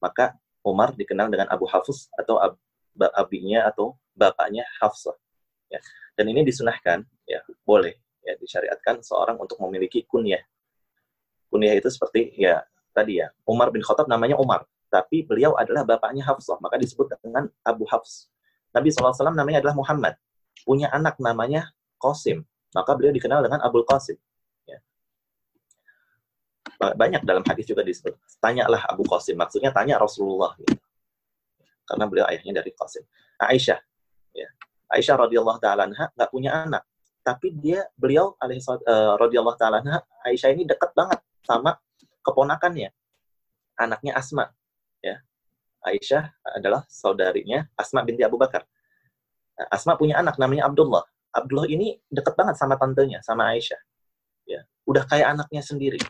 [0.00, 2.56] Maka Umar dikenal dengan Abu Hafs atau ab,
[3.12, 5.16] abinya atau bapaknya Hafsah.
[5.68, 5.84] Ya.
[6.16, 7.92] Dan ini disunahkan, ya boleh
[8.24, 10.40] ya disyariatkan seorang untuk memiliki kunyah.
[11.48, 12.60] Kunyah itu seperti ya
[12.92, 17.48] tadi ya Umar bin Khattab namanya Umar, tapi beliau adalah bapaknya Hafsah, maka disebut dengan
[17.62, 18.28] Abu Hafs.
[18.72, 20.14] Nabi SAW namanya adalah Muhammad,
[20.66, 22.44] punya anak namanya Qasim,
[22.76, 24.16] maka beliau dikenal dengan Abul Qasim.
[24.68, 24.78] Ya.
[26.76, 28.12] Ba- Banyak dalam hadis juga disebut,
[28.44, 30.52] tanyalah Abu Qasim, maksudnya tanya Rasulullah.
[30.60, 30.76] gitu.
[31.88, 33.02] Karena beliau ayahnya dari Qasim.
[33.40, 33.80] Aisyah,
[34.36, 34.48] ya.
[34.92, 36.84] Aisyah radhiyallahu taala nggak punya anak,
[37.24, 39.80] tapi dia beliau alaihi uh, radhiyallahu taala
[40.24, 41.80] Aisyah ini dekat banget sama
[42.20, 42.92] keponakannya.
[43.80, 44.52] Anaknya Asma
[45.00, 45.24] ya.
[45.80, 48.68] Aisyah adalah saudarinya Asma binti Abu Bakar.
[49.56, 51.08] Nah, Asma punya anak namanya Abdullah.
[51.32, 53.80] Abdullah ini dekat banget sama tantenya sama Aisyah
[54.44, 54.60] ya.
[54.84, 56.02] Udah kayak anaknya sendiri.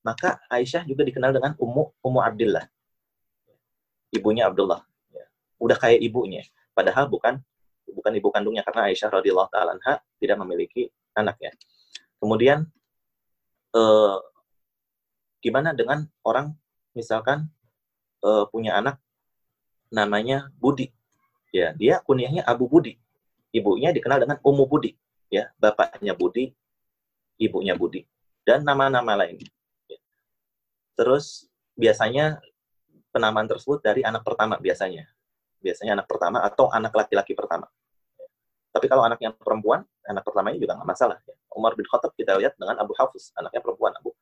[0.00, 2.64] Maka Aisyah juga dikenal dengan Ummu Ummu Abdullah
[4.14, 4.80] ibunya Abdullah
[5.12, 5.26] ya.
[5.60, 6.42] udah kayak ibunya.
[6.72, 7.40] Padahal bukan
[7.86, 9.76] bukan ibu kandungnya karena Aisyah radhiyallahu taala
[10.20, 11.52] tidak memiliki anaknya.
[12.20, 12.68] Kemudian
[13.76, 14.16] eh,
[15.46, 16.50] gimana dengan orang
[16.90, 17.46] misalkan
[18.26, 18.98] uh, punya anak
[19.94, 20.90] namanya Budi.
[21.54, 22.98] Ya, dia kunyahnya Abu Budi.
[23.54, 24.98] Ibunya dikenal dengan Ummu Budi.
[25.30, 26.50] Ya, bapaknya Budi,
[27.38, 28.06] ibunya Budi,
[28.42, 29.38] dan nama-nama lain.
[29.86, 29.98] Ya.
[30.98, 31.46] Terus
[31.78, 32.42] biasanya
[33.14, 35.06] penamaan tersebut dari anak pertama biasanya.
[35.62, 37.66] Biasanya anak pertama atau anak laki-laki pertama.
[38.70, 41.18] Tapi kalau anaknya perempuan, anak pertamanya juga nggak masalah.
[41.24, 41.34] Ya.
[41.56, 44.12] Umar bin Khattab kita lihat dengan Abu Hafiz, anaknya perempuan Abu,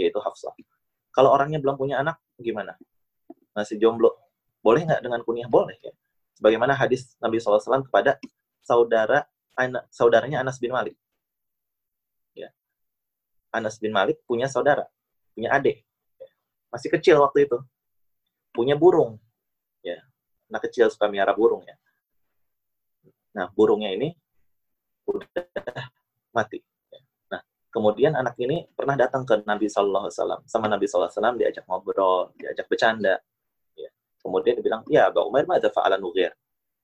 [0.00, 0.56] yaitu Hafsah.
[1.12, 2.80] Kalau orangnya belum punya anak, gimana?
[3.52, 4.16] Masih jomblo.
[4.64, 5.48] Boleh nggak dengan kunyah?
[5.52, 5.92] Boleh ya.
[6.40, 8.16] Sebagaimana hadis Nabi SAW kepada
[8.64, 9.28] saudara
[9.60, 10.96] anak, saudaranya Anas bin Malik.
[12.32, 12.48] Ya.
[13.52, 14.88] Anas bin Malik punya saudara,
[15.36, 15.84] punya adik.
[16.16, 16.30] Ya.
[16.72, 17.58] Masih kecil waktu itu.
[18.56, 19.20] Punya burung.
[19.84, 20.00] Ya.
[20.48, 21.76] Anak kecil suka miara burung ya.
[23.36, 24.14] Nah, burungnya ini
[25.06, 25.28] udah
[26.34, 26.62] mati.
[27.70, 30.40] Kemudian anak ini pernah datang ke Nabi Shallallahu Alaihi Wasallam.
[30.50, 33.14] Sama Nabi Shallallahu Alaihi Wasallam diajak ngobrol, diajak bercanda.
[33.78, 33.90] Ya.
[34.18, 36.34] Kemudian dia bilang, ya Abu Umar, ada fa'ala Nugair?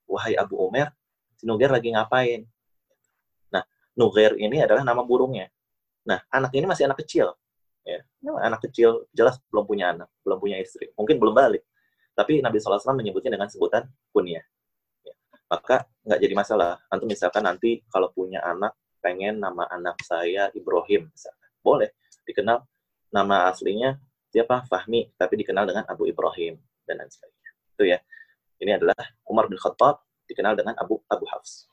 [0.07, 0.95] Wahai Abu Umar,
[1.35, 2.47] si Nugair lagi ngapain?
[3.51, 3.67] Nah,
[3.99, 5.51] Nugair ini adalah nama burungnya.
[6.07, 7.35] Nah, anak ini masih anak kecil.
[7.83, 8.07] Ya.
[8.23, 10.95] Anak kecil jelas belum punya anak, belum punya istri.
[10.95, 11.67] Mungkin belum balik.
[12.15, 13.83] Tapi Nabi Shallallahu Alaihi Wasallam menyebutnya dengan sebutan
[14.15, 14.47] kunyah.
[15.03, 15.15] Ya.
[15.51, 16.79] Maka nggak jadi masalah.
[16.95, 21.51] Antum misalkan nanti kalau punya anak, pengen nama anak saya Ibrahim misalkan.
[21.63, 21.95] Boleh
[22.27, 22.67] dikenal
[23.15, 24.03] nama aslinya
[24.35, 27.51] siapa Fahmi tapi dikenal dengan Abu Ibrahim dan lain sebagainya.
[27.79, 27.99] Itu ya.
[28.59, 28.99] Ini adalah
[29.31, 31.71] Umar bin Khattab dikenal dengan Abu Abu Hafs.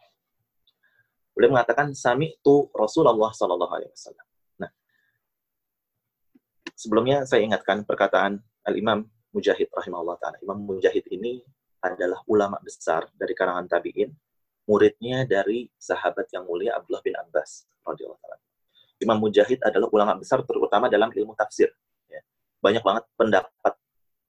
[1.33, 4.25] Beliau mengatakan sami tu Rasulullah Sallallahu Alaihi Wasallam.
[4.61, 4.69] Nah,
[6.77, 8.37] sebelumnya saya ingatkan perkataan
[8.69, 10.37] Al Imam Mujahid rahimahullah taala.
[10.45, 11.41] Imam Mujahid ini
[11.81, 14.13] adalah ulama besar dari kalangan tabiin
[14.63, 17.67] muridnya dari sahabat yang mulia Abdullah bin Abbas
[19.03, 21.67] Imam Mujahid adalah ulama besar terutama dalam ilmu tafsir.
[22.07, 22.23] Ya.
[22.63, 23.73] Banyak banget pendapat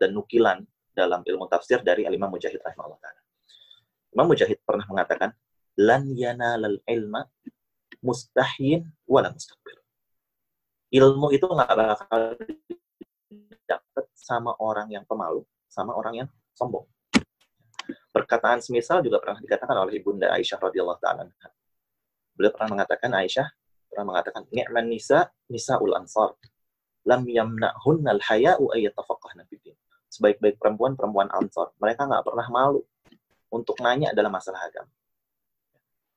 [0.03, 0.59] dan nukilan
[0.91, 3.21] dalam ilmu tafsir dari Imam Mujahid rahimahullah ta'ala.
[4.15, 5.31] Imam Mujahid pernah mengatakan,
[5.79, 7.27] Lan yanalal ilma
[8.03, 9.79] mustahyin wala mustakbir.
[10.95, 12.23] Ilmu itu nggak bakal
[13.67, 16.87] dapat sama orang yang pemalu, sama orang yang sombong.
[18.15, 21.27] Perkataan semisal juga pernah dikatakan oleh Ibunda Aisyah radhiyallahu taala.
[22.39, 23.51] Beliau pernah mengatakan Aisyah
[23.91, 26.35] pernah mengatakan ni'man nisa nisa ul ansar
[27.07, 29.75] lam yamna'hunnal haya'u ayyatafaqahna fiddin.
[30.11, 32.81] Sebaik-baik perempuan perempuan ansar, mereka nggak pernah malu
[33.51, 34.91] untuk nanya dalam masalah agama.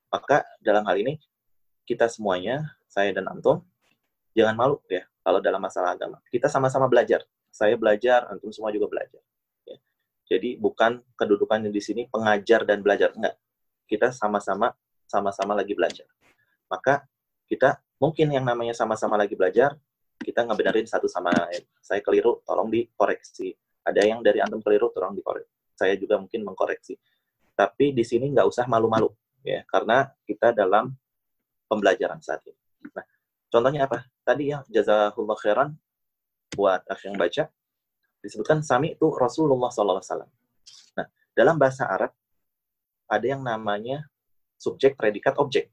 [0.08, 1.18] Maka dalam hal ini
[1.82, 3.66] kita semuanya, saya dan antum,
[4.38, 6.22] jangan malu ya kalau dalam masalah agama.
[6.30, 7.26] Kita sama-sama belajar.
[7.50, 9.20] Saya belajar, antum semua juga belajar.
[10.28, 13.40] Jadi bukan kedudukannya di sini pengajar dan belajar, enggak.
[13.88, 14.76] Kita sama-sama
[15.08, 16.04] sama-sama lagi belajar.
[16.68, 17.08] Maka
[17.48, 19.72] kita mungkin yang namanya sama-sama lagi belajar,
[20.20, 21.64] kita ngebenerin satu sama lain.
[21.80, 23.56] Saya keliru, tolong dikoreksi.
[23.88, 25.48] Ada yang dari antum keliru, tolong dikoreksi.
[25.72, 27.00] Saya juga mungkin mengkoreksi.
[27.56, 29.08] Tapi di sini nggak usah malu-malu,
[29.40, 30.92] ya, karena kita dalam
[31.66, 32.60] pembelajaran saat ini.
[32.92, 33.06] Nah,
[33.48, 34.04] contohnya apa?
[34.22, 35.68] Tadi ya, jazakallah khairan
[36.52, 37.48] buat yang baca
[38.22, 40.02] disebutkan sami itu Rasulullah SAW.
[40.98, 42.12] Nah, dalam bahasa Arab
[43.08, 44.04] ada yang namanya
[44.58, 45.70] subjek, predikat, objek.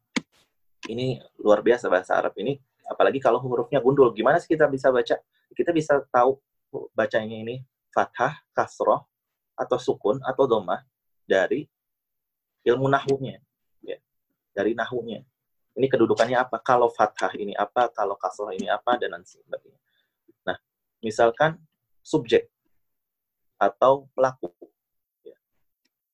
[0.86, 4.14] Ini luar biasa bahasa Arab ini, apalagi kalau hurufnya gundul.
[4.14, 5.18] Gimana sih kita bisa baca?
[5.52, 6.38] Kita bisa tahu
[6.94, 9.02] bacanya ini fathah, kasroh,
[9.58, 10.86] atau sukun, atau domah
[11.26, 11.66] dari
[12.68, 13.42] ilmu nahunya.
[13.82, 13.98] Ya,
[14.54, 15.26] dari nahunya.
[15.76, 16.62] Ini kedudukannya apa?
[16.62, 17.90] Kalau fathah ini apa?
[17.92, 18.96] Kalau kasroh ini apa?
[18.96, 19.82] Dan lain sebagainya.
[20.48, 20.58] Nah,
[21.04, 21.60] misalkan
[22.06, 22.46] subjek
[23.58, 24.54] atau pelaku.
[25.26, 25.34] Ya.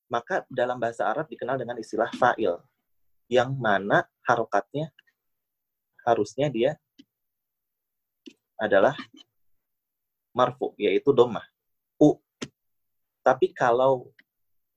[0.07, 2.55] Maka dalam bahasa Arab dikenal dengan istilah fa'il,
[3.27, 4.88] yang mana harokatnya
[6.07, 6.80] harusnya dia
[8.55, 8.95] adalah
[10.31, 11.43] marfu, yaitu domah,
[11.99, 12.15] u.
[13.22, 14.09] Tapi kalau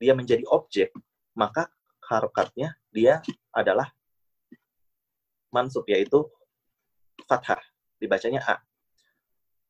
[0.03, 0.91] dia menjadi objek,
[1.39, 1.71] maka
[2.11, 3.23] harokatnya dia
[3.55, 3.89] adalah
[5.55, 6.27] mansub, yaitu
[7.31, 7.61] fathah,
[8.03, 8.57] dibacanya a.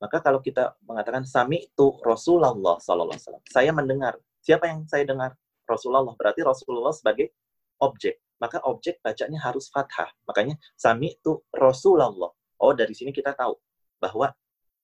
[0.05, 4.21] Maka kalau kita mengatakan sami itu Rasulullah Sallallahu Alaihi Wasallam, saya mendengar.
[4.45, 5.33] Siapa yang saya dengar?
[5.65, 6.13] Rasulullah.
[6.13, 7.33] Berarti Rasulullah sebagai
[7.81, 8.21] objek.
[8.35, 10.11] maka objek bacanya harus fathah.
[10.29, 12.29] Makanya sami itu Rasulullah.
[12.61, 13.57] Oh, dari sini kita tahu
[13.97, 14.29] bahwa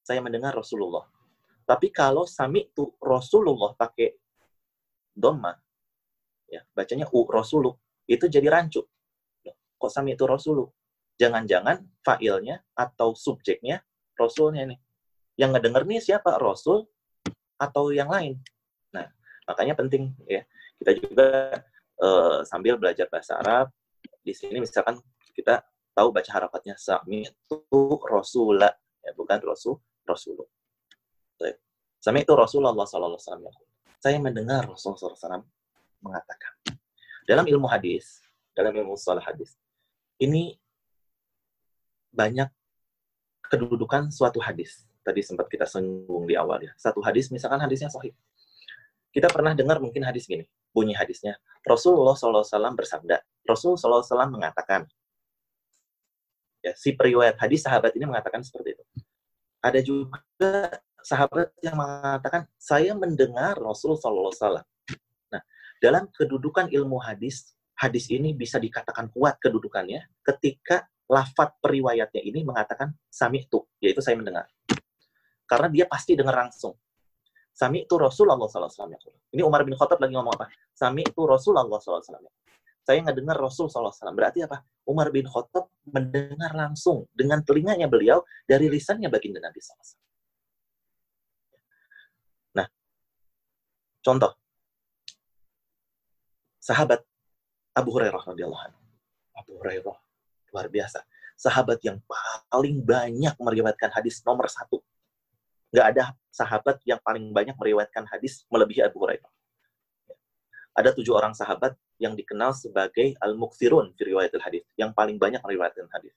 [0.01, 1.05] saya mendengar Rasulullah.
[1.69, 4.17] Tapi kalau sami itu Rasulullah pakai
[5.13, 5.53] doma,
[6.49, 7.77] ya bacanya u Rasulu,
[8.09, 8.81] itu jadi rancu.
[9.77, 10.65] Kok sami itu Rasulu?
[11.21, 13.85] Jangan-jangan failnya atau subjeknya
[14.17, 14.81] Rasulnya nih.
[15.41, 16.37] Yang ngedenger nih siapa?
[16.37, 16.85] Rasul
[17.57, 18.37] atau yang lain.
[18.93, 19.09] Nah,
[19.49, 20.45] makanya penting ya.
[20.77, 21.29] Kita juga
[22.01, 23.73] uh, sambil belajar bahasa Arab,
[24.21, 25.01] di sini misalkan
[25.33, 25.65] kita
[25.97, 27.73] tahu baca harapatnya sami itu
[28.05, 30.49] Rasulullah, ya bukan Rasul, Rasulullah.
[32.01, 33.55] Sami itu Rasulullah Sallallahu Alaihi Wasallam.
[34.01, 35.45] Saya mendengar Rasulullah SAW
[36.01, 36.57] mengatakan
[37.29, 38.25] dalam ilmu hadis,
[38.57, 39.61] dalam ilmu salah hadis,
[40.17, 40.57] ini
[42.09, 42.49] banyak
[43.53, 44.89] kedudukan suatu hadis.
[45.01, 46.73] Tadi sempat kita singgung di awal ya.
[46.77, 48.13] Satu hadis, misalkan hadisnya sahih.
[49.11, 51.35] Kita pernah dengar mungkin hadis gini, bunyi hadisnya.
[51.67, 52.47] Rasulullah SAW
[52.79, 54.87] bersabda, Rasulullah SAW mengatakan,
[56.63, 58.85] ya, si periwayat hadis sahabat ini mengatakan seperti itu.
[59.61, 64.63] Ada juga sahabat yang mengatakan, saya mendengar Rasulullah SAW.
[65.33, 65.43] Nah,
[65.83, 72.95] dalam kedudukan ilmu hadis, hadis ini bisa dikatakan kuat kedudukannya ketika lafat periwayatnya ini mengatakan
[73.11, 74.47] sami itu, yaitu saya mendengar.
[75.51, 76.79] Karena dia pasti dengar langsung.
[77.51, 78.71] Sami itu Rasulullah SAW.
[79.35, 80.47] Ini Umar bin Khattab lagi ngomong apa?
[80.71, 82.07] Sami itu Rasulullah SAW.
[82.87, 84.15] Saya nggak dengar Rasul SAW.
[84.15, 84.63] Berarti apa?
[84.87, 89.99] Umar bin Khattab mendengar langsung dengan telinganya beliau dari lisannya baginda Nabi SAW.
[92.55, 92.67] Nah,
[94.07, 94.33] contoh.
[96.63, 97.03] Sahabat
[97.75, 98.81] Abu Hurairah radhiyallahu anhu.
[99.35, 99.99] Abu Hurairah
[100.55, 101.03] luar biasa.
[101.35, 104.79] Sahabat yang paling banyak meriwayatkan hadis nomor satu
[105.71, 109.31] nggak ada sahabat yang paling banyak meriwayatkan hadis melebihi Abu Hurairah.
[110.75, 115.91] Ada tujuh orang sahabat yang dikenal sebagai al-mukthirun fi riwayatil hadis, yang paling banyak meriwayatkan
[115.91, 116.15] hadis.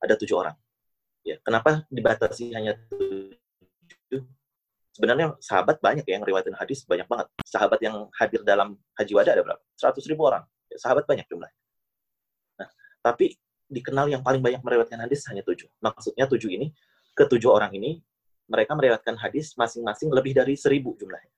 [0.00, 0.56] Ada tujuh orang.
[1.22, 4.24] Ya, kenapa dibatasi hanya tujuh?
[4.96, 7.28] Sebenarnya sahabat banyak ya yang meriwayatkan hadis banyak banget.
[7.44, 9.62] Sahabat yang hadir dalam haji wada ada berapa?
[9.78, 10.42] 100 ribu orang.
[10.72, 11.60] Ya, sahabat banyak jumlahnya.
[12.58, 12.68] Nah,
[13.04, 13.38] tapi
[13.68, 15.68] dikenal yang paling banyak meriwayatkan hadis hanya tujuh.
[15.78, 16.74] Maksudnya tujuh ini,
[17.14, 18.02] ketujuh orang ini
[18.48, 21.30] mereka meriwayatkan hadis masing-masing lebih dari seribu jumlahnya.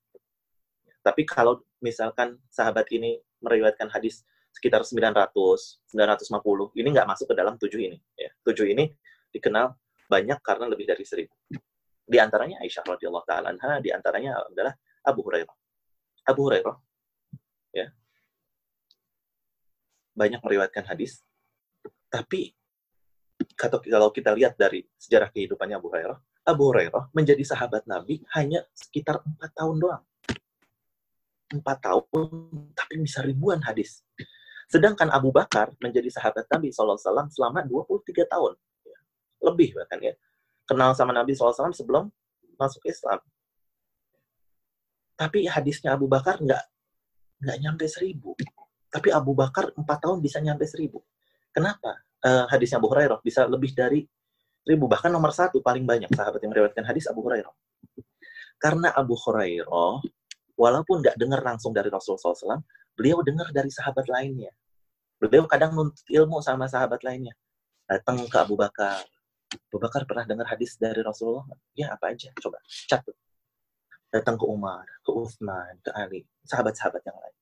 [1.03, 4.23] Tapi kalau misalkan sahabat ini meriwayatkan hadis
[4.55, 5.35] sekitar 900,
[5.91, 7.99] 950, ini nggak masuk ke dalam tujuh ini.
[8.15, 8.31] Ya.
[8.47, 8.91] Tujuh ini
[9.35, 9.75] dikenal
[10.11, 11.35] banyak karena lebih dari seribu.
[12.11, 14.75] Di antaranya Aisyah radhiyallahu taala anha, di antaranya adalah
[15.07, 15.57] Abu Hurairah.
[16.27, 16.77] Abu Hurairah
[17.71, 17.87] ya
[20.11, 21.23] banyak meriwayatkan hadis,
[22.11, 22.53] tapi
[23.87, 29.21] kalau kita lihat dari sejarah kehidupannya Abu Hurairah, Abu Hurairah menjadi sahabat Nabi hanya sekitar
[29.21, 30.05] empat tahun doang.
[31.51, 32.29] Empat tahun,
[32.73, 34.07] tapi bisa ribuan hadis.
[34.71, 36.95] Sedangkan Abu Bakar menjadi sahabat Nabi SAW
[37.29, 38.55] selama 23 tahun.
[39.43, 40.15] Lebih bahkan ya.
[40.63, 42.07] Kenal sama Nabi SAW sebelum
[42.55, 43.19] masuk Islam.
[45.19, 46.65] Tapi hadisnya Abu Bakar nggak
[47.43, 48.39] nggak nyampe seribu.
[48.89, 51.03] Tapi Abu Bakar empat tahun bisa nyampe seribu.
[51.51, 51.99] Kenapa?
[52.21, 54.07] Uh, hadisnya Abu Hurairah bisa lebih dari
[54.67, 57.53] ribu bahkan nomor satu paling banyak sahabat yang meriwayatkan hadis Abu Hurairah.
[58.61, 60.05] Karena Abu Hurairah
[60.57, 62.61] walaupun nggak dengar langsung dari Rasulullah SAW
[62.93, 64.53] beliau dengar dari sahabat lainnya.
[65.21, 67.33] Beliau kadang nuntut ilmu sama sahabat lainnya.
[67.89, 69.05] Datang ke Abu Bakar.
[69.51, 71.45] Abu Bakar pernah dengar hadis dari Rasulullah?
[71.77, 72.33] Ya apa aja?
[72.41, 73.17] Coba catat
[74.11, 77.37] datang ke Umar ke Utsman ke Ali sahabat-sahabat yang lain.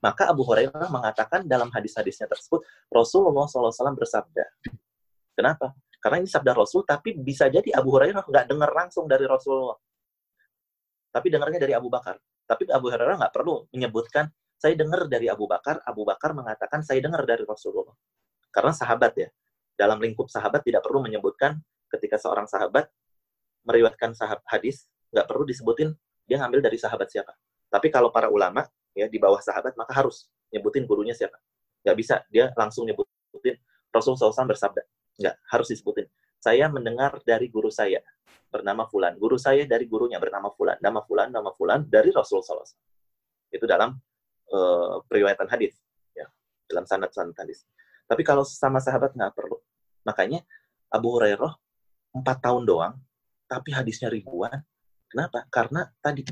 [0.00, 4.44] Maka Abu Hurairah mengatakan dalam hadis-hadisnya tersebut Rasulullah SAW bersabda.
[5.36, 9.76] Kenapa karena ini sabda Rasul, tapi bisa jadi Abu Hurairah nggak dengar langsung dari Rasulullah.
[11.12, 12.16] Tapi dengarnya dari Abu Bakar.
[12.48, 17.04] Tapi Abu Hurairah nggak perlu menyebutkan, saya dengar dari Abu Bakar, Abu Bakar mengatakan, saya
[17.04, 17.92] dengar dari Rasulullah.
[18.48, 19.28] Karena sahabat ya.
[19.76, 21.60] Dalam lingkup sahabat tidak perlu menyebutkan
[21.92, 22.88] ketika seorang sahabat
[23.68, 25.92] meriwayatkan sahabat hadis, nggak perlu disebutin
[26.24, 27.36] dia ngambil dari sahabat siapa.
[27.68, 28.64] Tapi kalau para ulama
[28.96, 31.38] ya di bawah sahabat maka harus nyebutin gurunya siapa.
[31.84, 33.56] Nggak bisa dia langsung nyebutin
[33.90, 34.82] Rasulullah SAW bersabda.
[35.20, 36.08] Enggak, harus disebutin.
[36.40, 38.00] Saya mendengar dari guru saya
[38.48, 39.20] bernama Fulan.
[39.20, 40.80] Guru saya dari gurunya bernama Fulan.
[40.80, 42.72] Nama Fulan, nama Fulan dari Rasulullah SAW.
[43.52, 43.94] Itu dalam
[44.48, 45.76] uh, periwayatan hadis,
[46.16, 46.24] ya,
[46.66, 47.68] dalam sanad-sanad hadis.
[48.08, 49.60] Tapi kalau sama sahabat nggak perlu.
[50.08, 50.42] Makanya
[50.90, 51.52] Abu Hurairah
[52.16, 52.94] empat tahun doang,
[53.46, 54.58] tapi hadisnya ribuan.
[55.06, 55.46] Kenapa?
[55.46, 56.26] Karena tadi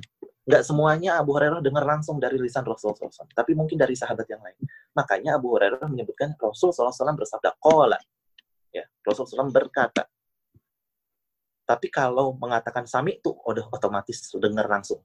[0.49, 4.41] nggak semuanya Abu Hurairah dengar langsung dari lisan Rasulullah SAW, tapi mungkin dari sahabat yang
[4.41, 4.59] lain.
[4.97, 8.01] Makanya Abu Hurairah menyebutkan Rasulullah SAW bersabda, Kola,
[8.73, 10.05] Ya, Rasulullah SAW berkata.
[11.69, 15.05] Tapi kalau mengatakan sami itu udah otomatis dengar langsung.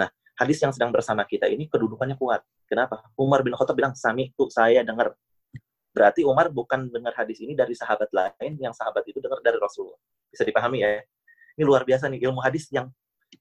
[0.00, 0.08] Nah,
[0.40, 2.40] hadis yang sedang bersama kita ini kedudukannya kuat.
[2.64, 3.04] Kenapa?
[3.20, 5.12] Umar bin Khattab bilang, Sami tuh saya dengar.
[5.92, 10.00] Berarti Umar bukan dengar hadis ini dari sahabat lain, yang sahabat itu dengar dari Rasulullah.
[10.32, 11.04] Bisa dipahami ya?
[11.54, 12.88] Ini luar biasa nih, ilmu hadis yang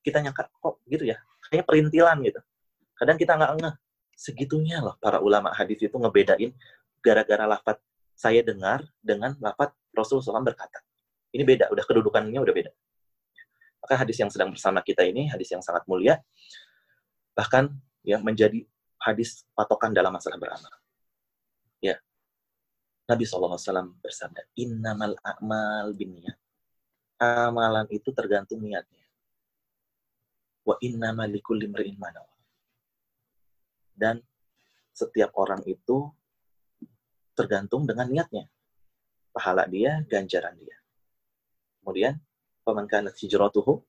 [0.04, 1.18] kita nyangka, kok gitu ya?
[1.48, 2.40] Kayaknya perintilan gitu.
[2.94, 3.76] Kadang kita nggak ngeh.
[4.14, 6.54] Segitunya loh para ulama hadis itu ngebedain
[7.02, 7.82] gara-gara lafat
[8.24, 10.80] saya dengar dengan lafat Rasulullah SAW berkata.
[11.36, 12.72] Ini beda, udah kedudukannya udah beda.
[13.84, 16.24] Maka hadis yang sedang bersama kita ini, hadis yang sangat mulia,
[17.36, 18.64] bahkan ya menjadi
[19.04, 20.72] hadis patokan dalam masalah beramal.
[21.84, 22.00] Ya.
[23.12, 23.60] Nabi SAW
[24.00, 26.40] bersabda, Innamal a'mal niat.
[27.20, 29.04] Amalan itu tergantung niatnya.
[30.64, 31.68] Wa innamal likulli
[34.00, 34.24] Dan
[34.96, 36.08] setiap orang itu
[37.34, 38.46] tergantung dengan niatnya.
[39.34, 40.78] Pahala dia, ganjaran dia.
[41.82, 42.16] Kemudian,
[42.64, 43.82] paman hijratuhu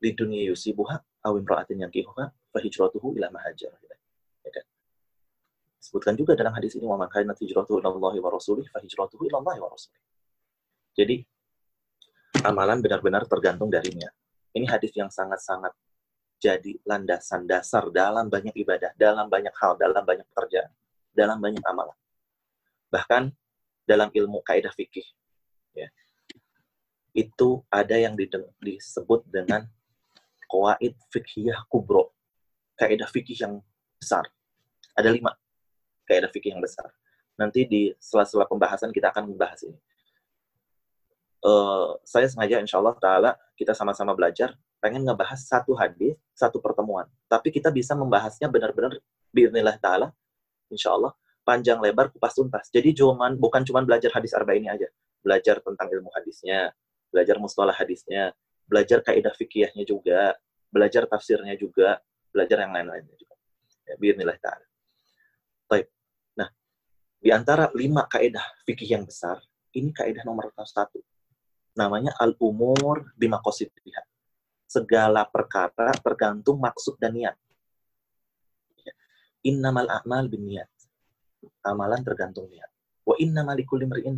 [0.00, 0.96] di dunia yusibuha
[1.26, 3.74] awim ra'atin yang kihuha fahijratuhu ila mahajar.
[4.44, 4.64] Ya kan?
[5.82, 9.70] Sebutkan juga dalam hadis ini, waman hijratuhu ila Allahi wa rasulih fahijratuhu ila Allahi wa
[9.72, 10.02] rasulih.
[10.94, 11.16] Jadi,
[12.46, 14.14] amalan benar-benar tergantung dari niat.
[14.54, 15.74] Ini hadis yang sangat-sangat
[16.38, 20.70] jadi landasan dasar dalam banyak ibadah, dalam banyak hal, dalam banyak pekerjaan,
[21.10, 21.96] dalam banyak amalan.
[22.94, 23.34] Bahkan
[23.90, 25.04] dalam ilmu kaidah fikih,
[25.74, 25.90] ya,
[27.10, 28.14] itu ada yang
[28.62, 29.66] disebut dengan
[30.46, 32.14] Qawaid Fikhiyah Kubro.
[32.78, 33.54] Kaidah fikih yang
[33.98, 34.30] besar.
[34.94, 35.34] Ada lima
[36.06, 36.86] kaidah fikih yang besar.
[37.34, 39.78] Nanti di sela-sela pembahasan kita akan membahas ini.
[41.44, 47.08] Uh, saya sengaja insya Allah Ta'ala kita sama-sama belajar pengen ngebahas satu hadis, satu pertemuan.
[47.28, 48.96] Tapi kita bisa membahasnya benar-benar
[49.32, 50.12] biiznillah Ta'ala,
[50.68, 51.12] insya Allah,
[51.44, 52.72] panjang lebar kupas tuntas.
[52.72, 54.88] Jadi cuman bukan cuma belajar hadis arba ini aja.
[55.20, 56.72] Belajar tentang ilmu hadisnya,
[57.12, 58.32] belajar mustalah hadisnya,
[58.66, 60.34] belajar kaidah fikihnya juga,
[60.72, 62.00] belajar tafsirnya juga,
[62.34, 63.36] belajar yang lain-lainnya juga.
[63.84, 64.66] Ya, Bismillah ta'ala.
[65.68, 65.86] Baik.
[66.40, 66.48] Nah,
[67.20, 69.38] di antara lima kaidah fikih yang besar,
[69.76, 70.98] ini kaidah nomor satu.
[71.78, 74.06] Namanya al-umur bima lihat.
[74.66, 77.36] Segala perkara tergantung maksud dan niat.
[78.82, 78.94] Ya.
[79.46, 80.70] Innamal a'mal bin niat.
[81.64, 82.70] Amalan tergantung niat.
[83.04, 84.16] Wa innamal likulli mar'in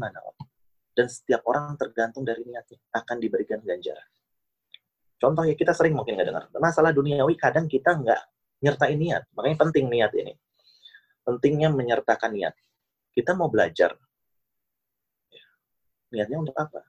[0.96, 4.08] Dan setiap orang tergantung dari niatnya akan diberikan ganjaran.
[5.16, 6.44] Contoh ya kita sering mungkin nggak dengar.
[6.60, 8.20] Masalah duniawi kadang kita nggak
[8.60, 9.22] nyertain niat.
[9.32, 10.32] Makanya penting niat ini.
[11.24, 12.54] Pentingnya menyertakan niat.
[13.16, 13.96] Kita mau belajar.
[15.32, 15.46] Ya,
[16.12, 16.84] niatnya untuk apa?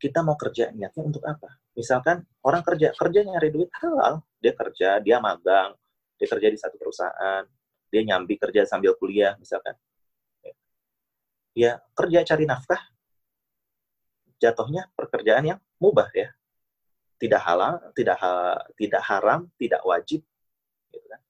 [0.00, 1.62] Kita mau kerja, niatnya untuk apa?
[1.78, 4.24] Misalkan orang kerja, kerja nyari duit halal.
[4.42, 5.78] Dia kerja, dia magang,
[6.18, 7.46] dia kerja di satu perusahaan,
[7.92, 9.76] dia nyambi kerja sambil kuliah misalkan.
[11.52, 12.80] Ya, kerja cari nafkah,
[14.40, 16.32] jatuhnya pekerjaan yang mubah ya
[17.22, 20.26] tidak halal, tidak ha, tidak haram, tidak wajib,
[20.90, 21.22] gitu kan.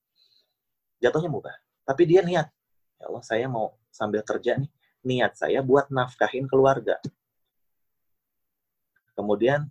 [0.97, 1.53] Jatuhnya mubah.
[1.85, 2.49] Tapi dia niat,
[2.97, 4.71] ya Allah saya mau sambil kerja nih,
[5.05, 6.97] niat saya buat nafkahin keluarga.
[9.13, 9.69] Kemudian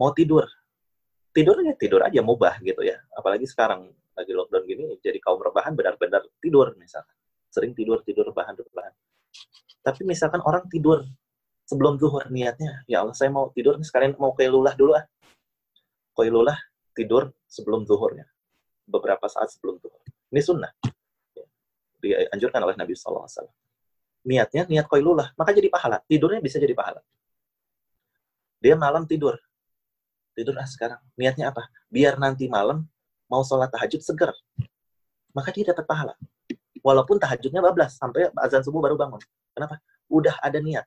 [0.00, 0.48] mau tidur,
[1.36, 2.96] tidurnya tidur aja mubah gitu ya.
[3.12, 7.16] Apalagi sekarang lagi lockdown gini, jadi kaum rebahan benar-benar tidur misalkan.
[7.52, 8.92] Sering tidur, tidur rebahan, rebahan.
[9.82, 11.04] Tapi misalkan orang tidur
[11.66, 15.04] sebelum zuhur niatnya, ya Allah saya mau tidur sekalian mau ke lulah dulu ah
[16.12, 16.56] koilulah
[16.92, 18.28] tidur sebelum zuhurnya.
[18.84, 20.00] Beberapa saat sebelum zuhur.
[20.32, 20.72] Ini sunnah.
[22.02, 23.28] Dianjurkan oleh Nabi SAW.
[24.28, 25.32] Niatnya, niat koilulah.
[25.34, 26.04] Maka jadi pahala.
[26.04, 27.00] Tidurnya bisa jadi pahala.
[28.62, 29.38] Dia malam tidur.
[30.36, 31.00] Tidur ah sekarang.
[31.16, 31.66] Niatnya apa?
[31.88, 32.86] Biar nanti malam
[33.32, 34.36] mau sholat tahajud seger.
[35.32, 36.14] Maka dia dapat pahala.
[36.84, 37.96] Walaupun tahajudnya bablas.
[37.96, 39.24] Sampai azan subuh baru bangun.
[39.56, 39.80] Kenapa?
[40.12, 40.84] Udah ada niat.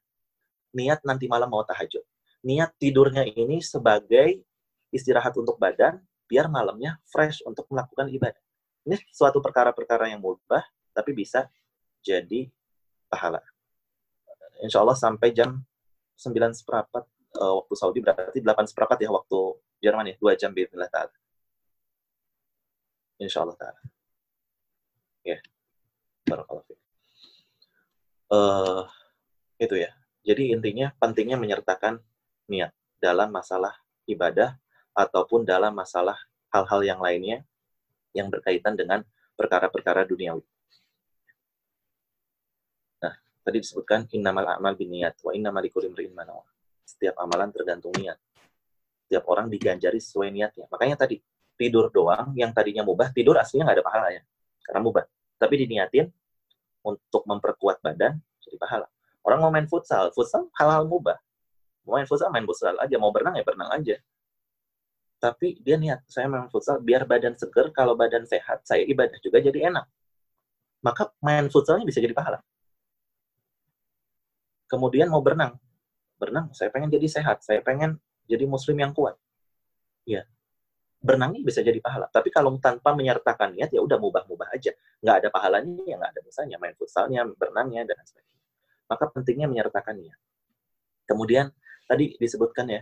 [0.78, 2.06] Niat nanti malam mau tahajud.
[2.46, 4.46] Niat tidurnya ini sebagai
[4.94, 5.98] istirahat untuk badan,
[6.30, 8.44] biar malamnya fresh untuk melakukan ibadah.
[8.86, 10.62] Ini suatu perkara-perkara yang mubah,
[10.94, 11.50] tapi bisa
[12.06, 12.46] jadi
[13.10, 13.42] pahala.
[14.62, 15.58] Insya Allah sampai jam
[16.22, 17.04] 9 seperempat
[17.42, 19.40] uh, waktu Saudi, berarti 8 seperempat ya waktu
[19.82, 21.25] Jerman ya, 2 jam bismillah ta'ala.
[23.22, 23.82] Insya Allah ta'ala.
[25.26, 25.42] Ya,
[26.28, 26.76] barakallahu
[28.32, 28.84] uh,
[29.62, 29.92] itu ya.
[30.26, 32.02] Jadi intinya pentingnya menyertakan
[32.50, 33.78] niat dalam masalah
[34.10, 34.58] ibadah
[34.98, 36.18] ataupun dalam masalah
[36.50, 37.46] hal-hal yang lainnya
[38.16, 39.04] yang berkaitan dengan
[39.36, 40.42] perkara-perkara duniawi.
[43.04, 43.14] Nah,
[43.44, 46.16] tadi disebutkan innamal a'mal niat wa innamal likulli imrin
[46.86, 48.18] Setiap amalan tergantung niat.
[49.06, 50.66] Setiap orang diganjari sesuai niatnya.
[50.72, 51.22] Makanya tadi
[51.56, 54.22] tidur doang yang tadinya mubah, tidur aslinya nggak ada pahala ya.
[54.64, 55.04] Karena mubah.
[55.36, 56.08] Tapi diniatin
[56.86, 58.88] untuk memperkuat badan jadi pahala.
[59.26, 61.18] Orang mau main futsal, futsal halal mubah.
[61.88, 62.96] Mau main futsal, main futsal aja.
[63.02, 63.98] Mau berenang ya berenang aja
[65.18, 69.42] Tapi dia niat, saya main futsal biar badan seger, kalau badan sehat, saya ibadah juga
[69.42, 69.86] jadi enak.
[70.86, 72.46] Maka main futsalnya bisa jadi pahala.
[74.70, 75.58] Kemudian mau berenang.
[76.22, 77.98] Berenang, saya pengen jadi sehat, saya pengen
[78.30, 79.18] jadi muslim yang kuat.
[80.06, 80.30] Ya,
[81.06, 82.10] berenang ini bisa jadi pahala.
[82.10, 84.74] Tapi kalau tanpa menyertakan niat, ya udah mubah-mubah aja.
[85.06, 86.58] Nggak ada pahalanya, ya nggak ada dosanya.
[86.58, 88.42] Main futsalnya, berenangnya, dan sebagainya.
[88.90, 90.20] Maka pentingnya menyertakan niat.
[91.06, 91.54] Kemudian,
[91.86, 92.82] tadi disebutkan ya,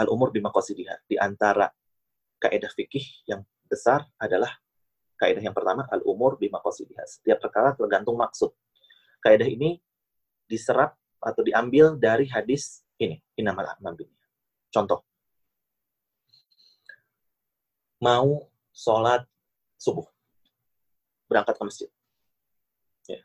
[0.00, 0.48] al-umur bima
[1.04, 1.68] Di antara
[2.40, 4.56] kaidah fikih yang besar adalah
[5.20, 8.56] kaidah yang pertama al-umur bima Setiap perkara tergantung maksud.
[9.20, 9.76] Kaidah ini
[10.48, 13.96] diserap atau diambil dari hadis ini, inamal a'mal
[14.72, 15.15] Contoh.
[18.02, 19.24] Mau sholat
[19.80, 20.04] subuh.
[21.26, 21.88] Berangkat ke masjid.
[23.08, 23.20] Ya.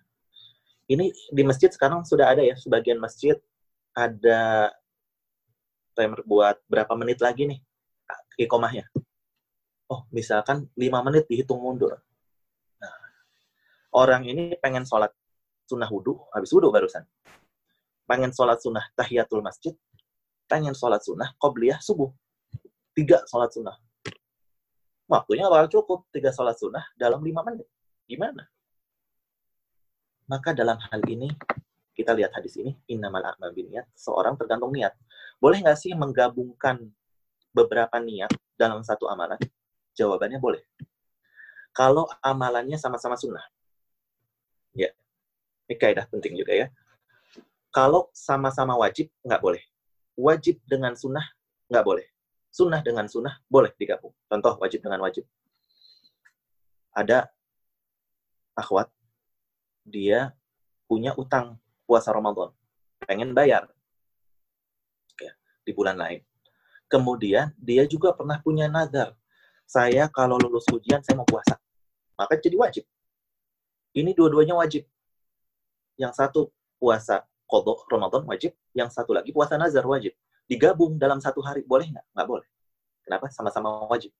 [0.90, 3.36] Ini di masjid sekarang sudah ada ya, sebagian masjid
[3.92, 4.72] ada
[5.96, 7.60] timer buat berapa menit lagi nih
[8.40, 8.88] ikomahnya.
[9.92, 12.00] Oh, misalkan 5 menit dihitung mundur.
[12.80, 12.96] Nah,
[13.92, 15.12] orang ini pengen sholat
[15.68, 17.04] sunnah wudhu, habis wudhu barusan.
[18.08, 19.76] Pengen sholat sunnah tahiyatul masjid,
[20.48, 22.08] pengen sholat sunnah qobliyah subuh.
[22.96, 23.76] Tiga sholat sunnah.
[25.12, 27.68] Waktunya bakal cukup, tiga sholat sunnah dalam lima menit.
[28.08, 28.48] Gimana?
[30.32, 31.28] Maka dalam hal ini,
[31.92, 34.96] kita lihat hadis ini, innamal a'mal niat, seorang tergantung niat.
[35.36, 36.80] Boleh nggak sih menggabungkan
[37.52, 39.36] beberapa niat dalam satu amalan?
[40.00, 40.64] Jawabannya boleh.
[41.76, 43.44] Kalau amalannya sama-sama sunnah.
[44.72, 44.96] Ya,
[45.68, 46.68] ini kaidah penting juga ya.
[47.76, 49.64] Kalau sama-sama wajib, nggak boleh.
[50.16, 51.28] Wajib dengan sunnah,
[51.68, 52.08] nggak boleh.
[52.52, 54.12] Sunnah dengan sunnah, boleh digabung.
[54.28, 55.24] Contoh, wajib dengan wajib.
[56.92, 57.32] Ada
[58.52, 58.92] akhwat,
[59.88, 60.36] dia
[60.92, 61.56] punya utang
[61.88, 62.52] puasa Ramadan.
[63.08, 63.72] Pengen bayar
[65.18, 65.32] ya,
[65.64, 66.20] di bulan lain.
[66.92, 69.16] Kemudian dia juga pernah punya nazar.
[69.64, 71.56] Saya kalau lulus ujian saya mau puasa.
[72.20, 72.84] Maka jadi wajib.
[73.96, 74.84] Ini dua-duanya wajib.
[75.96, 76.42] Yang satu
[76.76, 80.12] puasa kodok Ramadan wajib, yang satu lagi puasa nazar wajib.
[80.52, 82.06] Digabung dalam satu hari, boleh nggak?
[82.12, 82.48] Nggak boleh.
[83.08, 83.32] Kenapa?
[83.32, 84.12] Sama-sama wajib.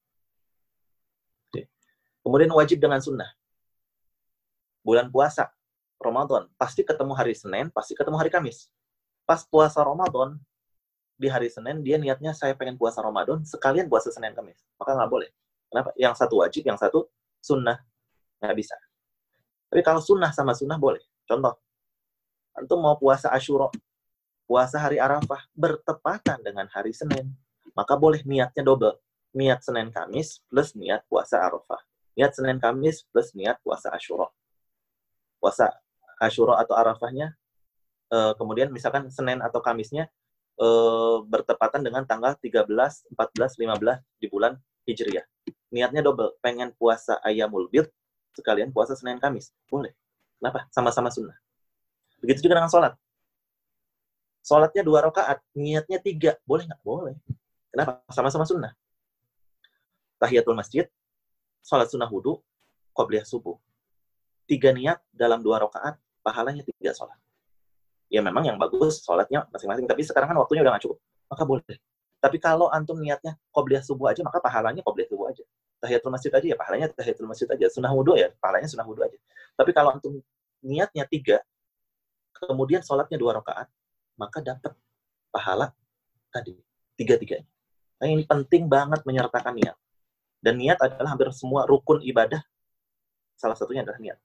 [2.24, 3.28] Kemudian wajib dengan sunnah.
[4.80, 5.52] Bulan puasa,
[6.00, 8.72] Ramadan, pasti ketemu hari Senin, pasti ketemu hari Kamis.
[9.28, 10.40] Pas puasa Ramadan,
[11.22, 14.58] di hari Senin, dia niatnya saya pengen puasa Ramadan, sekalian puasa Senin Kamis.
[14.82, 15.30] Maka nggak boleh.
[15.70, 15.94] Kenapa?
[16.00, 17.06] Yang satu wajib, yang satu
[17.38, 17.78] sunnah.
[18.42, 18.78] Nggak bisa.
[19.70, 21.02] Tapi kalau sunnah sama sunnah boleh.
[21.30, 21.60] Contoh,
[22.58, 23.70] antum mau puasa Ashura,
[24.52, 27.32] puasa hari Arafah, bertepatan dengan hari Senin.
[27.72, 29.00] Maka boleh niatnya double.
[29.32, 31.80] Niat Senin Kamis plus niat puasa Arafah.
[32.20, 34.28] Niat Senin Kamis plus niat puasa Ashura.
[35.40, 35.72] Puasa
[36.20, 37.32] Ashura atau Arafahnya,
[38.12, 40.12] uh, kemudian misalkan Senin atau Kamisnya
[40.60, 45.24] uh, bertepatan dengan tanggal 13, 14, 15 di bulan Hijriah.
[45.72, 47.88] Niatnya double, pengen puasa Ayamul Bid,
[48.36, 49.56] sekalian puasa Senin Kamis.
[49.72, 49.96] Boleh.
[50.44, 50.68] Kenapa?
[50.76, 51.40] Sama-sama sunnah.
[52.20, 53.00] Begitu juga dengan sholat.
[54.42, 56.38] Sholatnya dua rakaat, niatnya tiga.
[56.46, 56.82] Boleh nggak?
[56.82, 57.16] Boleh.
[57.70, 58.02] Kenapa?
[58.10, 58.74] Sama-sama sunnah.
[60.18, 60.86] Tahiyatul masjid,
[61.66, 62.42] sholat sunnah wudhu,
[62.94, 63.58] qobliyah subuh.
[64.46, 67.18] Tiga niat dalam dua rakaat, pahalanya tiga sholat.
[68.12, 71.00] Ya memang yang bagus sholatnya masing-masing, tapi sekarang kan waktunya udah gak cukup.
[71.32, 71.78] Maka boleh.
[72.22, 75.42] Tapi kalau antum niatnya qobliyah subuh aja, maka pahalanya qobliyah subuh aja.
[75.82, 77.66] Tahiyatul masjid aja ya pahalanya tahiyatul masjid aja.
[77.74, 79.18] Sunnah wudhu ya pahalanya sunnah wudhu aja.
[79.58, 80.22] Tapi kalau antum
[80.62, 81.42] niatnya tiga,
[82.36, 83.66] kemudian sholatnya dua rakaat,
[84.20, 84.74] maka dapat
[85.32, 85.72] pahala
[86.32, 86.56] tadi
[86.96, 87.48] tiga-tiganya.
[88.02, 89.78] Nah, ini penting banget menyertakan niat.
[90.42, 92.42] Dan niat adalah hampir semua rukun ibadah.
[93.38, 94.18] Salah satunya adalah niat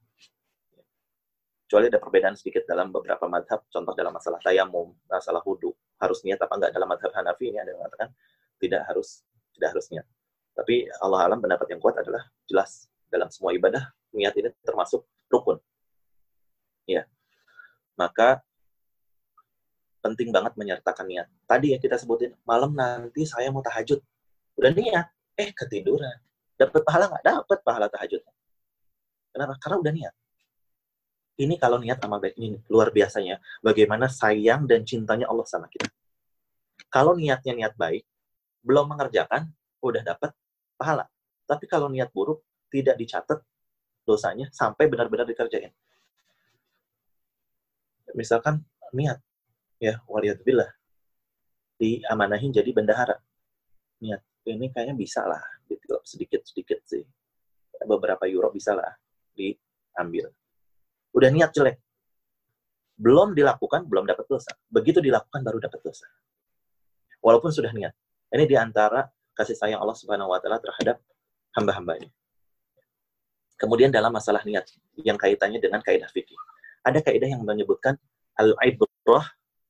[1.67, 6.39] kecuali ada perbedaan sedikit dalam beberapa madhab, contoh dalam masalah tayamum, masalah wudhu, harus niat
[6.39, 8.15] apa enggak dalam madhab Hanafi ini ada yang mengatakan
[8.55, 10.07] tidak harus tidak harus niat.
[10.55, 13.83] Tapi Allah alam pendapat yang kuat adalah jelas dalam semua ibadah
[14.15, 15.59] niat ini termasuk rukun.
[16.87, 17.03] Ya.
[17.99, 18.46] Maka
[20.13, 21.27] penting banget menyertakan niat.
[21.49, 23.99] Tadi ya kita sebutin malam nanti saya mau tahajud.
[24.57, 26.17] Udah niat, eh ketiduran.
[26.57, 27.23] Dapat pahala nggak?
[27.23, 28.21] Dapat pahala tahajud.
[29.33, 29.53] Kenapa?
[29.61, 30.15] Karena udah niat
[31.37, 35.85] ini kalau niat amal baik ini luar biasanya bagaimana sayang dan cintanya Allah sama kita.
[36.89, 38.01] Kalau niatnya niat baik,
[38.65, 39.53] belum mengerjakan,
[39.85, 40.33] udah dapat
[40.73, 41.05] pahala.
[41.45, 42.41] Tapi kalau niat buruk,
[42.73, 43.39] tidak dicatat
[44.01, 45.69] dosanya sampai benar-benar dikerjain.
[48.17, 48.65] Misalkan
[48.95, 49.21] niat,
[49.77, 50.69] ya waliyatubillah,
[51.77, 53.17] diamanahin jadi bendahara.
[54.01, 55.41] Niat, ini kayaknya bisa lah,
[56.05, 57.05] sedikit-sedikit sih.
[57.77, 58.89] Beberapa euro bisa lah
[59.37, 60.33] diambil
[61.17, 61.81] udah niat jelek.
[62.97, 64.53] Belum dilakukan, belum dapat dosa.
[64.69, 66.05] Begitu dilakukan, baru dapat dosa.
[67.21, 67.93] Walaupun sudah niat.
[68.29, 71.01] Ini di antara kasih sayang Allah Subhanahu wa taala terhadap
[71.57, 72.09] hamba-hambanya.
[73.57, 74.69] Kemudian dalam masalah niat
[75.01, 76.37] yang kaitannya dengan kaidah fikih.
[76.85, 77.97] Ada kaidah yang menyebutkan
[78.37, 79.25] al-ibrah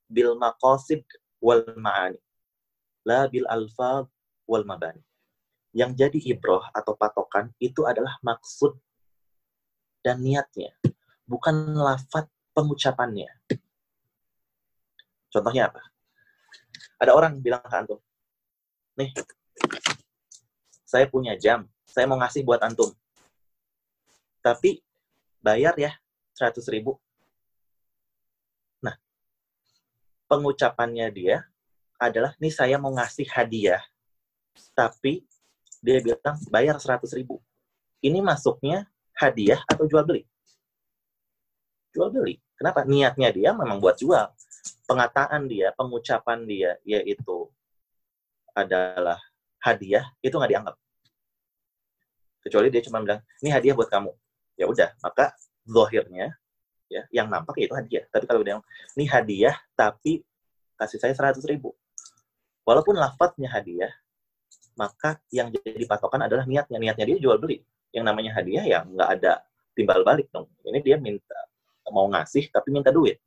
[0.08, 1.04] bil maqasid
[1.44, 2.20] wal ma'ani.
[3.08, 4.08] La bil alfaz
[4.48, 5.04] wal mabani.
[5.76, 8.76] Yang jadi ibroh atau patokan itu adalah maksud
[10.02, 10.72] dan niatnya,
[11.28, 13.28] bukan lafat pengucapannya.
[15.28, 15.84] Contohnya apa?
[16.98, 18.00] Ada orang bilang ke antum,
[18.98, 19.12] nih,
[20.88, 22.90] saya punya jam, saya mau ngasih buat antum.
[24.42, 24.80] Tapi
[25.44, 25.92] bayar ya
[26.34, 26.96] 100 ribu.
[28.82, 28.96] Nah,
[30.28, 31.48] pengucapannya dia
[31.98, 33.82] adalah, nih saya mau ngasih hadiah,
[34.78, 35.26] tapi
[35.82, 37.42] dia bilang bayar 100 ribu.
[38.04, 38.86] Ini masuknya
[39.18, 40.24] hadiah atau jual beli?
[41.96, 42.38] Jual beli.
[42.58, 42.86] Kenapa?
[42.86, 44.30] Niatnya dia memang buat jual.
[44.86, 47.50] Pengataan dia, pengucapan dia, yaitu
[48.54, 49.22] adalah
[49.62, 50.76] hadiah, itu nggak dianggap.
[52.42, 54.14] Kecuali dia cuma bilang, ini hadiah buat kamu.
[54.58, 55.36] Ya udah, maka
[55.68, 56.34] zohirnya,
[56.88, 58.04] ya, yang nampak itu hadiah.
[58.12, 58.60] Tapi kalau dia
[58.96, 60.24] ini hadiah, tapi
[60.76, 61.76] kasih saya 100 ribu.
[62.68, 63.92] Walaupun lafadznya hadiah,
[64.76, 66.78] maka yang jadi patokan adalah niatnya.
[66.78, 67.64] Niatnya dia jual beli.
[67.96, 69.42] Yang namanya hadiah ya nggak ada
[69.72, 70.52] timbal balik dong.
[70.68, 71.38] Ini dia minta
[71.88, 73.20] mau ngasih tapi minta duit.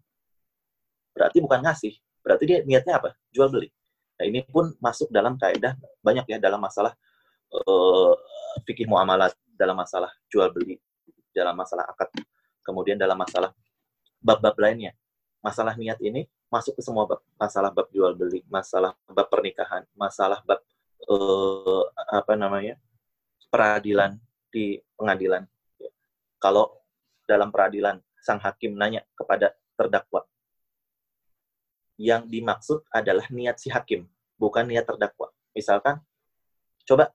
[1.16, 1.96] Berarti bukan ngasih.
[2.20, 3.16] Berarti dia niatnya apa?
[3.32, 3.72] Jual beli.
[4.20, 5.72] Nah, ini pun masuk dalam kaidah
[6.04, 6.92] banyak ya dalam masalah
[7.56, 8.12] uh,
[8.68, 10.76] fikih muamalat, dalam masalah jual beli,
[11.32, 12.12] dalam masalah akad,
[12.70, 13.50] kemudian dalam masalah
[14.22, 14.94] bab-bab lainnya.
[15.42, 17.18] Masalah niat ini masuk ke semua bab.
[17.34, 20.62] Masalah bab jual beli, masalah bab pernikahan, masalah bab
[21.10, 21.84] uh,
[22.14, 22.78] apa namanya
[23.50, 24.14] peradilan
[24.54, 25.42] di pengadilan.
[26.38, 26.78] Kalau
[27.26, 30.22] dalam peradilan sang hakim nanya kepada terdakwa,
[32.00, 34.08] yang dimaksud adalah niat si hakim,
[34.40, 35.28] bukan niat terdakwa.
[35.52, 36.00] Misalkan,
[36.88, 37.12] coba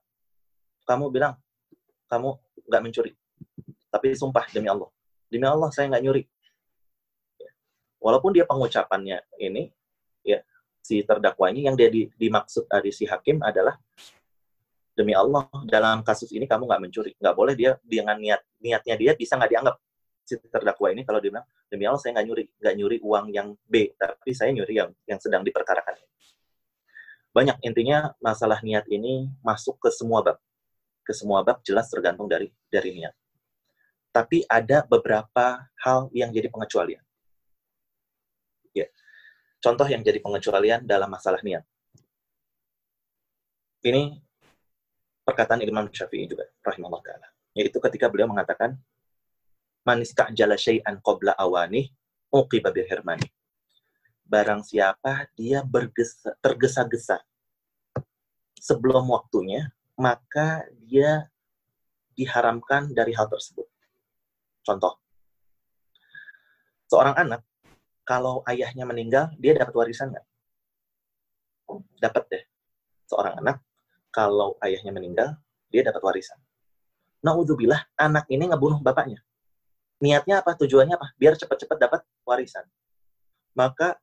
[0.86, 1.34] kamu bilang
[2.06, 2.38] kamu
[2.70, 3.12] nggak mencuri,
[3.90, 4.90] tapi sumpah demi Allah,
[5.30, 6.24] demi Allah saya nggak nyuri.
[8.02, 9.72] Walaupun dia pengucapannya ini,
[10.22, 10.42] ya
[10.82, 13.74] si terdakwa ini yang dia di, dimaksud dari si hakim adalah
[14.94, 17.12] demi Allah dalam kasus ini kamu nggak mencuri.
[17.18, 19.76] Nggak boleh dia dengan niat niatnya dia bisa nggak dianggap
[20.26, 23.54] si terdakwa ini kalau dia bilang demi Allah saya nggak nyuri nggak nyuri uang yang
[23.62, 26.02] B tapi saya nyuri yang yang sedang diperkarakan
[27.36, 30.40] banyak intinya masalah niat ini masuk ke semua bab.
[31.04, 33.12] Ke semua bab jelas tergantung dari dari niat
[34.16, 37.04] tapi ada beberapa hal yang jadi pengecualian
[38.72, 38.88] ya
[39.66, 41.66] contoh yang jadi pengecualian dalam masalah niat.
[43.82, 44.18] Ini
[45.26, 47.28] perkataan Imam Syafi'i juga, rahimahullah ta'ala.
[47.58, 48.78] Yaitu ketika beliau mengatakan,
[49.86, 51.94] Manis jala syai'an qabla awani,
[52.34, 53.30] uqiba hermani.
[54.26, 55.62] Barang siapa dia
[56.42, 57.22] tergesa-gesa
[58.58, 61.30] sebelum waktunya, maka dia
[62.18, 63.70] diharamkan dari hal tersebut.
[64.66, 64.98] Contoh,
[66.90, 67.46] seorang anak
[68.06, 70.26] kalau ayahnya meninggal, dia dapat warisan nggak?
[72.02, 72.44] Dapat deh.
[73.10, 73.62] Seorang anak,
[74.10, 75.38] kalau ayahnya meninggal,
[75.70, 76.38] dia dapat warisan.
[77.26, 79.22] Naudzubillah, anak ini ngebunuh bapaknya.
[80.02, 80.54] Niatnya apa?
[80.54, 81.18] Tujuannya apa?
[81.18, 82.66] Biar cepat-cepat dapat warisan.
[83.58, 83.98] Maka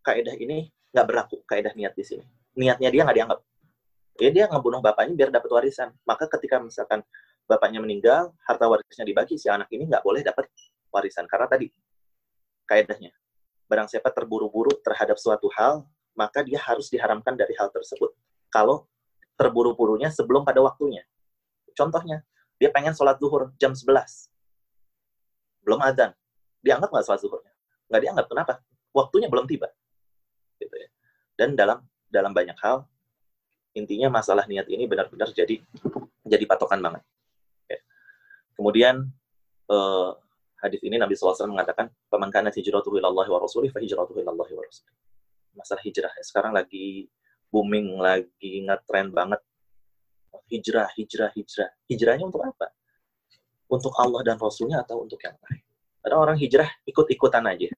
[0.00, 2.24] kaidah ini nggak berlaku, kaidah niat di sini.
[2.56, 3.40] Niatnya dia nggak dianggap.
[4.20, 5.92] Ya dia ngebunuh bapaknya biar dapat warisan.
[6.08, 7.04] Maka ketika misalkan
[7.50, 10.46] bapaknya meninggal, harta warisnya dibagi, si anak ini nggak boleh dapat
[10.94, 11.26] warisan.
[11.26, 11.66] Karena tadi
[12.70, 13.10] kaidahnya.
[13.66, 15.82] Barang siapa terburu-buru terhadap suatu hal,
[16.14, 18.14] maka dia harus diharamkan dari hal tersebut.
[18.50, 18.86] Kalau
[19.34, 21.02] terburu-burunya sebelum pada waktunya.
[21.74, 22.22] Contohnya,
[22.58, 24.30] dia pengen sholat zuhur jam 11.
[25.66, 26.14] Belum adzan.
[26.62, 27.52] Dianggap nggak sholat zuhurnya?
[27.90, 28.26] Nggak dianggap.
[28.30, 28.54] Kenapa?
[28.94, 29.70] Waktunya belum tiba.
[30.58, 30.88] Gitu ya.
[31.38, 32.84] Dan dalam dalam banyak hal,
[33.72, 35.62] intinya masalah niat ini benar-benar jadi
[36.26, 37.02] jadi patokan banget.
[38.60, 38.62] Ya.
[38.62, 38.94] Kemudian
[39.72, 40.10] eh,
[40.60, 44.36] hadis ini Nabi SAW mengatakan, "Faman kana hijratuhu ila Allah wa rasulih fa hijratuhu ila
[44.36, 44.96] Allah wa rasulih."
[45.56, 47.08] Masalah hijrah sekarang lagi
[47.48, 49.40] booming, lagi ngetren banget.
[50.52, 51.70] Hijrah, hijrah, hijrah.
[51.88, 52.70] Hijrahnya untuk apa?
[53.70, 55.62] Untuk Allah dan Rasulnya atau untuk yang lain?
[56.02, 57.70] Ada orang hijrah ikut-ikutan aja.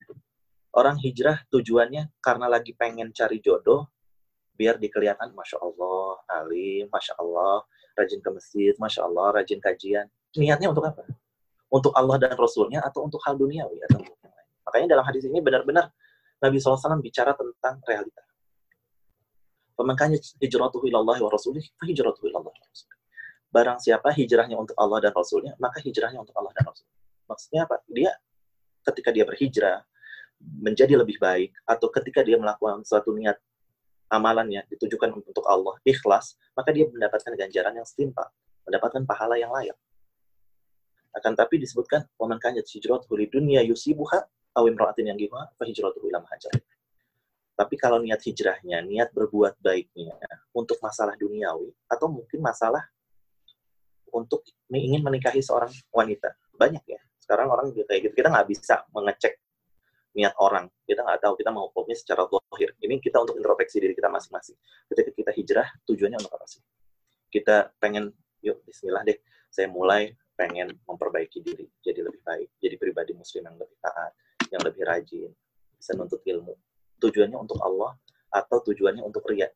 [0.73, 3.93] Orang hijrah tujuannya karena lagi pengen cari jodoh,
[4.57, 7.61] biar dikelihatan, Masya Allah, alim, Masya Allah,
[7.93, 10.09] rajin ke masjid, Masya Allah, rajin kajian.
[10.37, 11.05] Niatnya untuk apa?
[11.73, 14.13] untuk Allah dan Rasulnya atau untuk hal duniawi yang lain.
[14.69, 15.89] Makanya dalam hadis ini benar-benar
[16.45, 18.23] Nabi SAW bicara tentang realita.
[19.73, 22.99] Pemakanya hijratuhu ilallah wa rasulih, hijratuhu ilallah wa rasulih.
[23.49, 26.89] Barang siapa hijrahnya untuk Allah dan Rasulnya, maka hijrahnya untuk Allah dan Rasul.
[27.29, 27.85] Maksudnya apa?
[27.85, 28.09] Dia
[28.81, 29.85] ketika dia berhijrah
[30.41, 33.37] menjadi lebih baik, atau ketika dia melakukan suatu niat
[34.09, 38.25] amalannya ditujukan untuk Allah, ikhlas, maka dia mendapatkan ganjaran yang setimpal,
[38.65, 39.77] mendapatkan pahala yang layak.
[41.13, 44.19] Akan tapi disebutkan waman kanjat hijrat huli dunia yusibuha
[44.57, 46.53] aw imra'atin yang giwa fa hijratuhu ila hajar.
[47.53, 50.17] Tapi kalau niat hijrahnya, niat berbuat baiknya
[50.57, 52.81] untuk masalah duniawi atau mungkin masalah
[54.13, 56.33] untuk ingin menikahi seorang wanita.
[56.57, 57.01] Banyak ya.
[57.21, 58.15] Sekarang orang juga kayak gitu.
[58.25, 59.37] Kita nggak bisa mengecek
[60.17, 60.69] niat orang.
[60.85, 62.73] Kita nggak tahu kita mau hukumnya secara zahir.
[62.81, 64.57] Ini kita untuk introspeksi diri kita masing-masing.
[64.89, 66.61] Ketika kita hijrah, tujuannya untuk apa sih?
[67.33, 68.13] Kita pengen,
[68.45, 69.17] yuk bismillah deh,
[69.49, 70.13] saya mulai
[70.43, 74.11] pengen memperbaiki diri jadi lebih baik, jadi pribadi muslim yang lebih taat,
[74.51, 75.31] yang lebih rajin,
[75.79, 76.59] bisa nuntut ilmu.
[76.99, 77.95] Tujuannya untuk Allah
[78.27, 79.47] atau tujuannya untuk ria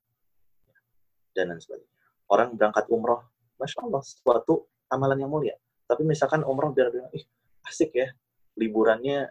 [1.35, 1.91] dan lain sebagainya.
[2.31, 3.27] Orang berangkat umroh,
[3.59, 5.59] masya Allah, suatu amalan yang mulia.
[5.91, 7.27] Tapi misalkan umroh biar bilang, ih
[7.67, 8.07] asik ya,
[8.55, 9.27] liburannya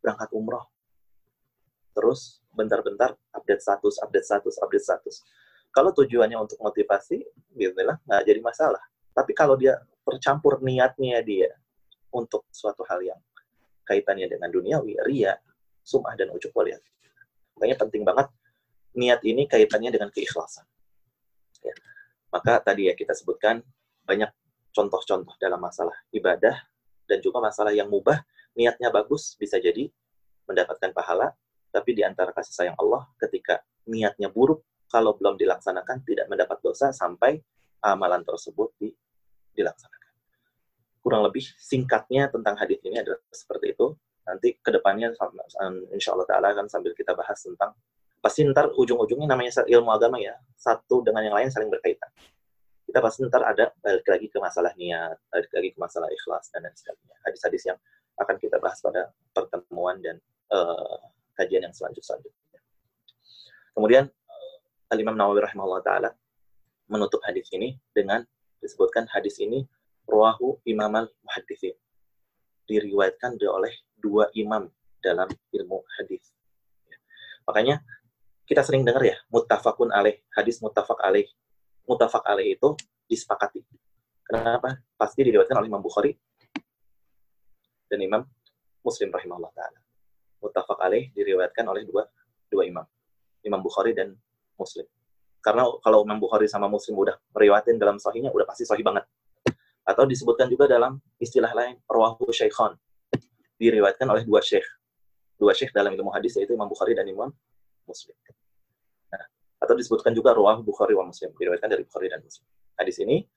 [0.00, 0.64] berangkat umroh.
[1.92, 5.16] Terus bentar-bentar update status, update status, update status.
[5.68, 8.80] Kalau tujuannya untuk motivasi, bismillah nggak jadi masalah.
[9.14, 11.50] Tapi kalau dia tercampur niatnya dia
[12.14, 13.20] untuk suatu hal yang
[13.84, 15.36] kaitannya dengan duniawi, ria,
[15.84, 16.80] sum'ah dan ujuk waliat.
[17.58, 18.28] Makanya penting banget
[18.96, 20.64] niat ini kaitannya dengan keikhlasan.
[21.60, 21.74] Ya.
[22.30, 23.60] Maka tadi ya kita sebutkan
[24.06, 24.30] banyak
[24.74, 26.54] contoh-contoh dalam masalah ibadah
[27.06, 28.20] dan juga masalah yang mubah,
[28.56, 29.86] niatnya bagus bisa jadi
[30.48, 31.32] mendapatkan pahala,
[31.70, 36.94] tapi di antara kasih sayang Allah ketika niatnya buruk, kalau belum dilaksanakan tidak mendapat dosa
[36.94, 37.42] sampai
[37.84, 38.88] amalan tersebut di
[39.54, 40.12] dilaksanakan.
[41.00, 43.94] Kurang lebih singkatnya tentang hadis ini adalah seperti itu.
[44.24, 45.12] Nanti ke depannya
[45.92, 47.76] insya Allah Ta'ala akan sambil kita bahas tentang
[48.24, 52.08] pasti ntar ujung-ujungnya namanya ilmu agama ya satu dengan yang lain saling berkaitan
[52.88, 56.64] kita pasti ntar ada balik lagi ke masalah niat balik lagi ke masalah ikhlas dan
[56.64, 57.76] lain sebagainya hadis-hadis yang
[58.16, 60.16] akan kita bahas pada pertemuan dan
[60.56, 61.04] uh,
[61.36, 62.32] kajian yang selanjutnya
[63.76, 66.10] kemudian uh, Al Imam Nawawi rahimahullah taala
[66.88, 68.24] menutup hadis ini dengan
[68.64, 69.68] disebutkan hadis ini
[70.08, 71.76] ruahu imam al muhadithin
[72.64, 74.72] diriwayatkan oleh dua imam
[75.04, 76.32] dalam ilmu hadis.
[77.44, 77.84] Makanya
[78.48, 81.28] kita sering dengar ya muttafaqun alaih, hadis muttafaq alaih.
[81.84, 82.72] Muttafaq alaih itu
[83.04, 83.60] disepakati.
[84.24, 84.80] Kenapa?
[84.96, 86.16] Pasti diriwayatkan oleh Imam Bukhari
[87.92, 88.24] dan Imam
[88.80, 89.80] Muslim rahimahullah taala.
[90.40, 92.08] Muttafaq alaih diriwayatkan oleh dua
[92.48, 92.84] dua imam.
[93.44, 94.16] Imam Bukhari dan
[94.56, 94.88] Muslim.
[95.44, 99.04] Karena kalau Imam Bukhari sama Muslim udah meriwayatin dalam sahihnya, udah pasti sahih banget.
[99.84, 102.72] Atau disebutkan juga dalam istilah lain, rawahu syaikhon.
[103.60, 104.64] Diriwayatkan oleh dua syekh.
[105.36, 107.28] Dua syekh dalam ilmu hadis, yaitu Imam Bukhari dan Imam
[107.84, 108.16] Muslim.
[109.12, 109.20] Nah,
[109.60, 111.36] atau disebutkan juga rawahu Bukhari wa Muslim.
[111.36, 112.48] Diriwayatkan dari Bukhari dan Muslim.
[112.80, 113.28] Hadis ini,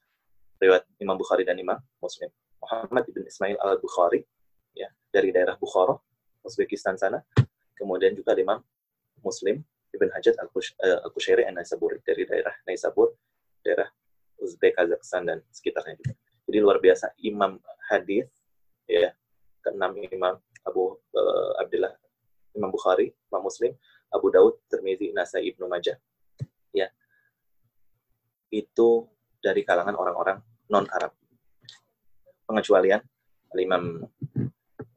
[0.64, 2.32] riwayat Imam Bukhari dan Imam Muslim.
[2.64, 4.24] Muhammad ibn Ismail al-Bukhari,
[4.72, 6.00] ya, dari daerah Bukhara,
[6.48, 7.20] Uzbekistan sana.
[7.76, 8.64] Kemudian juga Imam
[9.20, 9.60] Muslim
[9.98, 13.18] Ibn Hajat eh, Al-Kushairi al Naisaburi dari daerah Naisabur,
[13.66, 13.90] daerah
[14.38, 16.14] Uzbek, Kazakhstan dan sekitarnya juga.
[16.48, 17.60] Jadi luar biasa imam
[17.92, 18.30] hadis
[18.88, 19.12] ya
[19.66, 21.92] keenam imam Abu uh, Abdullah
[22.56, 23.72] Imam Bukhari, Imam Muslim,
[24.10, 25.94] Abu Daud, Tirmizi, Nasai, Ibnu Majah.
[26.74, 26.90] Ya.
[28.50, 29.06] Itu
[29.38, 30.42] dari kalangan orang-orang
[30.72, 31.14] non-Arab.
[32.50, 33.04] Pengecualian
[33.58, 34.02] Imam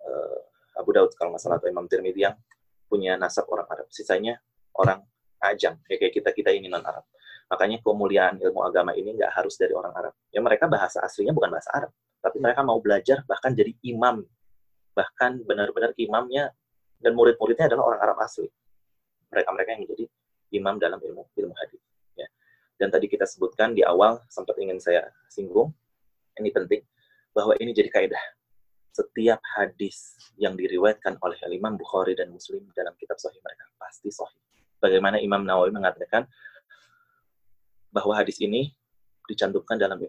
[0.01, 0.41] uh,
[0.81, 2.37] Abu Daud kalau nggak salah atau Imam Tirmidzi yang
[2.89, 3.87] punya nasab orang Arab.
[3.93, 4.41] Sisanya
[4.81, 5.05] orang
[5.45, 7.05] ajang, ya kayak kita kita ini non Arab.
[7.51, 10.15] Makanya kemuliaan ilmu agama ini nggak harus dari orang Arab.
[10.31, 11.91] Ya mereka bahasa aslinya bukan bahasa Arab,
[12.23, 14.23] tapi mereka mau belajar bahkan jadi imam,
[14.95, 16.55] bahkan benar-benar imamnya
[17.01, 18.47] dan murid-muridnya adalah orang Arab asli.
[19.35, 20.05] Mereka-mereka yang menjadi
[20.55, 21.83] imam dalam ilmu ilmu hadis.
[22.15, 22.29] Ya.
[22.79, 25.75] Dan tadi kita sebutkan di awal sempat ingin saya singgung,
[26.39, 26.83] ini penting
[27.35, 28.23] bahwa ini jadi kaidah
[28.91, 34.50] setiap hadis yang diriwayatkan oleh Imam Bukhari dan Muslim dalam kitab sahih mereka pasti sahih
[34.81, 36.25] bagaimana Imam Nawawi mengatakan
[37.93, 38.73] bahwa hadis ini
[39.29, 40.01] dicantumkan dalam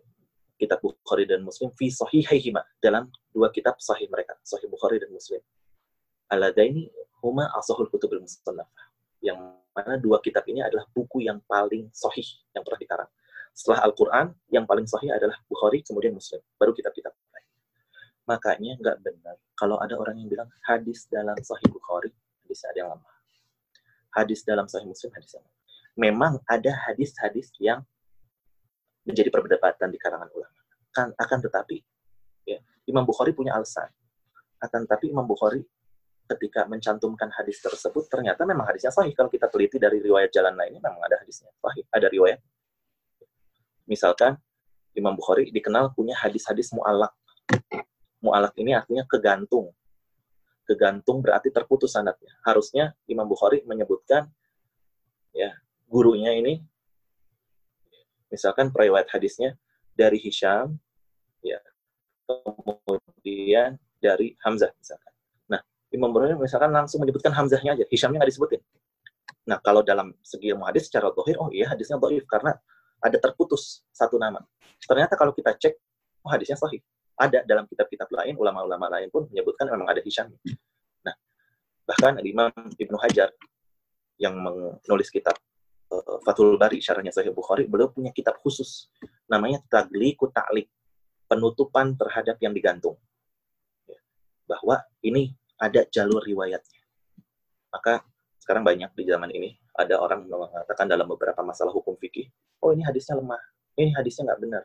[0.56, 5.44] kitab Bukhari dan Muslim fi sahihaihima dalam dua kitab sahih mereka, Sahih Bukhari dan Muslim.
[6.32, 6.88] Aladaini
[7.22, 8.90] huma asahul kutubul musannafah.
[9.22, 9.38] Yang
[9.76, 12.26] mana dua kitab ini adalah buku yang paling sahih
[12.56, 13.10] yang pernah dikarang.
[13.52, 16.40] Setelah Al-Quran, yang paling sahih adalah Bukhari, kemudian Muslim.
[16.56, 17.48] Baru kitab-kitab lain.
[18.26, 22.10] Makanya nggak benar kalau ada orang yang bilang hadis dalam Sahih Bukhari,
[22.46, 23.11] hadis ada yang lemah
[24.12, 25.48] hadis dalam Sahih Muslim hadis yang
[25.96, 27.84] memang ada hadis-hadis yang
[29.08, 30.60] menjadi perdebatan di kalangan ulama.
[30.92, 31.78] Kan akan tetapi
[32.46, 33.90] ya, Imam Bukhari punya alasan.
[34.62, 35.66] Akan tetapi Imam Bukhari
[36.32, 40.80] ketika mencantumkan hadis tersebut ternyata memang hadisnya sahih kalau kita teliti dari riwayat jalan lainnya
[40.80, 42.40] memang ada hadisnya sahih ada riwayat
[43.84, 44.40] misalkan
[44.96, 47.12] Imam Bukhari dikenal punya hadis-hadis mu'alak
[48.24, 49.76] mu'alak ini artinya kegantung
[50.72, 52.32] kegantung berarti terputus sanatnya.
[52.48, 54.32] Harusnya Imam Bukhari menyebutkan
[55.36, 55.52] ya
[55.92, 56.64] gurunya ini
[58.32, 59.60] misalkan periwayat hadisnya
[59.92, 60.80] dari Hisham
[61.44, 61.60] ya
[62.24, 65.14] kemudian dari Hamzah misalkan.
[65.52, 65.60] Nah,
[65.92, 68.62] Imam Bukhari misalkan langsung menyebutkan Hamzahnya aja, Hishamnya nggak disebutin.
[69.46, 72.56] Nah, kalau dalam segi ilmu hadis secara dohir, oh iya hadisnya dohir karena
[73.02, 74.40] ada terputus satu nama.
[74.80, 75.76] Ternyata kalau kita cek,
[76.24, 76.80] oh hadisnya sahih.
[77.22, 80.34] Ada dalam kitab-kitab lain, ulama-ulama lain pun menyebutkan memang ada Hisham.
[81.06, 81.14] Nah,
[81.86, 82.50] bahkan Imam
[82.82, 83.30] Ibnu Hajar
[84.18, 85.38] yang menulis kitab
[85.94, 88.90] uh, Fathul Bari, syarahnya Sahih Bukhari, beliau punya kitab khusus
[89.30, 90.66] namanya Tagliku Ta'lik,
[91.30, 92.98] penutupan terhadap yang digantung.
[93.86, 94.02] Ya,
[94.50, 96.82] bahwa ini ada jalur riwayatnya.
[97.70, 98.02] Maka
[98.42, 102.28] sekarang banyak di zaman ini ada orang mengatakan dalam beberapa masalah hukum fikih,
[102.66, 103.40] oh ini hadisnya lemah,
[103.78, 104.64] ini hadisnya nggak benar,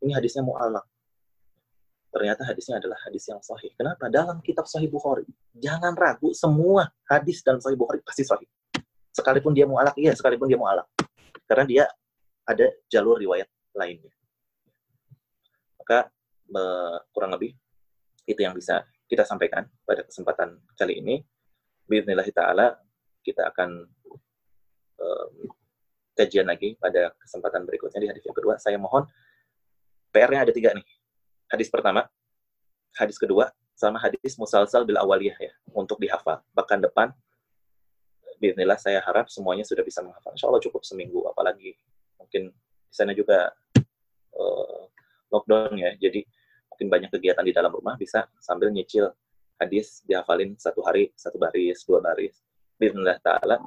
[0.00, 0.88] ini hadisnya mu'alak.
[2.08, 3.68] Ternyata hadisnya adalah hadis yang sahih.
[3.76, 4.08] Kenapa?
[4.08, 5.28] Dalam kitab Sahih Bukhari.
[5.52, 8.48] Jangan ragu, semua hadis dalam Sahih Bukhari pasti sahih.
[9.12, 10.88] Sekalipun dia mu'alak, iya, sekalipun dia mu'alak.
[11.44, 11.84] Karena dia
[12.48, 14.12] ada jalur riwayat lainnya.
[15.76, 16.08] Maka
[17.12, 17.52] kurang lebih
[18.24, 21.20] itu yang bisa kita sampaikan pada kesempatan kali ini.
[21.88, 22.66] Bismillahirrahmanirrahim ta'ala
[23.24, 23.84] kita akan
[25.00, 25.32] um,
[26.16, 28.56] kajian lagi pada kesempatan berikutnya di hadis yang kedua.
[28.60, 29.04] Saya mohon
[30.12, 30.84] PR-nya ada tiga nih.
[31.48, 32.04] Hadis pertama,
[32.96, 36.44] hadis kedua, sama hadis musalsal bil awaliyah ya, untuk dihafal.
[36.52, 37.10] Bahkan depan,
[38.38, 40.30] Bismillah saya harap semuanya sudah bisa menghafal.
[40.30, 41.74] Insya Allah cukup seminggu, apalagi
[42.20, 43.50] mungkin di sana juga
[44.38, 44.82] uh,
[45.34, 46.22] lockdown ya, jadi
[46.70, 49.10] mungkin banyak kegiatan di dalam rumah bisa sambil nyicil
[49.58, 52.38] hadis dihafalin satu hari, satu baris, dua baris
[52.78, 53.58] Bismillah ta'ala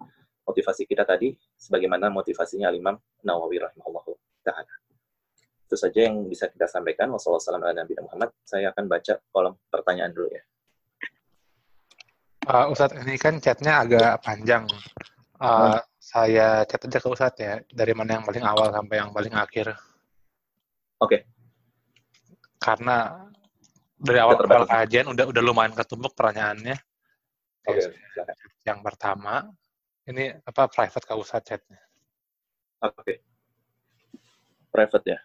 [0.48, 2.96] motivasi kita tadi sebagaimana motivasinya Imam
[3.28, 4.08] Nawawi rahimahullah
[4.48, 4.81] ta'ala.
[5.72, 7.08] Itu saja yang bisa kita sampaikan.
[7.16, 8.36] Wassalamualaikum Muhammad.
[8.44, 10.44] Saya akan baca kolom pertanyaan dulu ya.
[12.44, 14.68] Uh, Ustadz, ini kan chatnya agak panjang.
[15.40, 15.80] Uh, hmm.
[15.96, 19.72] Saya chat aja ke Ustadz ya, dari mana yang paling awal sampai yang paling akhir.
[21.00, 21.08] Oke.
[21.08, 21.22] Okay.
[22.60, 23.24] Karena
[23.96, 26.76] dari awal awal kajian udah udah lumayan ketumpuk pertanyaannya.
[27.64, 27.96] Okay,
[28.68, 29.48] yang pertama,
[30.04, 31.80] ini apa private kau usah chatnya?
[32.84, 33.00] Oke.
[33.00, 33.18] Okay.
[34.68, 35.20] Private ya.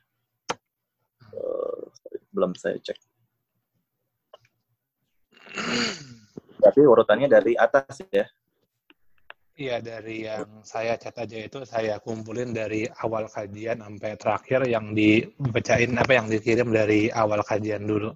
[1.35, 1.89] Uh,
[2.37, 2.99] belum saya cek.
[6.65, 8.27] Tapi urutannya dari atas ya?
[9.57, 14.93] Iya, dari yang saya chat aja itu saya kumpulin dari awal kajian sampai terakhir yang
[14.93, 18.13] dibacain apa yang dikirim dari awal kajian dulu.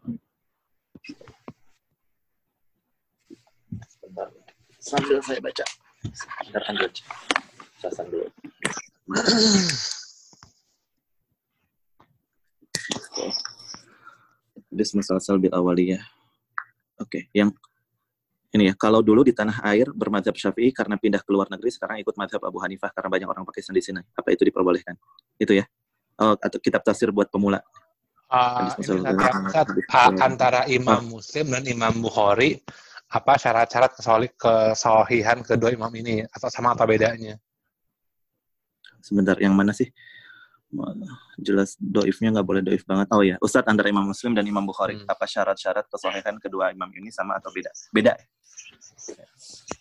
[4.80, 5.64] sambil saya baca.
[6.12, 6.62] Sebentar
[7.80, 8.28] saya sambil.
[13.20, 14.70] Oke.
[14.70, 16.00] Hadis musalsal bil awaliyah.
[17.00, 17.50] Oke, yang
[18.50, 22.02] ini ya, kalau dulu di tanah air bermadhab syafi'i karena pindah ke luar negeri, sekarang
[22.02, 24.02] ikut madhab Abu Hanifah karena banyak orang Pakistan di sini.
[24.14, 24.98] Apa itu diperbolehkan?
[25.38, 25.64] Itu ya?
[26.18, 27.62] Oh, atau kitab tafsir buat pemula.
[28.30, 28.70] Uh,
[30.22, 32.62] antara Imam Muslim dan Imam Bukhari
[33.10, 33.98] apa syarat-syarat
[34.38, 37.34] kesohihan kedua imam ini atau sama apa bedanya?
[39.02, 39.90] Sebentar, yang mana sih?
[41.40, 43.06] Jelas doifnya nggak boleh doif banget.
[43.10, 45.10] Oh ya, Ustadz antara Imam Muslim dan Imam Bukhari, hmm.
[45.10, 47.70] apa syarat-syarat kesohihan kedua imam ini sama atau beda?
[47.90, 48.14] Beda.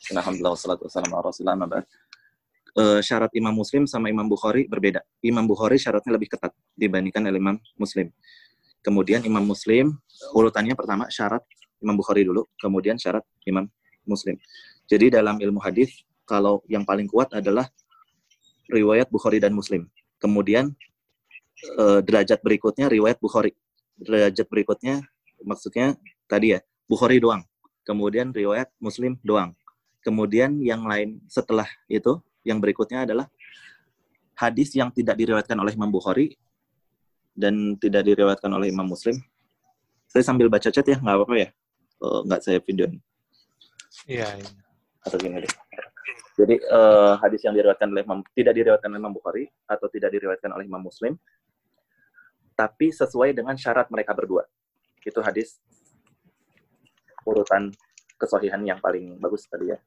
[0.09, 1.81] Alhamdulillah, wassalatu wassalamu ala
[2.77, 5.01] Uh, syarat Imam Muslim sama Imam Bukhari berbeda.
[5.25, 8.13] Imam Bukhari syaratnya lebih ketat dibandingkan Imam Muslim.
[8.85, 9.97] Kemudian Imam Muslim
[10.37, 11.41] urutannya pertama syarat
[11.81, 13.65] Imam Bukhari dulu, kemudian syarat Imam
[14.05, 14.37] Muslim.
[14.85, 17.65] Jadi dalam ilmu hadis kalau yang paling kuat adalah
[18.69, 19.89] riwayat Bukhari dan Muslim.
[20.19, 20.75] Kemudian
[21.79, 23.55] eh, derajat berikutnya riwayat Bukhari.
[23.99, 25.03] Derajat berikutnya
[25.43, 25.95] maksudnya
[26.27, 27.43] tadi ya Bukhari doang.
[27.87, 29.55] Kemudian riwayat Muslim doang.
[30.03, 33.27] Kemudian yang lain setelah itu yang berikutnya adalah
[34.37, 36.39] hadis yang tidak diriwayatkan oleh Imam Bukhari
[37.35, 39.19] dan tidak diriwayatkan oleh Imam Muslim.
[40.09, 41.49] Saya sambil baca chat ya, nggak apa-apa ya?
[42.03, 42.87] uh, nggak saya video
[44.07, 44.39] Iya.
[44.39, 44.49] iya.
[45.03, 45.53] Atau gini deh.
[46.39, 50.47] Jadi uh, hadis yang diriwayatkan oleh Imam, tidak diriwayatkan oleh Imam Bukhari atau tidak diriwayatkan
[50.55, 51.19] oleh Imam Muslim,
[52.55, 54.47] tapi sesuai dengan syarat mereka berdua.
[55.03, 55.59] Itu hadis
[57.27, 57.75] urutan
[58.15, 59.79] kesohihan yang paling bagus tadi ya.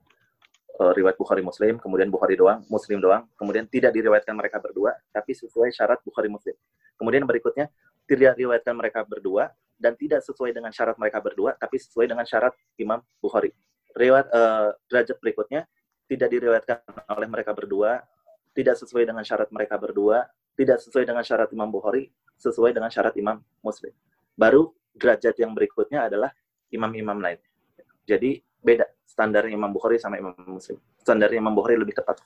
[0.76, 5.32] Uh, riwayat Bukhari Muslim, kemudian Bukhari doang, Muslim doang, kemudian tidak diriwayatkan mereka berdua, tapi
[5.32, 6.56] sesuai syarat Bukhari Muslim.
[7.00, 7.72] Kemudian berikutnya
[8.04, 9.48] tidak diriwayatkan mereka berdua,
[9.80, 13.52] dan tidak sesuai dengan syarat mereka berdua, tapi sesuai dengan syarat Imam Bukhari.
[13.92, 15.64] Riwayat uh, derajat berikutnya
[16.12, 18.04] tidak diriwayatkan oleh mereka berdua,
[18.52, 23.16] tidak sesuai dengan syarat mereka berdua, tidak sesuai dengan syarat Imam Bukhari, sesuai dengan syarat
[23.16, 23.96] Imam Muslim.
[24.36, 26.28] Baru derajat yang berikutnya adalah
[26.68, 27.40] imam-imam lain.
[28.04, 30.76] Jadi beda standar Imam Bukhari sama Imam Muslim.
[31.00, 32.20] Standar Imam Bukhari lebih ketat.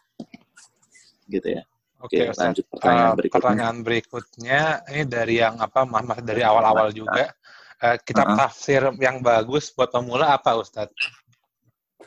[1.26, 1.62] gitu ya.
[1.98, 3.42] Oke, okay, lanjut pertanyaan uh, berikutnya.
[3.42, 4.62] Pertanyaan berikutnya
[4.94, 7.34] ini dari yang apa Mas dari awal-awal juga.
[7.82, 8.38] Uh, kitab uh -huh.
[8.46, 11.26] tafsir yang bagus buat pemula apa Ustadz?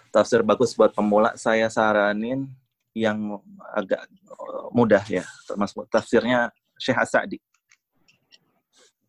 [0.10, 2.50] Tafsir bagus buat pemula saya saranin
[2.98, 3.38] yang
[3.74, 4.10] agak
[4.74, 5.26] mudah ya.
[5.46, 7.38] Termasuk tafsirnya Syekh As-Sa'di.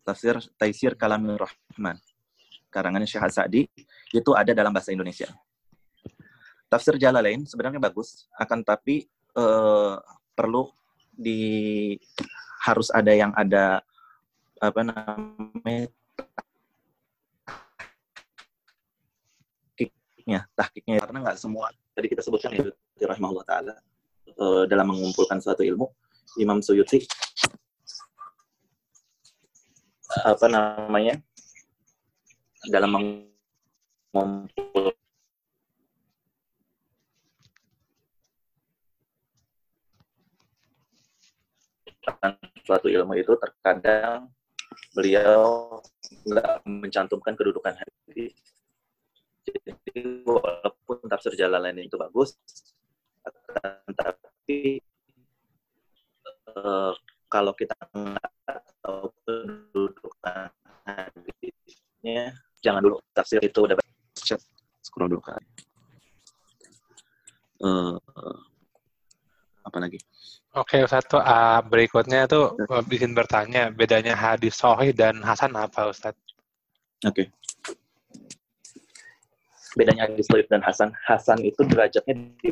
[0.05, 1.97] Tafsir Taisir Kalamir Rahman.
[2.69, 3.65] Karangannya Syekh As-Sa'di
[4.13, 5.29] itu ada dalam bahasa Indonesia.
[6.71, 9.03] Tafsir Jalalain sebenarnya bagus, akan tapi
[9.35, 9.99] uh,
[10.31, 10.71] perlu
[11.11, 11.99] di
[12.63, 13.83] harus ada yang ada
[14.61, 15.89] apa namanya
[20.21, 22.69] tahkiknya, tahkiknya karena nggak semua tadi kita sebutkan ya
[23.09, 23.73] rahimahullah taala
[24.37, 25.89] uh, dalam mengumpulkan suatu ilmu
[26.37, 27.01] Imam Suyuti
[30.21, 31.17] apa namanya
[32.69, 34.93] dalam mengumpulkan
[42.61, 44.29] suatu ilmu itu terkadang
[44.93, 45.81] beliau
[46.27, 48.35] nggak mencantumkan kedudukan hadis.
[49.59, 52.37] Jadi walaupun tafsir jalan lain itu bagus,
[53.91, 54.79] tapi
[56.55, 56.91] uh,
[57.31, 58.31] kalau kita nggak
[58.83, 60.49] tahu kedudukan
[60.83, 63.75] hadisnya, jangan dulu tafsir itu udah
[64.81, 65.41] scroll dulu kan.
[67.61, 67.95] Uh,
[69.61, 70.01] apa lagi?
[70.51, 76.17] Oke, satu uh, berikutnya tuh uh, bikin bertanya bedanya hadis sohih dan hasan apa Ustaz?
[77.07, 77.31] Oke.
[79.77, 82.51] Bedanya hadis sohih dan hasan, hasan itu derajatnya di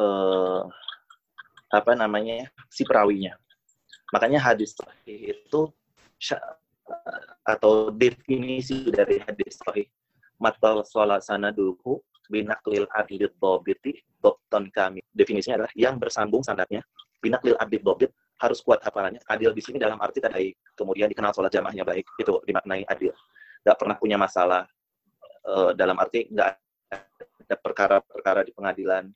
[0.00, 0.64] uh,
[1.72, 3.36] apa namanya si perawinya.
[4.12, 5.60] Makanya hadis sohih itu
[7.42, 9.88] atau definisi dari hadis sohih
[10.38, 10.84] matal
[11.20, 11.98] sana dulu
[12.30, 15.04] binaklil adlid bobiti bobton kami.
[15.12, 16.80] Definisinya adalah yang bersambung sandatnya
[17.20, 18.10] binaklil adlid bobit
[18.42, 19.22] harus kuat hafalannya.
[19.30, 22.06] Adil di sini dalam arti tadi kemudian dikenal sholat jamaahnya baik.
[22.18, 23.14] Itu dimaknai adil.
[23.62, 24.66] Gak pernah punya masalah
[25.46, 26.48] uh, dalam arti nggak
[26.92, 29.10] ada perkara-perkara di pengadilan.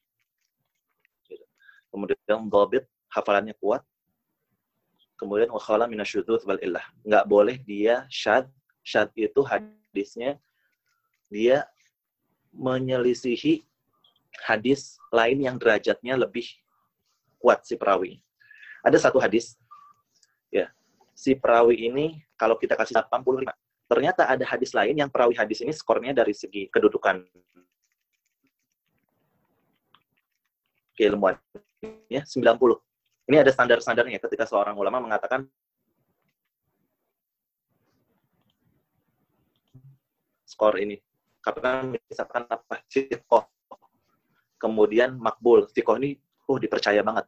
[1.88, 3.80] Kemudian bobit hafalannya kuat.
[5.16, 6.84] Kemudian wakhala minasyudud wal illah.
[7.06, 8.50] Nggak boleh dia syad.
[8.84, 10.38] Syad itu hadisnya
[11.32, 11.66] dia
[12.54, 13.66] menyelisihi
[14.44, 16.46] hadis lain yang derajatnya lebih
[17.40, 18.20] kuat si perawi.
[18.84, 19.58] Ada satu hadis,
[20.52, 20.70] ya,
[21.16, 23.50] si perawi ini kalau kita kasih 85,
[23.86, 27.22] ternyata ada hadis lain yang perawi hadis ini skornya dari segi kedudukan.
[30.96, 31.38] Keilmuan
[32.10, 32.42] ya 90.
[33.26, 35.46] Ini ada standar-standarnya ketika seorang ulama mengatakan
[40.46, 40.98] skor ini.
[41.42, 42.82] Karena misalkan apa?
[42.90, 43.46] Sikoh.
[44.58, 45.68] Kemudian makbul.
[45.70, 46.18] Sikoh ini
[46.48, 47.26] oh dipercaya banget.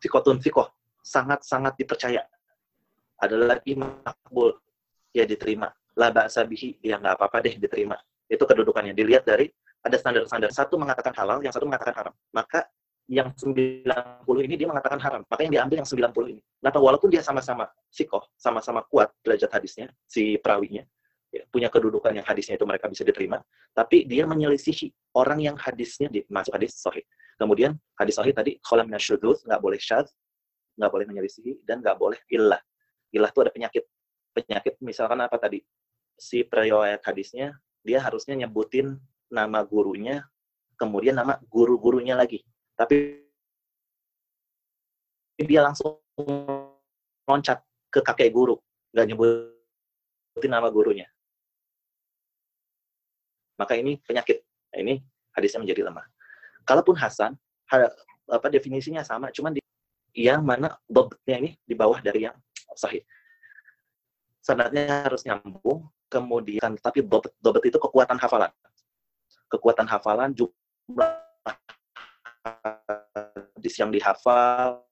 [0.00, 0.68] Sikotun sikoh.
[1.00, 2.24] Sangat sangat dipercaya.
[3.20, 4.58] Ada lagi makbul.
[5.14, 7.96] Ya diterima laba sabihi ya nggak apa-apa deh diterima
[8.26, 9.46] itu kedudukannya dilihat dari
[9.84, 12.66] ada standar-standar satu mengatakan halal yang satu mengatakan haram maka
[13.04, 13.84] yang 90
[14.48, 18.24] ini dia mengatakan haram maka yang diambil yang 90 ini nah walaupun dia sama-sama sikoh
[18.34, 20.82] sama-sama kuat derajat hadisnya si perawinya
[21.34, 23.42] ya, punya kedudukan yang hadisnya itu mereka bisa diterima,
[23.74, 27.02] tapi dia menyelisihi orang yang hadisnya di, masuk hadis sahih.
[27.34, 30.06] Kemudian hadis sahih tadi kholam minasyudud, nggak boleh syad,
[30.78, 32.62] nggak boleh menyelisihi, dan nggak boleh illah.
[33.10, 33.84] Illah itu ada penyakit.
[34.30, 35.58] Penyakit misalkan apa tadi?
[36.14, 38.96] Si periwayat hadisnya, dia harusnya nyebutin
[39.28, 40.24] nama gurunya,
[40.78, 42.42] kemudian nama guru-gurunya lagi.
[42.78, 43.22] Tapi
[45.38, 45.98] dia langsung
[47.26, 47.60] loncat
[47.90, 48.58] ke kakek guru,
[48.94, 51.10] nggak nyebutin nama gurunya
[53.58, 54.42] maka ini penyakit.
[54.74, 54.94] Nah, ini
[55.34, 56.06] hadisnya menjadi lemah.
[56.66, 57.38] Kalaupun Hasan,
[58.30, 59.62] apa definisinya sama, cuman di
[60.14, 62.36] yang mana bobotnya ini di bawah dari yang
[62.74, 63.02] sahih.
[64.38, 68.54] Sanatnya harus nyambung, kemudian tapi bobot, bobot itu kekuatan hafalan.
[69.50, 71.10] Kekuatan hafalan jumlah
[73.58, 74.86] hadis yang dihafal.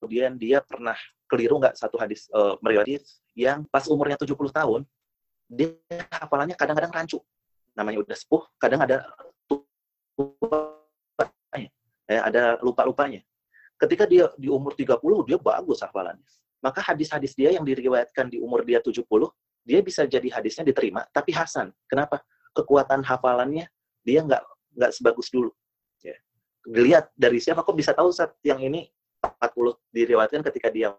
[0.00, 0.96] Kemudian dia pernah
[1.28, 2.56] keliru nggak satu hadis uh,
[3.36, 4.88] yang pas umurnya 70 tahun
[5.52, 5.76] dia
[6.08, 7.20] hafalannya kadang-kadang rancu.
[7.76, 9.04] Namanya udah sepuh kadang ada
[12.08, 13.20] ya, ada lupa-lupanya
[13.78, 16.26] ketika dia di umur 30 dia bagus hafalannya
[16.58, 19.06] maka hadis-hadis dia yang diriwayatkan di umur dia 70
[19.62, 22.20] dia bisa jadi hadisnya diterima tapi hasan kenapa
[22.52, 23.70] kekuatan hafalannya
[24.02, 24.42] dia nggak
[24.74, 25.54] nggak sebagus dulu
[26.02, 26.18] ya
[26.66, 28.90] dilihat dari siapa kok bisa tahu saat yang ini
[29.22, 30.90] 40 diriwayatkan ketika dia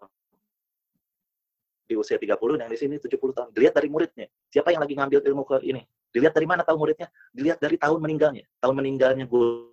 [1.90, 3.50] di usia 30 dan di sini 70 tahun.
[3.50, 4.30] Dilihat dari muridnya.
[4.54, 5.82] Siapa yang lagi ngambil ilmu ke ini?
[6.14, 7.10] Dilihat dari mana tahu muridnya?
[7.34, 8.46] Dilihat dari tahun meninggalnya.
[8.62, 9.69] Tahun meninggalnya guru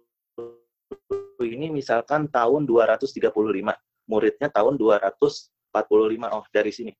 [1.44, 3.76] ini misalkan tahun 235.
[4.06, 6.30] Muridnya tahun 245.
[6.32, 6.92] Oh, dari sini.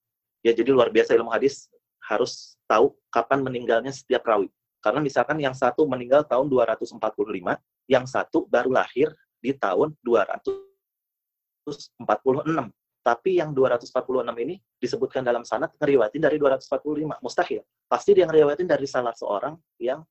[0.45, 1.71] Ya, jadi luar biasa ilmu hadis
[2.07, 4.51] harus tahu kapan meninggalnya setiap rawi.
[4.79, 7.59] Karena misalkan yang satu meninggal tahun 245,
[7.91, 9.11] yang satu baru lahir
[9.43, 12.71] di tahun 246.
[13.07, 17.23] Tapi yang 246 ini disebutkan dalam sanad ngeriwatin dari 245.
[17.23, 17.63] Mustahil.
[17.87, 20.03] Pasti dia ngeriwatin dari salah seorang yang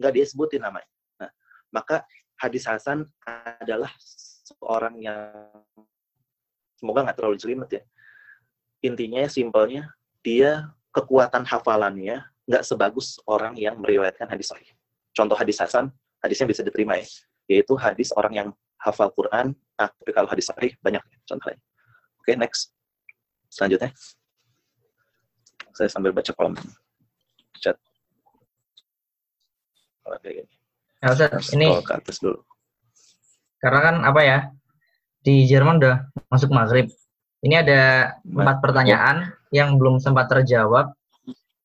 [0.00, 0.88] nggak disebutin namanya.
[1.20, 1.28] Nah,
[1.72, 2.08] maka
[2.42, 3.06] hadis Hasan
[3.62, 3.94] adalah
[4.42, 5.30] seorang yang
[6.74, 7.82] semoga nggak terlalu jelimet ya.
[8.82, 9.94] Intinya simpelnya
[10.26, 14.66] dia kekuatan hafalannya nggak sebagus orang yang meriwayatkan hadis sahih.
[15.14, 17.06] Contoh hadis Hasan, hadisnya bisa diterima ya,
[17.46, 18.48] yaitu hadis orang yang
[18.82, 21.62] hafal Quran, nah, tapi kalau hadis sahih banyak contohnya.
[22.18, 22.74] Oke, okay, next.
[23.46, 23.94] Selanjutnya.
[25.72, 26.58] Saya sambil baca kolom
[27.62, 27.78] chat.
[30.02, 30.61] Oke, gini.
[31.02, 32.38] Ya, Ustaz, ini ke atas dulu.
[33.58, 34.38] Karena kan apa ya?
[35.18, 36.94] Di Jerman udah masuk maghrib.
[37.42, 40.94] Ini ada empat pertanyaan yang belum sempat terjawab.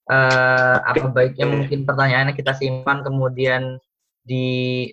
[0.09, 3.77] Uh, apa baiknya mungkin pertanyaannya kita simpan kemudian
[4.26, 4.88] di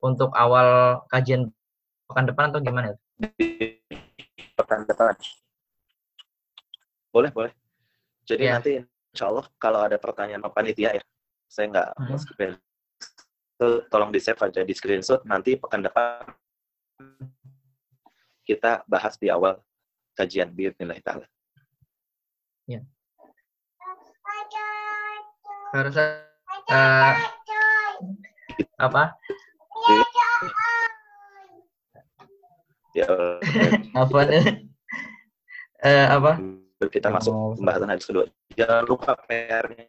[0.00, 1.52] untuk awal kajian
[2.08, 2.96] pekan depan atau gimana?
[4.56, 5.12] Pekan depan.
[7.12, 7.52] Boleh, boleh.
[8.24, 8.56] Jadi ya.
[8.56, 8.80] nanti
[9.12, 11.04] insya Allah kalau ada pertanyaan panitia ya,
[11.52, 12.72] saya nggak uh
[13.60, 13.86] -huh.
[13.90, 16.26] tolong di save aja di screenshot nanti pekan depan
[18.44, 19.56] kita bahas di awal
[20.14, 21.26] kajian nilai ta'ala.
[22.68, 22.84] Ya.
[25.74, 27.12] Harus uh,
[28.78, 29.02] apa?
[32.94, 33.08] Ya.
[33.96, 34.20] apa?
[35.82, 36.32] Uh, apa?
[36.92, 38.28] Kita masuk pembahasan hadis kedua.
[38.54, 39.88] Jangan lupa PR-nya.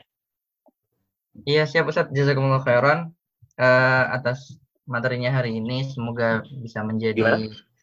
[1.43, 2.07] Iya, siap Ustaz.
[2.15, 3.11] Jazakumullah khairan
[3.59, 5.87] uh, atas materinya hari ini.
[5.89, 7.73] Semoga bisa menjadi Gimana?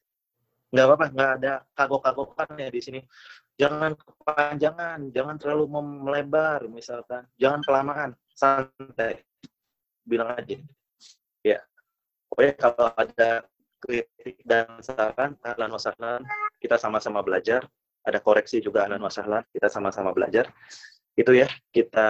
[0.73, 3.01] nggak apa-apa nggak ada kagok-kagokan ya di sini.
[3.61, 5.65] Jangan kepanjangan jangan terlalu
[6.01, 7.28] melebar misalkan.
[7.36, 9.20] Jangan kelamaan santai.
[10.03, 10.57] Bilang aja.
[11.44, 11.61] Ya.
[12.32, 13.44] Pokoknya kalau ada
[13.77, 16.24] kritik dan saran ahlan wasahlan
[16.57, 17.69] kita sama-sama belajar.
[18.03, 20.49] Ada koreksi juga ahlan wasahlan kita sama-sama belajar.
[21.12, 22.09] Itu ya kita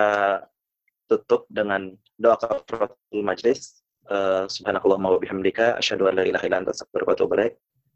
[1.12, 6.72] tutup dengan doa kafaratul majlis uh, subhanakallahumma wa bihamdika asyhadu an la ilaha illa anta
[6.72, 7.46] wa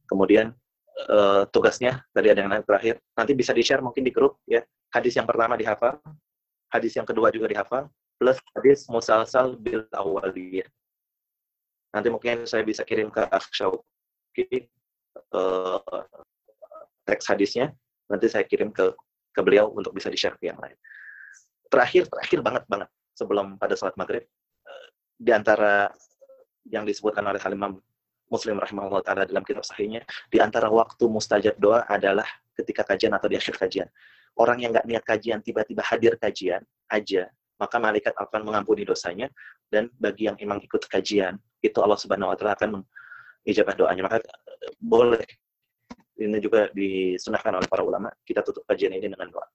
[0.07, 0.55] Kemudian
[1.11, 4.63] uh, tugasnya tadi ada yang terakhir, nanti bisa di-share mungkin di grup ya.
[4.95, 5.99] Hadis yang pertama dihafal,
[6.71, 7.91] hadis yang kedua juga dihafal,
[8.21, 10.69] plus hadis musalsal bil awaliyah.
[11.91, 14.71] Nanti mungkin saya bisa kirim ke Akshauki
[15.35, 15.83] uh,
[17.03, 17.75] teks hadisnya,
[18.07, 18.95] nanti saya kirim ke
[19.35, 20.79] ke beliau untuk bisa di-share ke yang lain.
[21.67, 24.23] Terakhir, terakhir banget banget sebelum pada salat maghrib,
[24.69, 24.87] uh,
[25.17, 25.89] di antara
[26.69, 27.81] yang disebutkan oleh Halimam
[28.27, 32.27] Muslim rahimahullah taala dalam kitab sahihnya di antara waktu mustajab doa adalah
[32.59, 33.89] ketika kajian atau di akhir kajian.
[34.37, 36.61] Orang yang nggak niat kajian tiba-tiba hadir kajian
[36.93, 39.33] aja, maka malaikat akan mengampuni dosanya
[39.73, 44.03] dan bagi yang emang ikut kajian itu Allah Subhanahu wa taala akan mengijabah doanya.
[44.05, 45.25] Maka eh, boleh
[46.17, 49.47] ini juga disunahkan oleh para ulama kita tutup kajian ini dengan doa.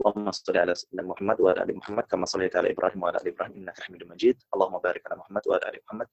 [0.00, 3.84] Sayyidina Muhammad wa ala ali Muhammad kama shallaita ala Ibrahim wa ala ali Ibrahim innaka
[3.84, 4.36] Hamidum Majid.
[4.54, 6.08] Allahumma barik ala Muhammad wa ala ali Muhammad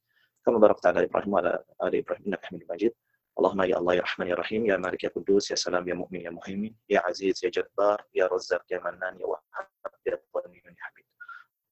[0.45, 2.93] كما باركت على إبراهيم وعلى آل إبراهيم إنك حميد مجيد.
[3.39, 6.21] اللهم يا الله يا رحمن يا رحيم يا مالك يا قدوس يا سلام يا مؤمن
[6.21, 9.67] يا مهيمن يا عزيز يا جبار يا رزاق يا منان يا وهاب
[10.07, 11.05] يا غني يا حميد.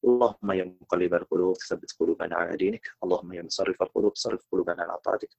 [0.06, 2.88] اللهم يا مقلب القلوب ثبت قلوبنا على دينك.
[3.04, 5.30] اللهم يا مصرف القلوب صرف قلوبنا على طاعتك.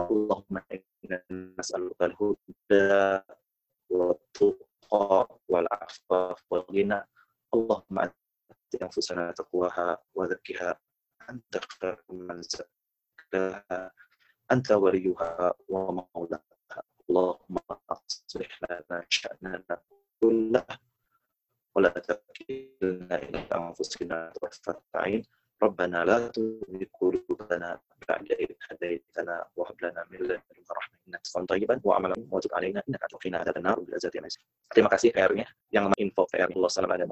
[0.00, 1.22] اللهم إنا
[1.58, 3.22] نسألك الهدى
[3.90, 4.66] والتقى
[5.48, 7.08] والعفاف والغنى.
[7.54, 8.14] اللهم ات
[8.82, 10.80] أنفسنا تقواها وزكها.
[11.30, 13.92] أنت خير من زكاها.
[14.52, 16.82] أنت وليها ومولاها.
[17.10, 17.56] اللهم
[17.90, 19.80] أصلح لنا شأننا
[20.20, 20.66] كله.
[21.74, 25.22] ولا تكلنا إلى أنفسنا طرفة عين.
[25.63, 27.79] ربنا لا تزغ قلوبنا
[28.09, 33.03] بعد إذ هديتنا وهب لنا من لدنك رحمة إنك أنت طيبا وعملا وتب علينا إنك
[33.25, 34.21] أنت عذاب النار بالعزة يا
[34.71, 37.11] Terima kasih PR-nya yang info PR Allah salam